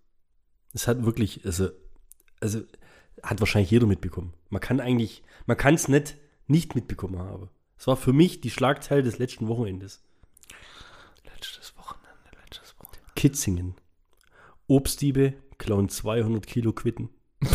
Es 0.73 0.88
hat 0.88 1.05
wirklich, 1.05 1.45
also, 1.45 1.69
also 2.41 2.61
hat 3.23 3.39
wahrscheinlich 3.39 3.71
jeder 3.71 3.88
mitbekommen. 3.88 4.33
Man 4.49 4.61
kann 4.61 4.79
eigentlich, 4.79 5.23
man 5.45 5.57
kann 5.57 5.73
es 5.73 5.88
nicht 5.88 6.17
nicht 6.47 6.75
mitbekommen 6.75 7.17
haben. 7.17 7.49
Es 7.77 7.88
war 7.88 7.97
für 7.97 8.13
mich 8.13 8.41
die 8.41 8.51
Schlagzeile 8.51 9.03
des 9.03 9.17
letzten 9.17 9.47
Wochenendes. 9.47 10.03
Letztes 11.23 11.75
Wochenende, 11.77 12.29
letztes 12.45 12.75
Wochenende. 12.79 13.11
Kitzingen. 13.15 13.75
Obstdiebe 14.67 15.33
klauen 15.57 15.89
200 15.89 16.45
Kilo 16.45 16.73
Quitten. 16.73 17.09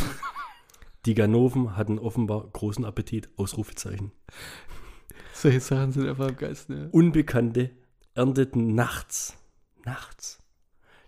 Die 1.07 1.15
Ganoven 1.15 1.77
hatten 1.77 1.99
offenbar 1.99 2.47
großen 2.53 2.85
Appetit. 2.85 3.31
Ausrufezeichen. 3.37 4.13
Solche 5.41 5.61
Sachen 5.61 5.93
sind 5.93 6.07
einfach 6.07 6.29
am 6.29 6.37
Geist, 6.37 6.69
ne? 6.69 6.89
Unbekannte 6.93 7.71
ernteten 8.15 8.75
nachts, 8.75 9.39
nachts 9.85 10.41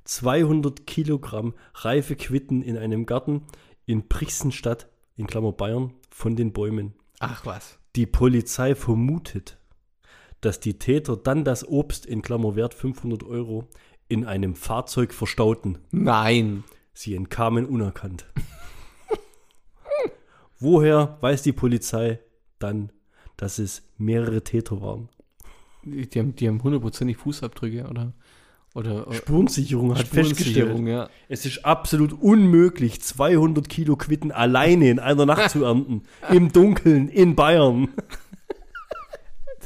200 0.04 0.86
Kilogramm 0.86 1.54
reife 1.74 2.16
Quitten 2.16 2.62
in 2.62 2.76
einem 2.76 3.06
Garten 3.06 3.42
in 3.86 4.08
Brixenstadt, 4.08 4.88
in 5.16 5.26
Klammer 5.26 5.52
Bayern, 5.52 5.92
von 6.10 6.36
den 6.36 6.52
Bäumen. 6.52 6.94
Ach 7.18 7.44
was. 7.46 7.78
Die 7.94 8.06
Polizei 8.06 8.74
vermutet, 8.74 9.58
dass 10.40 10.60
die 10.60 10.78
Täter 10.78 11.16
dann 11.16 11.44
das 11.44 11.68
Obst 11.68 12.06
in 12.06 12.22
Klammer 12.22 12.56
Wert 12.56 12.74
500 12.74 13.22
Euro 13.24 13.68
in 14.08 14.24
einem 14.24 14.54
Fahrzeug 14.54 15.12
verstauten. 15.12 15.78
Nein. 15.90 16.64
Sie 16.94 17.14
entkamen 17.14 17.66
unerkannt. 17.66 18.26
Woher 20.58 21.18
weiß 21.20 21.42
die 21.42 21.52
Polizei 21.52 22.20
dann, 22.58 22.92
dass 23.42 23.58
es 23.58 23.82
mehrere 23.98 24.42
Täter 24.42 24.80
waren? 24.80 25.08
Die 25.82 26.06
haben, 26.16 26.36
die 26.36 26.46
haben 26.46 26.62
hundertprozentig 26.62 27.16
Fußabdrücke 27.16 27.88
oder, 27.90 28.12
oder, 28.72 29.08
oder 29.08 29.16
Spurensicherung 29.16 29.98
hat 29.98 30.06
festgestellt, 30.06 30.68
Spurensicherung, 30.68 30.86
ja. 30.86 31.10
es 31.28 31.44
ist 31.44 31.64
absolut 31.64 32.12
unmöglich, 32.12 33.02
200 33.02 33.68
Kilo 33.68 33.96
Quitten 33.96 34.30
alleine 34.30 34.90
in 34.90 35.00
einer 35.00 35.26
Nacht 35.26 35.50
zu 35.50 35.64
ernten. 35.64 36.04
Im 36.30 36.52
Dunkeln, 36.52 37.08
in 37.08 37.34
Bayern. 37.34 37.88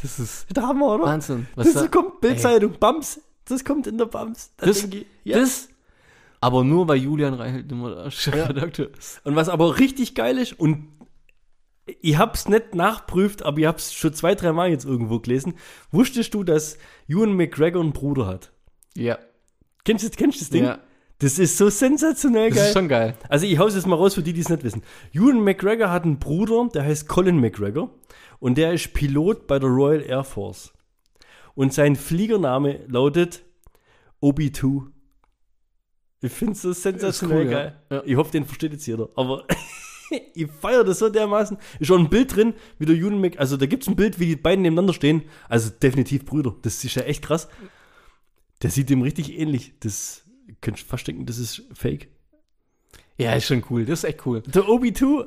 Das 0.01 0.19
ist 0.19 0.47
Da 0.55 0.63
haben 0.63 0.79
wir, 0.79 0.95
oder? 0.95 1.05
Wahnsinn. 1.05 1.47
Was 1.55 1.73
Das 1.73 1.83
da, 1.83 1.89
kommt 1.89 2.23
Bildzeitung, 2.23 2.79
Bams. 2.81 3.21
Das 3.45 3.63
kommt 3.63 3.87
in 3.87 3.99
der 3.99 4.07
Bams. 4.07 4.53
Da 4.57 4.67
das, 4.67 4.85
ich, 4.85 5.07
ja. 5.25 5.39
das, 5.39 5.69
aber 6.41 6.65
nur 6.65 6.89
weil 6.89 6.97
Julian 6.97 7.35
Reichelt 7.35 7.71
immer 7.71 7.95
der 7.95 8.11
Chefredakteur 8.11 8.89
ist. 8.99 9.21
Und 9.25 9.37
was 9.37 9.51
aber 9.51 9.79
richtig 9.79 10.15
geil 10.15 10.39
ist, 10.39 10.59
und 10.59 10.89
ich 11.87 12.19
hab's 12.19 12.49
nicht 12.49 12.75
nachprüft, 12.75 13.45
aber 13.45 13.59
ich 13.59 13.67
hab's 13.67 13.95
schon 13.95 14.13
zwei, 14.13 14.35
drei 14.35 14.53
Mal 14.53 14.71
jetzt 14.71 14.85
irgendwo 14.85 15.21
gelesen. 15.21 15.55
Wusstest 15.91 16.35
du, 16.35 16.43
dass 16.45 16.79
Ewan 17.09 17.35
McGregor 17.35 17.83
einen 17.83 17.93
Bruder 17.93 18.27
hat? 18.27 18.53
Ja. 18.95 19.19
Kennst 19.85 20.05
du 20.05 20.11
kennst 20.11 20.39
du 20.39 20.45
das 20.45 20.51
Ding? 20.51 20.65
Ja. 20.65 20.81
Das 21.19 21.39
ist 21.39 21.57
so 21.57 21.71
sensationell 21.71 22.51
Das 22.51 22.59
geil. 22.59 22.67
ist 22.67 22.73
schon 22.75 22.89
geil. 22.89 23.15
Also 23.29 23.47
ich 23.47 23.59
hau's 23.59 23.75
jetzt 23.75 23.87
mal 23.87 23.97
raus 23.97 24.15
für 24.15 24.23
die, 24.23 24.33
die 24.35 24.41
es 24.41 24.49
nicht 24.51 24.65
wissen. 24.65 24.83
Ewan 25.13 25.41
McGregor 25.43 25.91
hat 25.91 26.05
einen 26.05 26.19
Bruder, 26.19 26.69
der 26.75 26.85
heißt 26.85 27.09
Colin 27.09 27.41
McGregor 27.41 27.91
und 28.39 28.59
der 28.59 28.73
ist 28.73 28.93
Pilot 28.93 29.47
bei 29.47 29.59
der 29.59 29.71
Royal 29.71 30.03
Air 30.03 30.25
Force. 30.25 30.73
Und 31.55 31.73
sein 31.73 31.97
Fliegername 31.97 32.81
lautet 32.87 33.45
Obi-2. 34.21 34.89
Ich 36.21 36.33
find's 36.33 36.63
so 36.63 36.73
sensationell 36.73 37.47
cool, 37.47 37.51
ja. 37.51 37.59
geil. 37.59 37.83
Ja. 37.91 38.03
Ich 38.05 38.17
hoffe, 38.17 38.33
den 38.33 38.45
versteht 38.45 38.73
jetzt 38.73 38.87
jeder. 38.87 39.09
Aber 39.17 39.47
ich 40.35 40.47
feiere 40.51 40.85
das 40.85 40.99
so 40.99 41.09
dermaßen. 41.09 41.59
Ist 41.79 41.87
schon 41.87 42.03
ein 42.03 42.11
Bild 42.11 42.35
drin, 42.35 42.55
wie 42.79 42.87
der 42.87 42.97
Ewan 42.97 43.21
Mc... 43.21 43.39
Also 43.39 43.57
da 43.57 43.67
gibt's 43.67 43.89
ein 43.89 43.97
Bild, 43.97 44.19
wie 44.19 44.27
die 44.27 44.37
beiden 44.37 44.63
nebeneinander 44.63 44.93
stehen. 44.93 45.23
Also 45.49 45.71
definitiv 45.71 46.25
Brüder. 46.25 46.55
Das 46.63 46.85
ist 46.85 46.95
ja 46.95 47.03
echt 47.03 47.23
krass. 47.23 47.49
Der 48.63 48.71
sieht 48.71 48.91
dem 48.91 49.03
richtig 49.03 49.39
ähnlich. 49.39 49.75
Das 49.81 50.25
könntest 50.61 50.87
du 50.87 50.91
fast 50.91 51.07
denken, 51.07 51.27
das 51.27 51.39
ist 51.39 51.63
fake. 51.73 52.09
Ja, 53.19 53.35
ist 53.35 53.47
schon 53.47 53.65
cool. 53.71 53.85
Das 53.85 54.01
ist 54.01 54.05
echt 54.05 54.27
cool. 54.27 54.43
Der 54.43 54.69
Obi-2. 54.69 55.27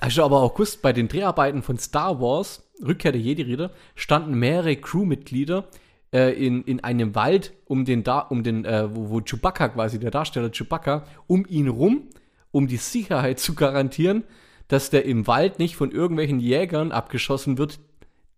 Hast 0.00 0.16
du 0.16 0.22
aber 0.22 0.40
auch 0.40 0.54
gewusst, 0.54 0.80
bei 0.80 0.92
den 0.92 1.08
Dreharbeiten 1.08 1.62
von 1.62 1.78
Star 1.78 2.20
Wars, 2.20 2.70
Rückkehr 2.82 3.12
der 3.12 3.20
Jedi-Ritter, 3.20 3.70
standen 3.94 4.34
mehrere 4.38 4.76
Crewmitglieder 4.76 5.68
äh, 6.12 6.32
in, 6.32 6.62
in 6.64 6.80
einem 6.80 7.14
Wald 7.14 7.52
um 7.66 7.84
den, 7.84 8.02
da, 8.02 8.20
um 8.20 8.42
den 8.42 8.64
äh, 8.64 8.94
wo, 8.94 9.10
wo 9.10 9.20
Chewbacca 9.20 9.68
quasi, 9.68 9.98
der 9.98 10.10
Darsteller 10.10 10.50
Chewbacca, 10.50 11.04
um 11.26 11.44
ihn 11.46 11.68
rum, 11.68 12.08
um 12.52 12.66
die 12.66 12.76
Sicherheit 12.78 13.38
zu 13.40 13.54
garantieren, 13.54 14.24
dass 14.68 14.90
der 14.90 15.04
im 15.04 15.26
Wald 15.26 15.58
nicht 15.58 15.76
von 15.76 15.90
irgendwelchen 15.90 16.40
Jägern 16.40 16.92
abgeschossen 16.92 17.58
wird, 17.58 17.80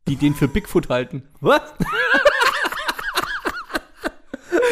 die 0.09 0.17
den 0.17 0.35
für 0.35 0.49
Bigfoot 0.49 0.89
halten. 0.89 1.23
Was? 1.41 1.61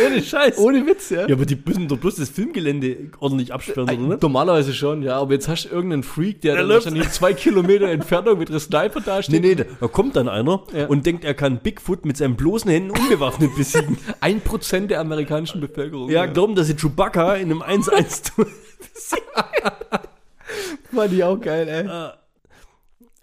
Ohne 0.06 0.22
Scheiß. 0.22 0.56
Ohne 0.58 0.86
Witz, 0.86 1.10
ja. 1.10 1.26
Ja, 1.28 1.34
aber 1.34 1.44
die 1.44 1.58
müssen 1.62 1.86
doch 1.88 1.98
bloß 1.98 2.16
das 2.16 2.30
Filmgelände 2.30 3.10
ordentlich 3.18 3.52
absperren, 3.52 3.88
Äh, 3.88 3.98
oder? 3.98 4.18
Normalerweise 4.20 4.72
schon, 4.72 5.02
ja, 5.02 5.18
aber 5.18 5.34
jetzt 5.34 5.46
hast 5.48 5.64
du 5.64 5.68
irgendeinen 5.68 6.02
Freak, 6.04 6.40
der, 6.40 6.54
Der 6.54 6.62
dann 6.62 6.72
wahrscheinlich 6.72 7.10
zwei 7.10 7.34
Kilometer 7.34 7.86
Entfernung 7.88 8.38
mit 8.38 8.48
einem 8.48 8.60
Sniper 8.60 9.00
da 9.00 9.16
Nee, 9.16 9.22
steht. 9.24 9.42
nee, 9.42 9.54
da 9.54 9.64
da 9.78 9.88
kommt 9.88 10.16
dann 10.16 10.28
einer 10.28 10.62
Ja. 10.74 10.86
und 10.86 11.04
denkt, 11.04 11.24
er 11.24 11.34
kann 11.34 11.58
Bigfoot 11.58 12.06
mit 12.06 12.16
seinen 12.16 12.36
bloßen 12.36 12.70
Händen 12.70 12.90
unbewaffnet 12.90 13.54
besiegen. 13.56 13.98
Ein 14.20 14.40
Prozent 14.40 14.90
der 14.90 15.00
amerikanischen 15.00 15.60
Bevölkerung. 15.60 16.08
ja, 16.10 16.24
glauben, 16.26 16.54
dass 16.54 16.68
sie 16.68 16.76
Chewbacca 16.76 17.34
in 17.34 17.50
einem 17.50 17.62
1-1 17.62 18.34
tun. 18.36 18.46
Fand 20.92 21.12
ich 21.12 21.24
auch 21.24 21.40
geil, 21.40 21.68
ey. 21.68 22.10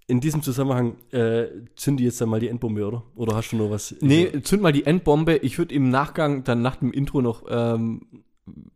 In 0.09 0.21
diesem 0.21 0.41
Zusammenhang 0.41 0.95
äh, 1.11 1.47
zünd 1.75 1.99
jetzt 1.99 2.21
dann 2.21 2.29
mal 2.29 2.39
die 2.39 2.47
Endbombe, 2.47 2.85
oder? 2.87 3.03
Oder 3.15 3.35
hast 3.35 3.51
du 3.51 3.57
noch 3.57 3.69
was? 3.69 3.93
Nee, 3.99 4.41
zünd 4.41 4.63
mal 4.63 4.71
die 4.71 4.85
Endbombe. 4.85 5.35
Ich 5.37 5.57
würde 5.57 5.75
im 5.75 5.89
Nachgang 5.89 6.45
dann 6.45 6.61
nach 6.61 6.77
dem 6.77 6.93
Intro 6.93 7.21
noch 7.21 7.43
ähm, 7.49 8.23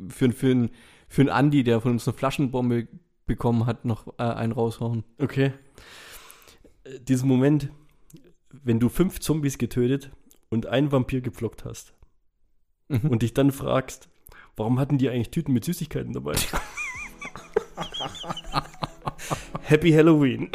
für, 0.10 0.32
für, 0.34 0.52
einen- 0.52 0.72
für 1.08 1.22
einen 1.22 1.30
Andi, 1.30 1.64
der 1.64 1.80
von 1.80 1.92
uns 1.92 2.06
eine 2.08 2.18
Flaschenbombe 2.18 2.90
bekommen 3.28 3.66
hat, 3.66 3.86
noch 3.86 4.08
äh, 4.20 4.24
einen 4.24 4.52
raushauen. 4.52 5.06
Okay. 5.20 5.54
Äh, 6.84 7.00
Diesen 7.00 7.30
Moment, 7.30 7.70
wenn 8.52 8.82
du 8.82 8.90
fünf 8.90 9.22
Zombies 9.22 9.58
getötet 9.58 10.12
und 10.50 10.66
einen 10.66 10.92
Vampir 10.92 11.22
gepflockt 11.22 11.64
hast 11.64 11.94
Mhm. 12.90 13.10
und 13.10 13.22
dich 13.22 13.34
dann 13.34 13.54
fragst, 13.54 14.10
Warum 14.56 14.80
hatten 14.80 14.98
die 14.98 15.10
eigentlich 15.10 15.32
Tüten 15.32 15.54
mit 15.54 15.64
Süßigkeiten 15.66 16.14
dabei? 16.14 16.34
Happy 19.64 19.92
Halloween. 19.92 20.50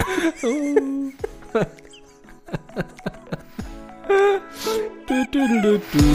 Du, 5.06 5.24
du, 5.32 5.48
du, 5.48 5.62
du, 5.62 5.78
du. 5.92 6.06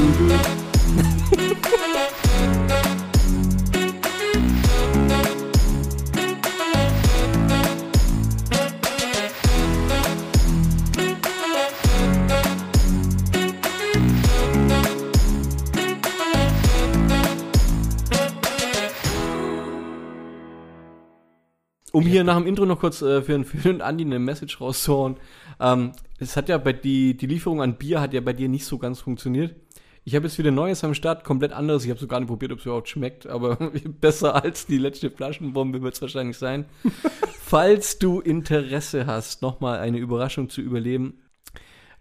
Um 21.91 22.05
hier 22.05 22.23
nach 22.23 22.37
dem 22.37 22.47
Intro 22.47 22.65
noch 22.65 22.79
kurz 22.79 23.01
äh, 23.01 23.21
für, 23.21 23.43
für 23.43 23.73
den 23.73 23.81
Andi 23.81 24.05
eine 24.05 24.19
Message 24.19 24.61
rauszuhauen. 24.61 25.17
Ähm, 25.59 25.91
es 26.19 26.37
hat 26.37 26.49
ja 26.49 26.57
bei 26.57 26.73
die, 26.73 27.17
die 27.17 27.27
Lieferung 27.27 27.61
an 27.61 27.77
Bier 27.77 27.99
hat 27.99 28.13
ja 28.13 28.21
bei 28.21 28.33
dir 28.33 28.47
nicht 28.47 28.65
so 28.65 28.77
ganz 28.77 28.99
funktioniert. 28.99 29.55
Ich 30.03 30.15
habe 30.15 30.25
jetzt 30.25 30.39
wieder 30.39 30.51
Neues 30.51 30.83
am 30.83 30.95
Start, 30.95 31.23
komplett 31.23 31.51
anderes. 31.51 31.83
Ich 31.83 31.89
habe 31.89 31.99
so 31.99 32.07
gar 32.07 32.19
nicht 32.19 32.29
probiert, 32.29 32.51
ob 32.51 32.59
es 32.59 32.65
überhaupt 32.65 32.89
schmeckt, 32.89 33.27
aber 33.27 33.55
besser 34.01 34.43
als 34.43 34.65
die 34.65 34.77
letzte 34.77 35.11
Flaschenbombe 35.11 35.81
wird 35.81 35.93
es 35.93 36.01
wahrscheinlich 36.01 36.37
sein. 36.37 36.65
Falls 37.41 37.99
du 37.99 38.19
Interesse 38.19 39.05
hast, 39.05 39.41
nochmal 39.41 39.79
eine 39.79 39.97
Überraschung 39.97 40.49
zu 40.49 40.61
überleben, 40.61 41.19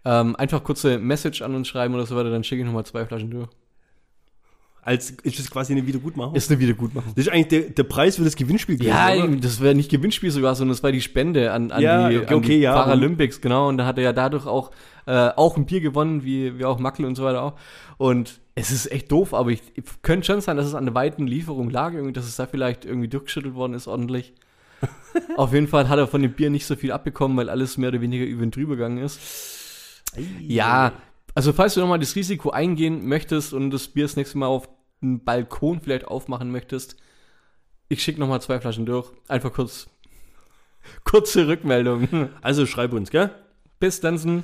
ähm, 0.03 0.35
einfach 0.35 0.63
kurze 0.63 0.97
Message 0.97 1.41
an 1.41 1.53
uns 1.53 1.67
schreiben 1.67 1.93
oder 1.93 2.05
so 2.05 2.15
weiter, 2.15 2.31
dann 2.31 2.43
schicke 2.43 2.61
ich 2.61 2.65
nochmal 2.65 2.85
zwei 2.85 3.05
Flaschen 3.05 3.29
durch. 3.29 3.49
Als 4.83 5.11
ist 5.11 5.37
das 5.37 5.51
quasi 5.51 5.73
eine 5.73 5.85
Wiedergutmachung? 5.85 6.33
Ist 6.33 6.49
eine 6.49 6.59
Wiedergutmachung. 6.59 7.13
das 7.15 7.27
ist 7.27 7.31
eigentlich 7.31 7.47
der, 7.49 7.61
der 7.69 7.83
Preis 7.83 8.15
für 8.15 8.23
das 8.23 8.35
Gewinnspiel 8.35 8.77
gewesen, 8.77 8.89
Ja, 8.89 9.13
oder? 9.13 9.35
das 9.35 9.61
wäre 9.61 9.75
nicht 9.75 9.91
Gewinnspiel 9.91 10.31
sogar, 10.31 10.55
sondern 10.55 10.73
das 10.73 10.81
war 10.81 10.91
die 10.91 11.01
Spende 11.01 11.51
an, 11.51 11.71
an 11.71 11.81
Ja, 11.81 12.09
die, 12.09 12.17
okay, 12.17 12.33
an 12.33 12.41
die 12.41 12.55
ja. 12.59 12.73
Paralympics, 12.73 13.41
genau. 13.41 13.69
Und 13.69 13.77
da 13.77 13.85
hat 13.85 13.97
er 13.99 14.05
ja 14.05 14.13
dadurch 14.13 14.47
auch, 14.47 14.71
äh, 15.05 15.29
auch 15.35 15.55
ein 15.55 15.67
Bier 15.67 15.81
gewonnen, 15.81 16.23
wie, 16.23 16.57
wie 16.57 16.65
auch 16.65 16.79
Mackel 16.79 17.05
und 17.05 17.15
so 17.15 17.23
weiter 17.23 17.43
auch. 17.43 17.53
Und 17.97 18.39
es 18.55 18.71
ist 18.71 18.91
echt 18.91 19.11
doof, 19.11 19.35
aber 19.35 19.51
ich, 19.51 19.61
ich 19.75 19.83
könnte 20.01 20.25
schon 20.25 20.41
sein, 20.41 20.57
dass 20.57 20.65
es 20.65 20.73
an 20.73 20.85
der 20.85 20.95
weiten 20.95 21.27
Lieferung 21.27 21.69
lag, 21.69 21.93
irgendwie, 21.93 22.13
dass 22.13 22.25
es 22.25 22.35
da 22.35 22.47
vielleicht 22.47 22.83
irgendwie 22.83 23.07
durchgeschüttelt 23.07 23.53
worden 23.53 23.75
ist 23.75 23.87
ordentlich. 23.87 24.33
Auf 25.37 25.53
jeden 25.53 25.67
Fall 25.67 25.89
hat 25.89 25.99
er 25.99 26.07
von 26.07 26.23
dem 26.23 26.33
Bier 26.33 26.49
nicht 26.49 26.65
so 26.65 26.75
viel 26.75 26.91
abbekommen, 26.91 27.37
weil 27.37 27.49
alles 27.49 27.77
mehr 27.77 27.89
oder 27.89 28.01
weniger 28.01 28.25
über 28.25 28.41
ihn 28.41 28.49
drüber 28.51 28.75
gegangen 28.77 28.97
ist. 28.97 29.19
Ja, 30.39 30.91
also 31.33 31.53
falls 31.53 31.73
du 31.73 31.79
nochmal 31.79 31.99
das 31.99 32.15
Risiko 32.15 32.49
eingehen 32.49 33.07
möchtest 33.07 33.53
und 33.53 33.71
das 33.71 33.87
Bier 33.87 34.05
das 34.05 34.15
nächste 34.15 34.37
Mal 34.37 34.47
auf 34.47 34.69
einen 35.01 35.23
Balkon 35.23 35.81
vielleicht 35.81 36.05
aufmachen 36.05 36.51
möchtest, 36.51 36.97
ich 37.89 38.03
schicke 38.03 38.19
nochmal 38.19 38.41
zwei 38.41 38.59
Flaschen 38.59 38.85
durch. 38.85 39.11
Einfach 39.27 39.51
kurz, 39.51 39.89
kurze 41.03 41.47
Rückmeldung. 41.47 42.29
Also 42.41 42.65
schreib 42.65 42.93
uns, 42.93 43.11
gell? 43.11 43.31
Bis 43.79 43.99
dann. 43.99 44.43